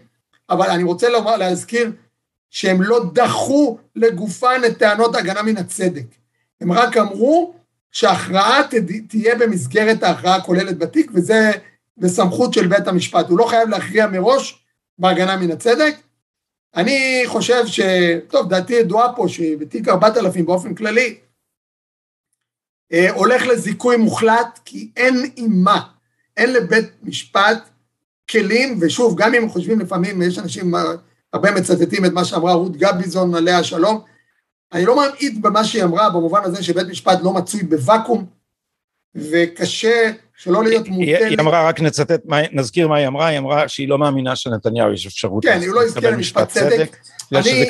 אבל 0.51 0.71
אני 0.71 0.83
רוצה 0.83 1.09
לומר, 1.09 1.37
להזכיר 1.37 1.93
שהם 2.51 2.83
לא 2.83 3.05
דחו 3.13 3.79
לגופן 3.97 4.61
את 4.67 4.79
טענות 4.79 5.15
ההגנה 5.15 5.43
מן 5.43 5.57
הצדק. 5.57 6.07
הם 6.61 6.73
רק 6.73 6.97
אמרו 6.97 7.55
שההכרעה 7.93 8.61
תהיה 9.09 9.35
במסגרת 9.35 10.03
ההכרעה 10.03 10.37
הכוללת 10.37 10.79
בתיק, 10.79 11.11
וזה 11.15 11.51
בסמכות 11.99 12.55
של 12.55 12.67
בית 12.67 12.89
המשפט. 12.89 13.29
הוא 13.29 13.39
לא 13.39 13.45
חייב 13.45 13.69
להכריע 13.69 14.07
מראש, 14.07 14.65
בהגנה 15.01 15.37
מן 15.37 15.51
הצדק. 15.51 15.95
אני 16.77 17.23
חושב 17.27 17.67
ש... 17.67 17.81
טוב, 18.29 18.49
דעתי 18.49 18.73
ידועה 18.73 19.17
פה 19.17 19.29
שבתיק 19.29 19.89
4000 19.89 20.47
באופן 20.47 20.75
כללי, 20.75 21.19
אה, 22.93 23.11
הולך 23.11 23.47
לזיכוי 23.47 23.97
מוחלט, 23.97 24.59
כי 24.65 24.91
אין 24.97 25.31
עם 25.37 25.51
מה, 25.65 25.83
אין 26.37 26.53
לבית 26.53 26.87
משפט 27.03 27.69
כלים, 28.31 28.79
ושוב, 28.81 29.15
גם 29.19 29.35
אם 29.35 29.49
חושבים 29.49 29.81
לפעמים, 29.81 30.23
יש 30.23 30.39
אנשים, 30.39 30.75
הרבה 31.33 31.51
מצטטים 31.51 32.05
את 32.05 32.13
מה 32.13 32.25
שאמרה 32.25 32.53
רות 32.53 32.77
גביזון 32.77 33.35
עליה 33.35 33.59
השלום, 33.59 34.01
אני 34.73 34.85
לא 34.85 34.97
ממעיט 34.97 35.39
במה 35.41 35.65
שהיא 35.65 35.85
אמרה, 35.85 36.11
במובן 36.11 36.41
הזה 36.45 36.63
שבית 36.63 36.87
משפט 36.87 37.19
לא 37.23 37.33
מצוי 37.33 37.63
בוואקום, 37.63 38.27
וקשה 39.15 40.13
שלא 40.43 40.65
להיות 40.65 40.89
מוטה... 40.89 41.03
היא 41.03 41.37
אמרה, 41.41 41.69
רק 41.69 41.81
נצטט, 41.81 42.21
נזכיר 42.53 42.89
מה 42.89 42.97
היא 42.97 43.07
אמרה, 43.07 43.27
היא 43.27 43.39
אמרה 43.39 43.69
שהיא 43.69 43.89
לא 43.89 43.99
מאמינה 43.99 44.37
שנתניהו 44.37 44.93
יש 44.93 45.07
אפשרות... 45.07 45.45
כן, 45.45 45.61
היא 45.61 45.69
לא 45.69 45.83
הזכירה 45.83 46.17
משפט 46.17 46.49
צדק. 46.49 46.97
בגלל 47.31 47.43
שזה 47.43 47.67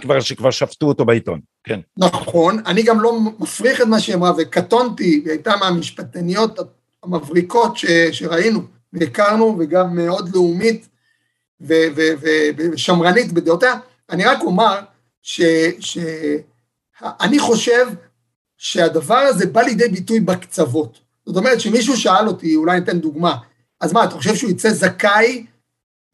כבר, 0.00 0.20
שכבר 0.20 0.50
שפטו 0.50 0.86
אותו 0.86 1.04
בעיתון, 1.04 1.40
כן. 1.64 1.80
נכון, 1.96 2.62
אני 2.66 2.82
גם 2.82 3.00
לא 3.00 3.20
מפריך 3.38 3.80
את 3.80 3.86
מה 3.86 4.00
שהיא 4.00 4.14
אמרה, 4.14 4.32
וקטונתי, 4.38 5.04
היא 5.04 5.30
הייתה 5.30 5.56
מהמשפטניות 5.56 6.58
המבריקות 7.02 7.76
ש, 7.76 7.86
שראינו, 8.12 8.62
והכרנו, 8.92 9.56
וגם 9.58 9.96
מאוד 9.96 10.34
לאומית 10.34 10.88
ושמרנית 11.60 13.32
בדעותיה. 13.32 13.74
אני 14.10 14.24
רק 14.24 14.42
אומר 14.42 14.80
שאני 15.20 16.38
חושב 17.38 17.86
שהדבר 18.58 19.14
הזה 19.14 19.46
בא 19.46 19.62
לידי 19.62 19.88
ביטוי 19.88 20.20
בקצוות. 20.20 21.03
זאת 21.26 21.36
אומרת 21.36 21.60
שמישהו 21.60 21.96
שאל 21.96 22.28
אותי, 22.28 22.56
אולי 22.56 22.80
ניתן 22.80 22.98
דוגמה, 22.98 23.36
אז 23.80 23.92
מה, 23.92 24.04
אתה 24.04 24.14
חושב 24.14 24.34
שהוא 24.34 24.50
יצא 24.50 24.70
זכאי 24.70 25.46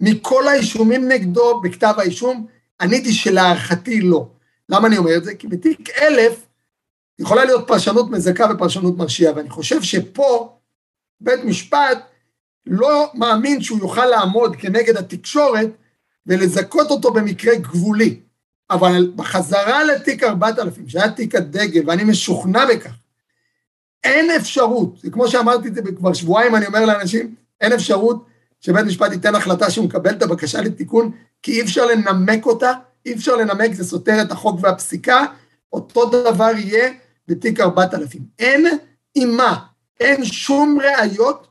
מכל 0.00 0.48
האישומים 0.48 1.08
נגדו 1.08 1.60
בכתב 1.60 1.94
האישום? 1.98 2.46
עניתי 2.80 3.12
שלהערכתי 3.12 4.00
לא. 4.00 4.28
למה 4.68 4.88
אני 4.88 4.98
אומר 4.98 5.16
את 5.16 5.24
זה? 5.24 5.34
כי 5.34 5.48
בתיק 5.48 5.90
אלף 5.90 6.46
יכולה 7.18 7.44
להיות 7.44 7.66
פרשנות 7.66 8.10
מזכה 8.10 8.44
ופרשנות 8.54 8.96
מרשיעה, 8.96 9.36
ואני 9.36 9.50
חושב 9.50 9.82
שפה 9.82 10.56
בית 11.20 11.44
משפט 11.44 11.98
לא 12.66 13.10
מאמין 13.14 13.62
שהוא 13.62 13.78
יוכל 13.78 14.06
לעמוד 14.06 14.56
כנגד 14.56 14.96
התקשורת 14.96 15.68
ולזכות 16.26 16.90
אותו 16.90 17.12
במקרה 17.12 17.54
גבולי. 17.54 18.20
אבל 18.70 19.12
בחזרה 19.16 19.84
לתיק 19.84 20.22
4000, 20.22 20.88
שהיה 20.88 21.10
תיק 21.10 21.34
הדגל, 21.34 21.82
ואני 21.86 22.04
משוכנע 22.04 22.66
בכך, 22.66 22.92
אין 24.04 24.30
אפשרות, 24.30 24.94
כמו 25.12 25.28
שאמרתי 25.28 25.68
את 25.68 25.74
זה 25.74 25.80
כבר 25.96 26.12
שבועיים, 26.12 26.54
אני 26.56 26.66
אומר 26.66 26.86
לאנשים, 26.86 27.34
אין 27.60 27.72
אפשרות 27.72 28.26
שבית 28.60 28.86
משפט 28.86 29.12
ייתן 29.12 29.34
החלטה 29.34 29.70
שהוא 29.70 29.84
מקבל 29.84 30.10
את 30.10 30.22
הבקשה 30.22 30.60
לתיקון, 30.60 31.10
כי 31.42 31.52
אי 31.52 31.62
אפשר 31.62 31.86
לנמק 31.86 32.46
אותה, 32.46 32.72
אי 33.06 33.14
אפשר 33.14 33.36
לנמק, 33.36 33.72
זה 33.72 33.84
סותר 33.84 34.22
את 34.22 34.32
החוק 34.32 34.58
והפסיקה, 34.62 35.24
אותו 35.72 36.10
דבר 36.10 36.50
יהיה 36.56 36.92
בתיק 37.28 37.60
4000. 37.60 38.22
אין 38.38 38.66
אימה, 39.16 39.58
אין 40.00 40.24
שום 40.24 40.78
ראיות 40.80 41.46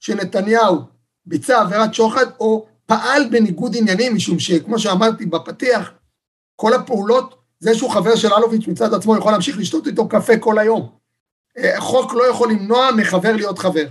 שנתניהו 0.00 0.80
ביצע 1.26 1.60
עבירת 1.60 1.94
שוחד 1.94 2.26
או 2.40 2.66
פעל 2.86 3.28
בניגוד 3.30 3.76
עניינים, 3.76 4.14
משום 4.14 4.38
שכמו 4.38 4.78
שאמרתי 4.78 5.26
בפתיח, 5.26 5.90
כל 6.56 6.72
הפעולות, 6.72 7.36
זה 7.58 7.74
שהוא 7.74 7.90
חבר 7.90 8.16
של 8.16 8.34
אלוביץ' 8.34 8.66
מצד 8.68 8.94
עצמו 8.94 9.16
יכול 9.16 9.32
להמשיך 9.32 9.58
לשתות 9.58 9.86
איתו 9.86 10.08
קפה 10.08 10.38
כל 10.38 10.58
היום. 10.58 10.95
אה, 11.58 11.80
חוק 11.80 12.14
לא 12.14 12.30
יכול 12.30 12.50
למנוע 12.50 12.90
מחבר 12.96 13.36
להיות 13.36 13.58
חבר. 13.58 13.86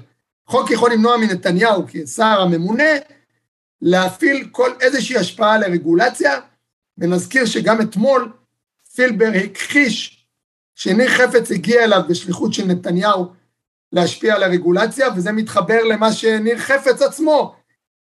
חוק 0.48 0.72
יכול 0.72 0.92
למנוע 0.92 1.18
מנתניהו 1.18 1.84
כשר 1.88 2.42
הממונה 2.42 2.90
להפעיל 3.82 4.48
כל 4.52 4.72
איזושהי 4.82 5.18
השפעה 5.18 5.58
לרגולציה, 5.58 6.40
ונזכיר 6.98 7.46
שגם 7.46 7.82
אתמול 7.82 8.32
פילבר 8.96 9.32
הכחיש 9.44 10.26
שניר 10.76 11.10
חפץ 11.10 11.52
הגיע 11.52 11.84
אליו 11.84 12.02
בשליחות 12.10 12.54
של 12.54 12.66
נתניהו 12.66 13.26
להשפיע 13.92 14.36
על 14.36 14.44
הרגולציה, 14.44 15.08
וזה 15.16 15.32
מתחבר 15.32 15.84
למה 15.84 16.14
שניר 16.14 16.58
חפץ 16.58 17.02
עצמו 17.02 17.56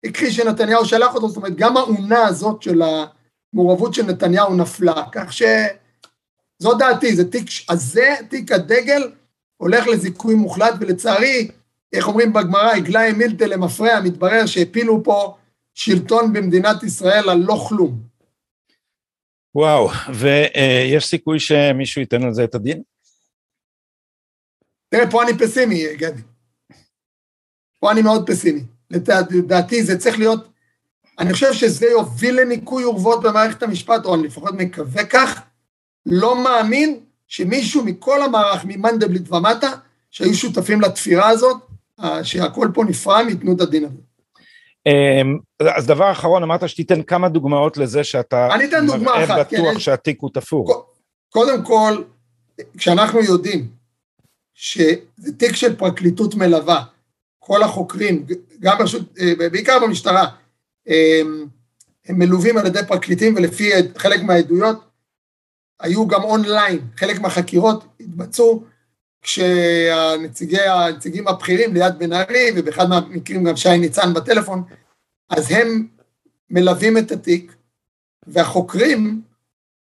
הכחיש 0.05 0.36
שנתניהו 0.36 0.86
שלח 0.86 1.16
אותו, 1.16 1.28
זאת 1.28 1.38
אומרת 1.38 1.55
גם 1.55 1.78
האונה 1.78 2.28
הזאת 2.28 2.61
של 2.61 2.82
המעורבות 2.82 3.93
של 3.93 4.05
נתניהו 4.05 4.55
נפלה, 4.55 5.03
כך 5.11 5.34
שזו 5.34 6.74
דעתי, 6.80 7.16
זה 7.16 7.32
תיק, 7.32 7.49
אז 7.70 7.84
זה 7.84 8.16
תיק 8.30 8.51
הדגל 8.51 9.11
הולך 9.58 9.88
לזיכוי 9.88 10.36
מוחלט, 10.36 10.74
ולצערי, 10.80 11.51
איך 11.93 12.08
אומרים 12.08 12.34
בגמרא, 12.34 12.72
עגלה 12.72 13.14
מילתא 13.14 13.43
למפרע, 13.43 13.99
מתברר 14.03 14.45
שהפילו 14.45 15.03
פה 15.03 15.38
שלטון 15.74 16.34
במדינת 16.34 16.84
ישראל 16.84 17.30
על 17.30 17.38
לא 17.38 17.66
כלום. 17.70 17.99
וואו, 19.56 19.89
ויש 20.14 21.06
סיכוי 21.06 21.39
שמישהו 21.39 22.01
ייתן 22.01 22.24
על 22.24 22.34
זה 22.34 22.43
את 22.43 22.56
הדין? 22.56 22.82
תראה, 24.89 25.12
פה 25.12 25.24
אני 25.24 25.38
פסימי, 25.38 25.95
גדי. 25.95 26.22
פה 27.80 27.91
אני 27.91 28.01
מאוד 28.01 28.30
פסימי. 28.30 28.64
לדעתי 28.89 29.84
זה 29.84 29.99
צריך 29.99 30.20
להיות, 30.20 30.47
אני 31.20 31.34
חושב 31.34 31.53
שזה 31.53 31.86
יוביל 31.86 32.41
לניקוי 32.41 32.84
אורוות 32.84 33.24
במערכת 33.24 33.64
המשפט, 33.64 34.06
או 34.06 34.16
אני 34.16 34.24
לפחות 34.24 34.53
מקווה 34.53 35.06
כך, 35.06 35.41
לא 36.06 36.43
מאמין 36.43 36.99
שמישהו 37.28 37.84
מכל 37.86 38.21
המערך, 38.21 38.65
ממנדלבליט 38.65 39.32
ומטה, 39.32 39.71
שהיו 40.11 40.34
שותפים 40.34 40.82
לתפירה 40.82 41.30
הזאת, 41.30 41.57
שהכל 42.23 42.67
פה 42.73 42.84
נפרם, 42.84 43.30
ייתנו 43.30 43.55
את 43.55 43.61
הדין 43.61 43.86
הזה. 43.86 43.97
אמ, 44.86 45.38
אז 45.76 45.86
דבר 45.86 46.11
אחרון, 46.11 46.43
אמרת 46.43 46.69
שתיתן 46.69 47.03
כמה 47.03 47.30
דוגמאות 47.30 47.78
לזה 47.78 48.03
שאתה 48.03 48.55
אני 48.55 48.65
אתן 48.65 48.86
דוגמה 48.86 49.23
אחת, 49.23 49.53
בטוח 49.53 49.73
כן, 49.73 49.80
שהתיק 49.80 50.21
הוא 50.21 50.30
תפור. 50.34 50.86
קודם 51.30 51.63
כל, 51.63 52.03
כשאנחנו 52.78 53.19
יודעים 53.19 53.67
שזה 54.53 55.32
תיק 55.38 55.55
של 55.55 55.76
פרקליטות 55.76 56.36
מלווה, 56.36 56.84
כל 57.39 57.63
החוקרים, 57.63 58.26
גם 58.59 58.78
ברשות, 58.78 59.01
אה, 59.19 59.49
בעיקר 59.51 59.80
במשטרה, 59.80 60.28
הם, 60.88 61.47
הם 62.07 62.19
מלווים 62.19 62.57
על 62.57 62.65
ידי 62.65 62.80
פרקליטים 62.88 63.36
ולפי 63.36 63.71
חלק 63.97 64.23
מהעדויות 64.23 64.84
היו 65.80 66.07
גם 66.07 66.23
אונליין, 66.23 66.80
חלק 66.97 67.19
מהחקירות 67.19 67.86
התבצעו 67.99 68.63
כשהנציגים 69.21 71.28
הבכירים 71.28 71.73
ליד 71.73 71.99
בן 71.99 72.13
ארי, 72.13 72.51
ובאחד 72.55 72.89
מהמקרים 72.89 73.43
גם 73.43 73.55
שי 73.55 73.78
ניצן 73.78 74.13
בטלפון, 74.13 74.63
אז 75.30 75.51
הם 75.51 75.88
מלווים 76.49 76.97
את 76.97 77.11
התיק, 77.11 77.55
והחוקרים 78.28 79.21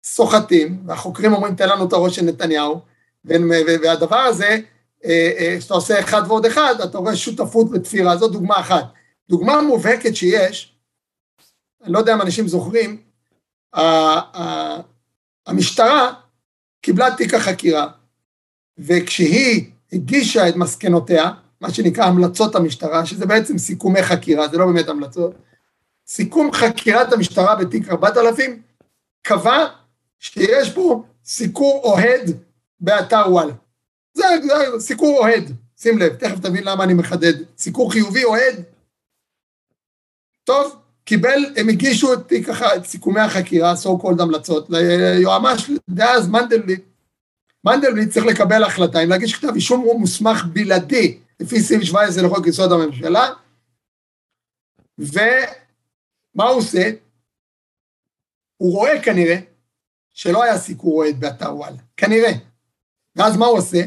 סוחטים, 0.05 0.83
והחוקרים 0.87 1.33
אומרים 1.33 1.55
תן 1.55 1.69
לנו 1.69 1.89
את 1.89 1.93
הראש 1.93 2.17
של 2.17 2.25
נתניהו, 2.25 2.81
והדבר 3.25 4.17
הזה, 4.17 4.59
אה, 5.05 5.31
אה, 5.39 5.57
כשאתה 5.59 5.75
עושה 5.75 6.01
אחד 6.01 6.23
ועוד 6.29 6.47
אחד, 6.47 6.75
אתה 6.85 6.99
רואה 6.99 7.17
שותפות 7.17 7.71
בתפירה, 7.71 8.17
זו 8.17 8.29
דוגמה 8.29 8.61
אחת. 8.61 8.85
דוגמה 9.29 9.63
מובהקת 9.63 10.17
שיש, 10.17 10.77
אני 11.85 11.93
לא 11.93 11.99
יודע 11.99 12.15
אם 12.15 12.21
אנשים 12.21 12.49
זוכרים, 12.49 13.03
המשטרה 15.47 16.13
קיבלה 16.83 17.17
תיק 17.17 17.35
החקירה, 17.35 17.89
וכשהיא 18.79 19.71
הגישה 19.93 20.49
את 20.49 20.57
מסקנותיה, 20.57 21.31
מה 21.61 21.71
שנקרא 21.71 22.05
המלצות 22.05 22.55
המשטרה, 22.55 23.07
שזה 23.07 23.27
בעצם 23.27 23.59
סיכומי 23.59 24.03
חקירה, 24.03 24.49
זה 24.49 24.59
לא 24.59 24.67
באמת 24.67 24.89
המלצות, 24.89 25.35
סיכום 26.07 26.53
חקירת 26.53 27.13
המשטרה 27.13 27.57
בתיק 27.57 27.89
4000, 27.89 28.63
קבע 29.23 29.67
שיש 30.19 30.71
פה 30.75 31.05
סיקור 31.25 31.81
אוהד 31.85 32.31
באתר 32.81 33.25
וואלה. 33.29 33.53
זה, 34.15 34.25
זה 34.43 34.55
סיקור 34.79 35.19
אוהד, 35.19 35.53
שים 35.77 35.99
לב, 35.99 36.15
תכף 36.15 36.39
תבין 36.39 36.65
למה 36.65 36.85
אני 36.85 36.95
מחדד. 36.95 37.33
סיקור 37.59 37.93
חיובי 37.93 38.25
אוהד. 38.25 38.65
טוב, 40.45 40.80
קיבל, 41.05 41.55
הם 41.57 41.69
הגישו 41.69 42.15
את, 42.15 42.33
ככה, 42.47 42.77
את 42.77 42.87
סיכומי 42.87 43.21
החקירה, 43.21 43.75
so 43.75 44.03
called 44.03 44.23
המלצות, 44.23 44.71
ליועמ"ש 44.71 45.71
דאז 45.91 46.29
מנדלבליט. 46.29 46.85
מנדלבליט 47.65 48.11
צריך 48.11 48.27
לקבל 48.27 48.65
החלטה, 48.65 49.03
אם 49.03 49.09
להגיש 49.09 49.35
כתב 49.35 49.55
אישום 49.55 49.81
הוא 49.81 50.01
מוסמך 50.01 50.45
בלעדי, 50.53 51.19
לפי 51.41 51.61
סעיף 51.61 51.83
17 51.83 52.23
לחוק 52.23 52.47
יסוד 52.47 52.73
הממשלה, 52.73 53.29
ומה 54.99 56.45
הוא 56.45 56.59
עושה? 56.59 56.91
הוא 58.57 58.73
רואה 58.73 59.03
כנראה 59.03 59.37
שלא 60.11 60.43
היה 60.43 60.59
סיקור 60.59 60.93
אוהד 60.93 61.21
באתר 61.21 61.57
וואלה, 61.57 61.77
כנראה. 61.97 62.33
ואז 63.17 63.37
מה 63.37 63.47
הוא 63.47 63.59
עושה? 63.59 63.85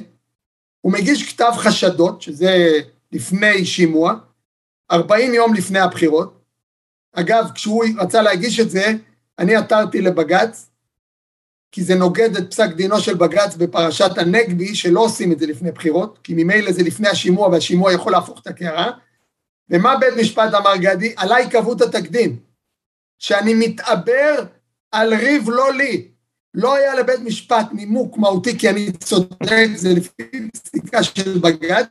הוא 0.81 0.93
מגיש 0.93 1.33
כתב 1.33 1.51
חשדות, 1.57 2.21
שזה 2.21 2.79
לפני 3.11 3.65
שימוע, 3.65 4.13
40 4.91 5.33
יום 5.33 5.53
לפני 5.53 5.79
הבחירות, 5.79 6.42
אגב, 7.13 7.49
כשהוא 7.55 7.85
רצה 7.97 8.21
להגיש 8.21 8.59
את 8.59 8.69
זה, 8.69 8.93
אני 9.39 9.55
עתרתי 9.55 10.01
לבג"ץ, 10.01 10.69
כי 11.71 11.83
זה 11.83 11.95
נוגד 11.95 12.35
את 12.35 12.51
פסק 12.51 12.69
דינו 12.75 12.99
של 12.99 13.13
בג"ץ 13.13 13.55
בפרשת 13.55 14.17
הנגבי, 14.17 14.75
שלא 14.75 14.99
עושים 14.99 15.31
את 15.31 15.39
זה 15.39 15.45
לפני 15.45 15.71
בחירות, 15.71 16.19
כי 16.23 16.33
ממילא 16.33 16.71
זה 16.71 16.83
לפני 16.83 17.09
השימוע, 17.09 17.47
והשימוע 17.47 17.93
יכול 17.93 18.11
להפוך 18.11 18.41
את 18.41 18.47
הקערה. 18.47 18.91
ומה 19.69 19.97
בית 19.97 20.13
משפט 20.19 20.53
אמר 20.53 20.77
גדי? 20.77 21.13
עליי 21.17 21.49
קבעו 21.49 21.73
את 21.73 21.81
התקדים, 21.81 22.39
שאני 23.19 23.53
מתעבר 23.53 24.43
על 24.91 25.13
ריב 25.13 25.49
לא 25.49 25.73
לי. 25.73 26.07
לא 26.53 26.75
היה 26.75 26.95
לבית 26.95 27.19
משפט 27.19 27.67
נימוק 27.71 28.17
מהותי 28.17 28.59
כי 28.59 28.69
אני 28.69 28.91
צודק, 28.91 29.67
זה 29.75 29.93
לפי 29.93 30.49
פסיקה 30.53 31.03
של 31.03 31.39
בג"ץ. 31.39 31.87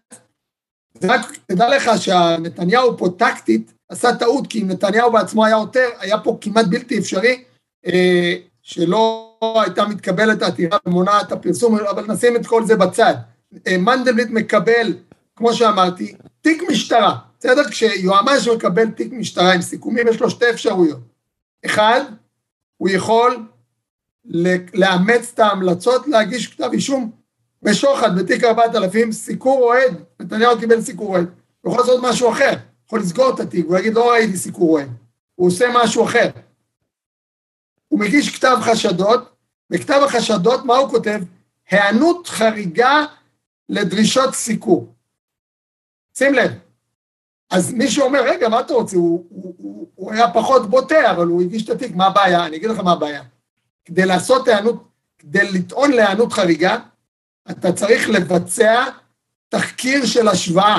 רק 1.02 1.36
תדע 1.46 1.68
לך 1.76 1.90
שנתניהו 1.96 2.98
פה 2.98 3.08
טקטית, 3.18 3.72
עשה 3.92 4.16
טעות, 4.16 4.46
כי 4.46 4.62
אם 4.62 4.68
נתניהו 4.68 5.12
בעצמו 5.12 5.44
היה 5.44 5.54
עותר, 5.54 5.88
היה 5.98 6.18
פה 6.18 6.38
כמעט 6.40 6.66
בלתי 6.66 6.98
אפשרי, 6.98 7.44
אה, 7.86 8.34
שלא 8.62 9.36
הייתה 9.62 9.86
מתקבלת 9.86 10.42
העתירה 10.42 10.78
ומונעת 10.86 11.32
הפרסום, 11.32 11.78
אבל 11.78 12.12
נשים 12.12 12.36
את 12.36 12.46
כל 12.46 12.64
זה 12.64 12.76
בצד. 12.76 13.14
אה, 13.66 13.78
מנדלבליט 13.78 14.28
מקבל, 14.30 14.94
כמו 15.36 15.54
שאמרתי, 15.54 16.14
תיק 16.40 16.62
משטרה, 16.70 17.16
בסדר? 17.38 17.64
כשיועמ"ש 17.70 18.48
מקבל 18.48 18.90
תיק 18.90 19.12
משטרה 19.12 19.52
עם 19.52 19.62
סיכומים, 19.62 20.08
יש 20.08 20.20
לו 20.20 20.30
שתי 20.30 20.50
אפשרויות. 20.50 21.00
אחד, 21.66 22.00
הוא 22.76 22.88
יכול 22.88 23.46
לאמץ 24.74 25.30
את 25.34 25.38
ההמלצות, 25.38 26.08
להגיש 26.08 26.46
כתב 26.46 26.70
אישום 26.72 27.10
בשוחד, 27.62 28.18
בתיק 28.18 28.44
4000, 28.44 29.12
סיקור 29.12 29.62
אוהד, 29.62 30.04
נתניהו 30.20 30.58
קיבל 30.58 30.80
סיקור 30.80 31.08
אוהד. 31.08 31.26
הוא 31.60 31.72
יכול 31.72 31.84
לעשות 31.84 32.00
משהו 32.02 32.30
אחר, 32.30 32.52
יכול 32.92 33.00
לסגור 33.02 33.34
את 33.34 33.40
התיק, 33.40 33.66
הוא 33.66 33.78
יגיד, 33.78 33.94
לא 33.94 34.10
ראיתי 34.10 34.36
סיקור 34.36 34.72
אוהד, 34.72 34.88
הוא 35.34 35.46
עושה 35.48 35.66
משהו 35.74 36.04
אחר. 36.04 36.30
הוא 37.88 38.00
מגיש 38.00 38.36
כתב 38.36 38.56
חשדות, 38.62 39.36
בכתב 39.70 40.00
החשדות, 40.04 40.64
מה 40.64 40.76
הוא 40.76 40.90
כותב? 40.90 41.20
היענות 41.70 42.26
חריגה 42.26 43.04
לדרישות 43.68 44.34
סיקור. 44.34 44.94
שים 46.18 46.34
לב. 46.34 46.50
אז 47.50 47.72
מישהו 47.72 48.04
אומר, 48.04 48.20
רגע, 48.24 48.48
מה 48.48 48.60
אתה 48.60 48.74
רוצה? 48.74 48.96
הוא, 48.96 49.26
הוא, 49.28 49.54
הוא, 49.58 49.88
הוא 49.94 50.12
היה 50.12 50.32
פחות 50.32 50.70
בוטה, 50.70 51.10
אבל 51.10 51.26
הוא 51.26 51.42
הגיש 51.42 51.64
את 51.64 51.70
התיק, 51.70 51.96
מה 51.96 52.06
הבעיה? 52.06 52.46
אני 52.46 52.56
אגיד 52.56 52.70
לך 52.70 52.78
מה 52.78 52.92
הבעיה. 52.92 53.22
כדי 53.84 54.06
לעשות 54.06 54.48
היענות, 54.48 54.88
כדי 55.18 55.52
לטעון 55.52 55.90
להיענות 55.90 56.32
חריגה, 56.32 56.78
אתה 57.50 57.72
צריך 57.72 58.08
לבצע 58.08 58.84
תחקיר 59.48 60.06
של 60.06 60.28
השוואה, 60.28 60.78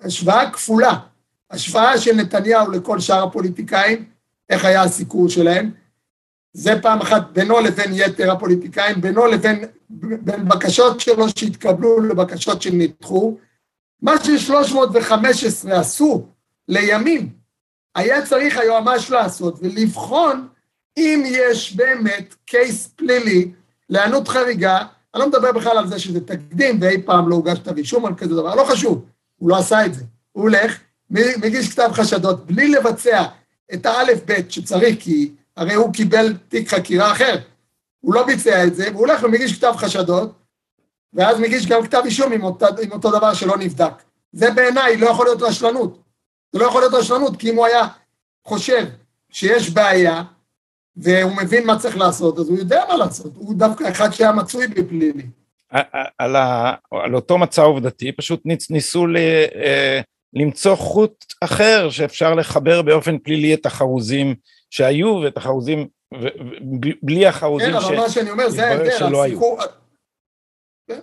השוואה 0.00 0.50
כפולה, 0.50 1.09
השוואה 1.50 1.98
של 1.98 2.16
נתניהו 2.16 2.70
לכל 2.70 3.00
שאר 3.00 3.24
הפוליטיקאים, 3.24 4.04
איך 4.50 4.64
היה 4.64 4.82
הסיקור 4.82 5.28
שלהם, 5.28 5.70
זה 6.52 6.82
פעם 6.82 7.00
אחת 7.00 7.22
בינו 7.32 7.60
לבין 7.60 7.90
יתר 7.94 8.32
הפוליטיקאים, 8.32 9.00
בינו 9.00 9.26
לבין 9.26 9.64
בין 9.90 10.48
בקשות 10.48 11.00
שלו 11.00 11.28
שהתקבלו 11.28 12.00
לבקשות 12.00 12.62
שנדחו. 12.62 13.36
מה 14.02 14.12
ש-315 14.24 15.72
עשו 15.72 16.26
לימים, 16.68 17.28
היה 17.94 18.26
צריך 18.26 18.58
היועמ"ש 18.58 19.10
לעשות 19.10 19.58
ולבחון 19.62 20.48
אם 20.96 21.22
יש 21.26 21.76
באמת 21.76 22.34
קייס 22.44 22.86
פלילי 22.86 23.50
להיענות 23.90 24.28
חריגה, 24.28 24.78
אני 25.14 25.20
לא 25.20 25.28
מדבר 25.28 25.52
בכלל 25.52 25.78
על 25.78 25.88
זה 25.88 25.98
שזה 25.98 26.20
תקדים 26.20 26.78
ואי 26.80 27.02
פעם 27.02 27.28
לא 27.28 27.34
הוגש 27.34 27.58
כתב 27.58 27.76
אישום 27.76 28.06
על 28.06 28.14
כזה 28.14 28.34
דבר, 28.34 28.54
לא 28.54 28.64
חשוב, 28.64 29.04
הוא 29.36 29.50
לא 29.50 29.56
עשה 29.56 29.86
את 29.86 29.94
זה. 29.94 30.04
הוא 30.32 30.42
הולך, 30.42 30.78
מגיש 31.10 31.68
כתב 31.72 31.90
חשדות, 31.92 32.46
בלי 32.46 32.68
לבצע 32.68 33.24
את 33.74 33.86
האלף-בית 33.86 34.52
שצריך, 34.52 34.96
כי 35.00 35.32
הרי 35.56 35.74
הוא 35.74 35.92
קיבל 35.92 36.34
תיק 36.48 36.68
חקירה 36.68 37.12
אחר. 37.12 37.38
הוא 38.00 38.14
לא 38.14 38.26
ביצע 38.26 38.64
את 38.64 38.74
זה, 38.74 38.88
והוא 38.90 39.00
הולך 39.00 39.22
ומגיש 39.22 39.58
כתב 39.58 39.72
חשדות, 39.76 40.32
ואז 41.12 41.40
מגיש 41.40 41.66
גם 41.66 41.82
כתב 41.82 42.02
אישום 42.04 42.32
עם, 42.32 42.42
אותה, 42.42 42.66
עם 42.82 42.92
אותו 42.92 43.10
דבר 43.10 43.34
שלא 43.34 43.56
נבדק. 43.56 43.92
זה 44.32 44.50
בעיניי 44.50 44.96
לא 44.96 45.06
יכול 45.06 45.26
להיות 45.26 45.42
רשלנות. 45.42 46.02
זה 46.52 46.58
לא 46.58 46.64
יכול 46.64 46.80
להיות 46.80 46.94
רשלנות, 46.94 47.36
כי 47.36 47.50
אם 47.50 47.56
הוא 47.56 47.66
היה 47.66 47.86
חושב 48.44 48.86
שיש 49.30 49.70
בעיה, 49.70 50.22
והוא 50.96 51.36
מבין 51.36 51.66
מה 51.66 51.78
צריך 51.78 51.96
לעשות, 51.96 52.38
אז 52.38 52.48
הוא 52.48 52.58
יודע 52.58 52.84
מה 52.88 52.96
לעשות, 52.96 53.32
הוא 53.36 53.54
דווקא 53.54 53.88
אחד 53.88 54.10
שהיה 54.10 54.32
מצוי 54.32 54.66
בפלילי. 54.66 55.26
על, 56.18 56.36
ה, 56.36 56.74
על 56.92 57.14
אותו 57.14 57.38
מצע 57.38 57.62
עובדתי, 57.62 58.12
פשוט 58.12 58.40
ניס, 58.44 58.70
ניסו 58.70 59.06
ל, 59.06 59.16
אה, 59.54 60.00
למצוא 60.34 60.74
חוט 60.74 61.24
אחר 61.40 61.90
שאפשר 61.90 62.34
לחבר 62.34 62.82
באופן 62.82 63.18
פלילי 63.18 63.54
את 63.54 63.66
החרוזים 63.66 64.34
שהיו 64.70 65.20
ואת 65.24 65.36
החרוזים, 65.36 65.88
בלי 67.02 67.26
החרוזים 67.26 67.70
כן, 67.70 67.76
אבל 67.76 67.96
מה 67.96 68.10
שאני 68.10 68.30
אומר, 68.30 68.48
זה 68.50 68.66
ההבדל, 68.66 69.16
הסיפור... 69.16 69.60
כן. 70.88 71.00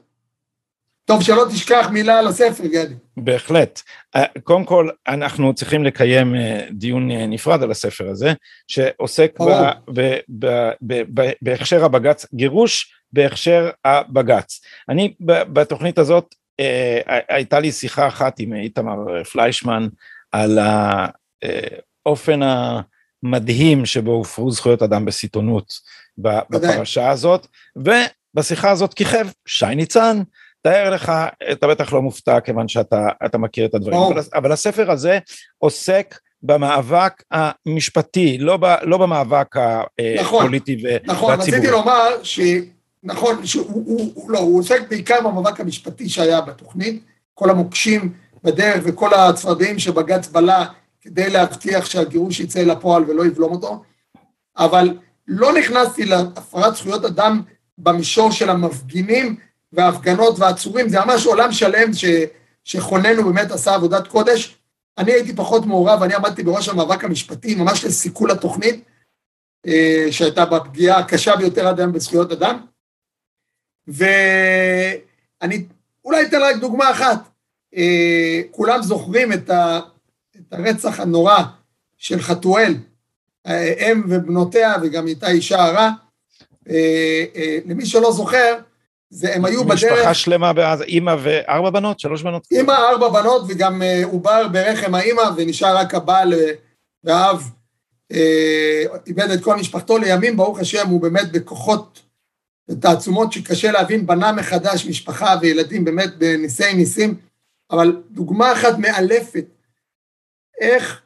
טוב, 1.06 1.24
שלא 1.24 1.46
תשכח 1.52 1.88
מילה 1.92 2.20
על 2.20 2.28
הספר, 2.28 2.66
גדי. 2.66 2.94
בהחלט. 3.18 3.82
אה, 4.16 4.26
קודם 4.44 4.66
כל, 4.66 4.90
אנחנו 5.08 5.54
צריכים 5.54 5.84
לקיים 5.84 6.36
אה, 6.36 6.68
דיון 6.72 7.12
אה, 7.12 7.26
נפרד 7.26 7.64
על 7.64 7.72
הספר 7.72 8.10
הזה, 8.10 8.34
שעוסק 8.68 9.40
בהכשר 11.42 11.86
הבג"ץ, 11.86 12.26
גירוש 12.34 12.94
בהכשר 13.14 13.70
הבג"ץ. 13.86 14.62
אני 14.90 15.14
בתוכנית 15.20 15.98
הזאת, 15.98 16.36
הייתה 17.30 17.60
לי 17.60 17.72
שיחה 17.72 18.08
אחת 18.08 18.40
עם 18.40 18.54
איתמר 18.54 19.24
פליישמן 19.24 19.88
על 20.32 20.60
האופן 22.06 22.40
המדהים 23.24 23.86
שבו 23.86 24.12
הופרו 24.12 24.52
זכויות 24.52 24.82
אדם 24.82 25.06
בסיטונות 25.06 25.74
בפרשה 26.18 27.10
הזאת, 27.10 27.48
ובשיחה 27.76 28.72
הזאת 28.72 28.94
כיכב 28.94 29.28
שי 29.46 29.76
ניצן, 29.76 30.22
תאר 30.62 30.90
לך, 30.90 31.12
אתה 31.52 31.68
בטח 31.68 31.94
לא 31.94 32.02
מופתע 32.02 32.40
כיוון 32.40 32.68
שאתה 32.68 33.38
מכיר 33.38 33.66
את 33.66 33.76
הדברים, 33.76 34.00
אבל, 34.00 34.22
אבל 34.34 34.52
הספר 34.52 34.92
הזה 34.92 35.20
עוסק 35.58 36.20
במאבק 36.44 37.24
המשפטי, 37.32 38.38
לא, 38.38 38.58
ב, 38.58 38.66
לא 38.82 38.98
במאבק 38.98 39.56
נכון, 40.20 40.42
הפוליטי 40.42 40.76
נכון, 40.76 41.16
נכון, 41.16 41.30
והציבורי. 41.30 41.58
רציתי 41.58 41.72
לומר 41.72 42.24
ש... 42.24 42.40
נכון, 43.08 43.46
שהוא 43.46 43.66
הוא, 43.68 44.12
הוא, 44.16 44.32
לא, 44.32 44.40
הוא 44.40 44.60
עוסק 44.60 44.90
בעיקר 44.90 45.22
במאבק 45.24 45.60
המשפטי 45.60 46.10
שהיה 46.10 46.42
בתוכנית, 46.42 47.04
כל 47.34 47.50
המוקשים 47.50 48.14
בדרך 48.44 48.84
וכל 48.86 49.14
הצפרדעים 49.14 49.80
שבג"ץ 49.80 50.28
בלע 50.28 50.66
כדי 51.02 51.30
להבטיח 51.30 51.86
שהגירוש 51.86 52.40
יצא 52.40 52.60
לפועל 52.60 53.04
ולא 53.08 53.26
יבלום 53.26 53.52
אותו, 53.52 53.84
אבל 54.58 54.98
לא 55.28 55.54
נכנסתי 55.54 56.06
להפרת 56.06 56.76
זכויות 56.76 57.06
אדם 57.06 57.42
במישור 57.78 58.32
של 58.32 58.50
המפגינים 58.50 59.36
וההפגנות 59.74 60.40
והעצורים, 60.40 60.90
זה 60.90 61.00
ממש 61.06 61.26
עולם 61.26 61.52
שלם 61.52 61.94
ש, 61.94 62.06
שחוננו 62.64 63.24
באמת 63.24 63.52
עשה 63.52 63.76
עבודת 63.76 64.08
קודש. 64.08 64.58
אני 64.98 65.12
הייתי 65.12 65.36
פחות 65.36 65.66
מעורב, 65.66 66.04
אני 66.04 66.14
עמדתי 66.14 66.44
בראש 66.44 66.70
המאבק 66.70 67.04
המשפטי, 67.04 67.56
ממש 67.56 67.86
לסיכול 67.86 68.32
התוכנית, 68.32 68.84
אה, 69.68 70.08
שהייתה 70.12 70.46
בפגיעה 70.46 71.00
הקשה 71.00 71.36
ביותר 71.36 71.68
עד 71.68 71.80
היום 71.80 71.92
בזכויות 71.92 72.32
אדם. 72.32 72.60
ואני 73.88 75.66
אולי 76.06 76.22
אתן 76.22 76.42
רק 76.42 76.56
דוגמה 76.56 76.92
אחת. 76.92 77.20
אה, 77.76 78.42
כולם 78.52 78.82
זוכרים 78.82 79.34
את, 79.34 79.50
ה, 79.50 79.80
את 80.36 80.54
הרצח 80.54 81.00
הנורא 81.00 81.44
של 81.98 82.20
חתואל, 82.20 82.74
אם 83.48 84.04
ובנותיה, 84.10 84.76
וגם 84.82 85.06
הייתה 85.06 85.30
אישה 85.30 85.64
הרה. 85.64 85.92
אה, 86.70 87.26
למי 87.66 87.86
שלא 87.86 88.12
זוכר, 88.12 88.58
זה, 89.10 89.36
הם 89.36 89.46
היו 89.46 89.64
בדרך... 89.64 89.84
משפחה 89.84 90.14
שלמה 90.14 90.54
בעזה, 90.54 90.84
אימא 90.84 91.16
וארבע 91.24 91.70
בנות? 91.70 92.00
שלוש 92.00 92.24
בנות? 92.24 92.48
אימא, 92.52 92.72
ארבע 92.72 93.10
בנות, 93.10 93.44
וגם 93.48 93.82
אה, 93.82 94.02
עובר 94.06 94.48
ברחם 94.48 94.96
האימא, 94.96 95.24
ונשאר 95.38 95.78
רק 95.78 95.96
הבעל 95.96 96.34
אה, 96.34 96.52
והאב. 97.04 97.50
אה, 98.12 98.84
איבד 99.08 99.30
את 99.32 99.44
כל 99.44 99.56
משפחתו 99.56 99.98
לימים, 99.98 100.38
ברוך 100.38 100.60
השם, 100.60 100.88
הוא 100.88 101.02
באמת 101.02 101.32
בכוחות 101.32 102.02
ותעצומות 102.70 103.34
שקשה 103.34 103.72
להבין, 103.72 104.06
בנה 104.06 104.32
מחדש 104.32 104.86
משפחה 104.86 105.36
וילדים 105.42 105.86
באמת 105.86 106.18
בניסי 106.18 106.74
ניסים, 106.74 107.20
אבל 107.72 108.02
דוגמה 108.12 108.54
אחת 108.54 108.78
מאלפת, 108.78 109.46
איך 110.62 111.02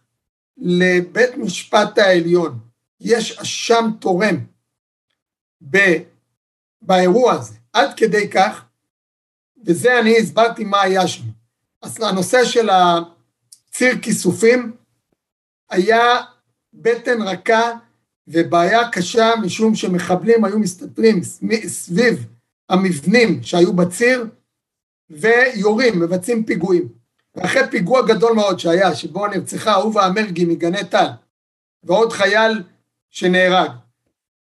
לבית 0.57 1.37
משפט 1.37 1.97
העליון 1.97 2.59
יש 2.99 3.37
אשם 3.39 3.89
תורם 3.99 4.35
באירוע 6.81 7.33
הזה. 7.33 7.55
עד 7.73 7.89
כדי 7.97 8.29
כך, 8.29 8.65
וזה 9.65 9.99
אני 9.99 10.17
הסברתי 10.17 10.63
מה 10.63 10.81
היה 10.81 11.07
שם. 11.07 11.23
אז 11.81 12.01
הנושא 12.01 12.45
של 12.45 12.69
הציר 12.69 14.01
כיסופים 14.01 14.75
היה 15.69 16.21
בטן 16.73 17.21
רכה 17.21 17.71
ובעיה 18.31 18.89
קשה 18.91 19.31
משום 19.41 19.75
שמחבלים 19.75 20.45
היו 20.45 20.59
מסתתרים 20.59 21.21
סביב 21.67 22.25
המבנים 22.69 23.43
שהיו 23.43 23.73
בציר 23.73 24.25
ויורים, 25.09 25.99
מבצעים 25.99 26.43
פיגועים. 26.43 26.87
ואחרי 27.35 27.61
פיגוע 27.71 28.07
גדול 28.07 28.33
מאוד 28.33 28.59
שהיה, 28.59 28.95
שבו 28.95 29.27
נרצחה 29.27 29.71
אהובה 29.71 30.07
אמרגי 30.07 30.45
מגני 30.45 30.85
טל 30.85 31.07
ועוד 31.83 32.11
חייל 32.11 32.63
שנהרג, 33.09 33.69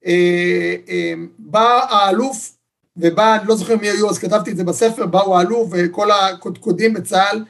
אה, 0.06 0.74
אה, 0.88 1.14
בא 1.38 1.86
האלוף 1.90 2.56
ובא, 2.96 3.36
אני 3.36 3.48
לא 3.48 3.56
זוכר 3.56 3.76
מי 3.76 3.88
היו, 3.88 4.10
אז 4.10 4.18
כתבתי 4.18 4.50
את 4.50 4.56
זה 4.56 4.64
בספר, 4.64 5.06
באו 5.06 5.38
האלוף 5.38 5.68
וכל 5.72 6.10
הקודקודים 6.10 6.94
בצה"ל, 6.94 7.44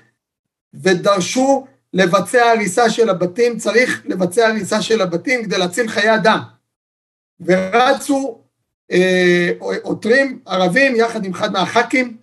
ודרשו 0.75 1.67
לבצע 1.93 2.51
הריסה 2.51 2.91
של 2.91 3.11
הבתים, 3.11 3.59
צריך 3.59 4.03
לבצע 4.07 4.49
הריסה 4.49 4.83
של 4.83 5.01
הבתים 5.01 5.45
כדי 5.45 5.59
להציל 5.59 5.89
חיי 5.89 6.15
אדם. 6.15 6.41
ורצו 7.41 8.41
אה, 8.91 9.51
עותרים 9.83 10.41
ערבים 10.47 10.97
יחד 10.97 11.25
עם 11.25 11.35
אחד 11.35 11.53
מהח"כים 11.53 12.17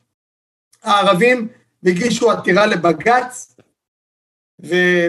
הערבים, 0.84 1.47
והגישו 1.84 2.32
עתירה 2.32 2.66
לבג"ץ, 2.66 3.55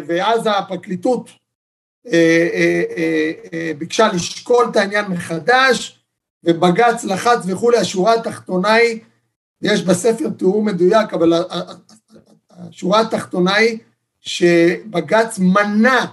ואז 0.06 0.40
הפרקליטות 0.46 1.30
אה, 2.12 2.48
אה, 2.52 3.32
אה, 3.52 3.72
ביקשה 3.78 4.08
לשקול 4.12 4.66
את 4.70 4.76
העניין 4.76 5.04
מחדש, 5.04 6.04
ובג"ץ 6.44 7.04
לחץ 7.04 7.38
וכולי, 7.46 7.78
השורה 7.78 8.14
התחתונה 8.14 8.72
היא, 8.72 9.00
יש 9.62 9.82
בספר 9.82 10.28
תיאור 10.38 10.62
מדויק, 10.62 11.12
אבל 11.12 11.32
השורה 12.50 13.00
התחתונה 13.00 13.54
היא 13.54 13.78
שבג"ץ 14.26 15.38
מנע 15.38 16.04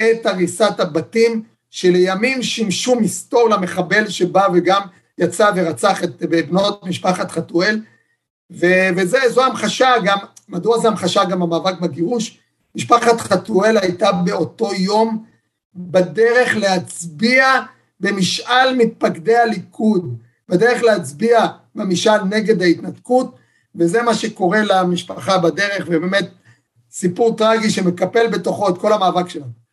את 0.00 0.26
הריסת 0.26 0.80
הבתים 0.80 1.42
שלימים 1.70 2.42
שימשו 2.42 3.00
מסתור 3.00 3.50
למחבל 3.50 4.08
שבא 4.08 4.48
וגם 4.54 4.80
יצא 5.18 5.50
ורצח 5.56 6.04
את 6.04 6.22
בנות 6.22 6.86
משפחת 6.86 7.30
חתואל, 7.30 7.80
וזו 8.50 9.44
המחשה 9.44 9.90
גם, 10.04 10.18
מדוע 10.48 10.78
זו 10.78 10.88
המחשה 10.88 11.24
גם 11.24 11.42
המאבק 11.42 11.80
בגירוש? 11.80 12.38
משפחת 12.74 13.20
חתואל 13.20 13.78
הייתה 13.78 14.12
באותו 14.12 14.74
יום 14.74 15.24
בדרך 15.74 16.56
להצביע 16.56 17.60
במשאל 18.00 18.76
מתפקדי 18.76 19.36
הליכוד, 19.36 20.18
בדרך 20.48 20.82
להצביע 20.82 21.46
במשאל 21.74 22.22
נגד 22.24 22.62
ההתנתקות, 22.62 23.36
וזה 23.74 24.02
מה 24.02 24.14
שקורה 24.14 24.60
למשפחה 24.62 25.38
בדרך, 25.38 25.84
ובאמת 25.86 26.28
סיפור 26.98 27.36
טרגי 27.36 27.70
שמקפל 27.70 28.26
בתוכו 28.26 28.68
את 28.68 28.78
כל 28.78 28.92
המאבק 28.92 29.28
שלנו. 29.28 29.68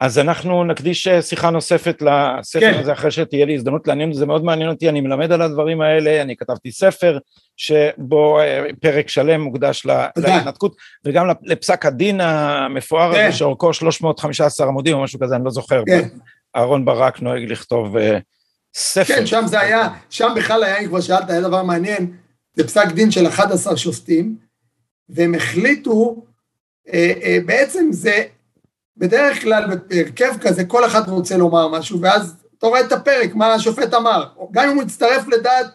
אז 0.00 0.18
אנחנו 0.18 0.64
נקדיש 0.64 1.08
אה, 1.08 1.22
שיחה 1.22 1.50
נוספת 1.50 2.02
לספר 2.02 2.60
כן. 2.60 2.78
הזה 2.80 2.92
אחרי 2.92 3.10
שתהיה 3.10 3.46
לי 3.46 3.54
הזדמנות 3.54 3.88
לעניין, 3.88 4.12
זה 4.12 4.26
מאוד 4.26 4.44
מעניין 4.44 4.70
אותי, 4.70 4.88
אני 4.88 5.00
מלמד 5.00 5.32
על 5.32 5.42
הדברים 5.42 5.80
האלה, 5.80 6.22
אני 6.22 6.36
כתבתי 6.36 6.72
ספר 6.72 7.18
שבו 7.56 8.40
אה, 8.40 8.66
פרק 8.80 9.08
שלם 9.08 9.40
מוקדש 9.40 9.86
להתנתקות, 10.16 10.76
וגם 11.04 11.26
לפסק 11.42 11.86
הדין 11.86 12.20
המפואר 12.20 13.14
כן. 13.14 13.26
הזה 13.26 13.36
שאורכו 13.36 13.72
315 13.72 14.66
עמודים 14.66 14.96
או 14.96 15.02
משהו 15.02 15.20
כזה, 15.20 15.36
אני 15.36 15.44
לא 15.44 15.50
זוכר, 15.50 15.82
כן. 15.86 16.08
אהרון 16.56 16.84
ברק 16.84 17.22
נוהג 17.22 17.42
לכתוב 17.42 17.96
אה, 17.96 18.18
ספר. 18.74 19.14
כן, 19.14 19.26
שם 19.26 19.42
זה 19.46 19.60
היה, 19.60 19.88
שם 20.10 20.28
בכלל 20.36 20.64
היה, 20.64 20.78
אם 20.78 20.86
כבר 20.86 21.00
שאלת, 21.00 21.30
היה 21.30 21.40
דבר 21.40 21.62
מעניין, 21.62 22.12
זה 22.56 22.66
פסק 22.66 22.86
דין 22.92 23.10
של 23.10 23.26
11 23.26 23.76
שופטים, 23.76 24.36
והם 25.08 25.34
החליטו, 25.34 26.24
בעצם 27.46 27.88
זה 27.90 28.22
בדרך 28.96 29.42
כלל 29.42 29.64
בהרכב 29.76 30.32
כזה 30.40 30.64
כל 30.64 30.86
אחד 30.86 31.08
רוצה 31.08 31.36
לומר 31.36 31.68
משהו, 31.68 32.00
ואז 32.00 32.34
אתה 32.58 32.66
רואה 32.66 32.80
את 32.80 32.92
הפרק, 32.92 33.34
מה 33.34 33.54
השופט 33.54 33.94
אמר. 33.94 34.24
גם 34.50 34.68
אם 34.68 34.74
הוא 34.74 34.82
יצטרף 34.82 35.28
לדעת 35.28 35.66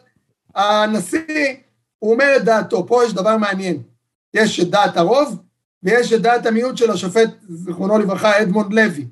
הנשיא, 0.56 1.56
הוא 2.00 2.14
אומר 2.14 2.34
את 2.38 2.44
דעתו. 2.44 2.88
פה 2.88 3.04
יש 3.06 3.14
דבר 3.14 3.38
מעניין. 3.38 3.82
יש 4.34 4.60
את 4.60 4.70
דעת 4.70 4.98
הרוב, 4.98 5.38
ויש 5.84 6.14
את 6.14 6.22
דעת 6.22 6.46
המיעוט 6.46 6.78
של 6.78 6.92
השופט, 6.92 7.30
זיכרונו 7.50 7.98
לברכה, 7.98 8.42
אדמונד 8.42 8.74
לוי. 8.74 9.08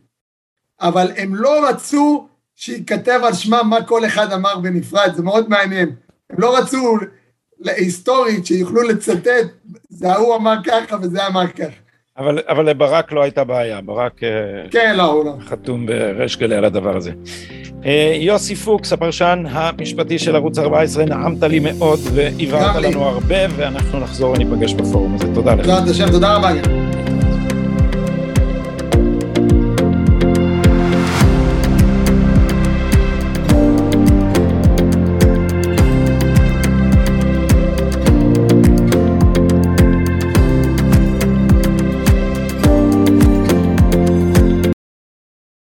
אבל 0.81 1.11
הם 1.17 1.35
לא 1.35 1.69
רצו 1.69 2.27
שייכתב 2.55 3.19
על 3.23 3.33
שמם 3.33 3.67
מה 3.69 3.83
כל 3.83 4.05
אחד 4.05 4.31
אמר 4.33 4.59
בנפרד, 4.59 5.13
זה 5.15 5.23
מאוד 5.23 5.49
מעניין. 5.49 5.95
הם 6.29 6.39
לא 6.39 6.57
רצו 6.57 6.97
היסטורית 7.65 8.45
שיוכלו 8.45 8.81
לצטט, 8.81 9.47
זה 9.89 10.11
ההוא 10.11 10.35
אמר 10.35 10.55
ככה 10.65 10.97
וזה 11.01 11.27
אמר 11.27 11.47
ככה. 11.47 11.82
אבל, 12.17 12.39
אבל 12.49 12.69
לברק 12.69 13.11
לא 13.11 13.21
הייתה 13.23 13.43
בעיה, 13.43 13.81
ברק 13.81 14.23
אה, 14.23 14.29
כן, 14.71 14.95
לא, 14.97 15.21
לא. 15.25 15.33
חתום 15.45 15.85
בריש 15.85 16.37
גלי 16.37 16.55
על 16.55 16.65
הדבר 16.65 16.97
הזה. 16.97 17.11
אה, 17.85 18.13
יוסי 18.19 18.55
פוקס, 18.55 18.93
הפרשן 18.93 19.43
המשפטי 19.49 20.19
של 20.19 20.35
ערוץ 20.35 20.59
14, 20.59 21.05
נעמת 21.05 21.43
לי 21.43 21.59
מאוד 21.59 21.99
והבהרת 22.13 22.75
לנו 22.83 23.03
הרבה, 23.03 23.35
ואנחנו 23.55 23.99
נחזור 23.99 24.31
וניפגש 24.31 24.73
בפורום 24.73 25.15
הזה. 25.15 25.25
תודה 25.33 25.55
לך. 25.55 25.65
תודה 26.11 26.35
רבה. 26.35 26.49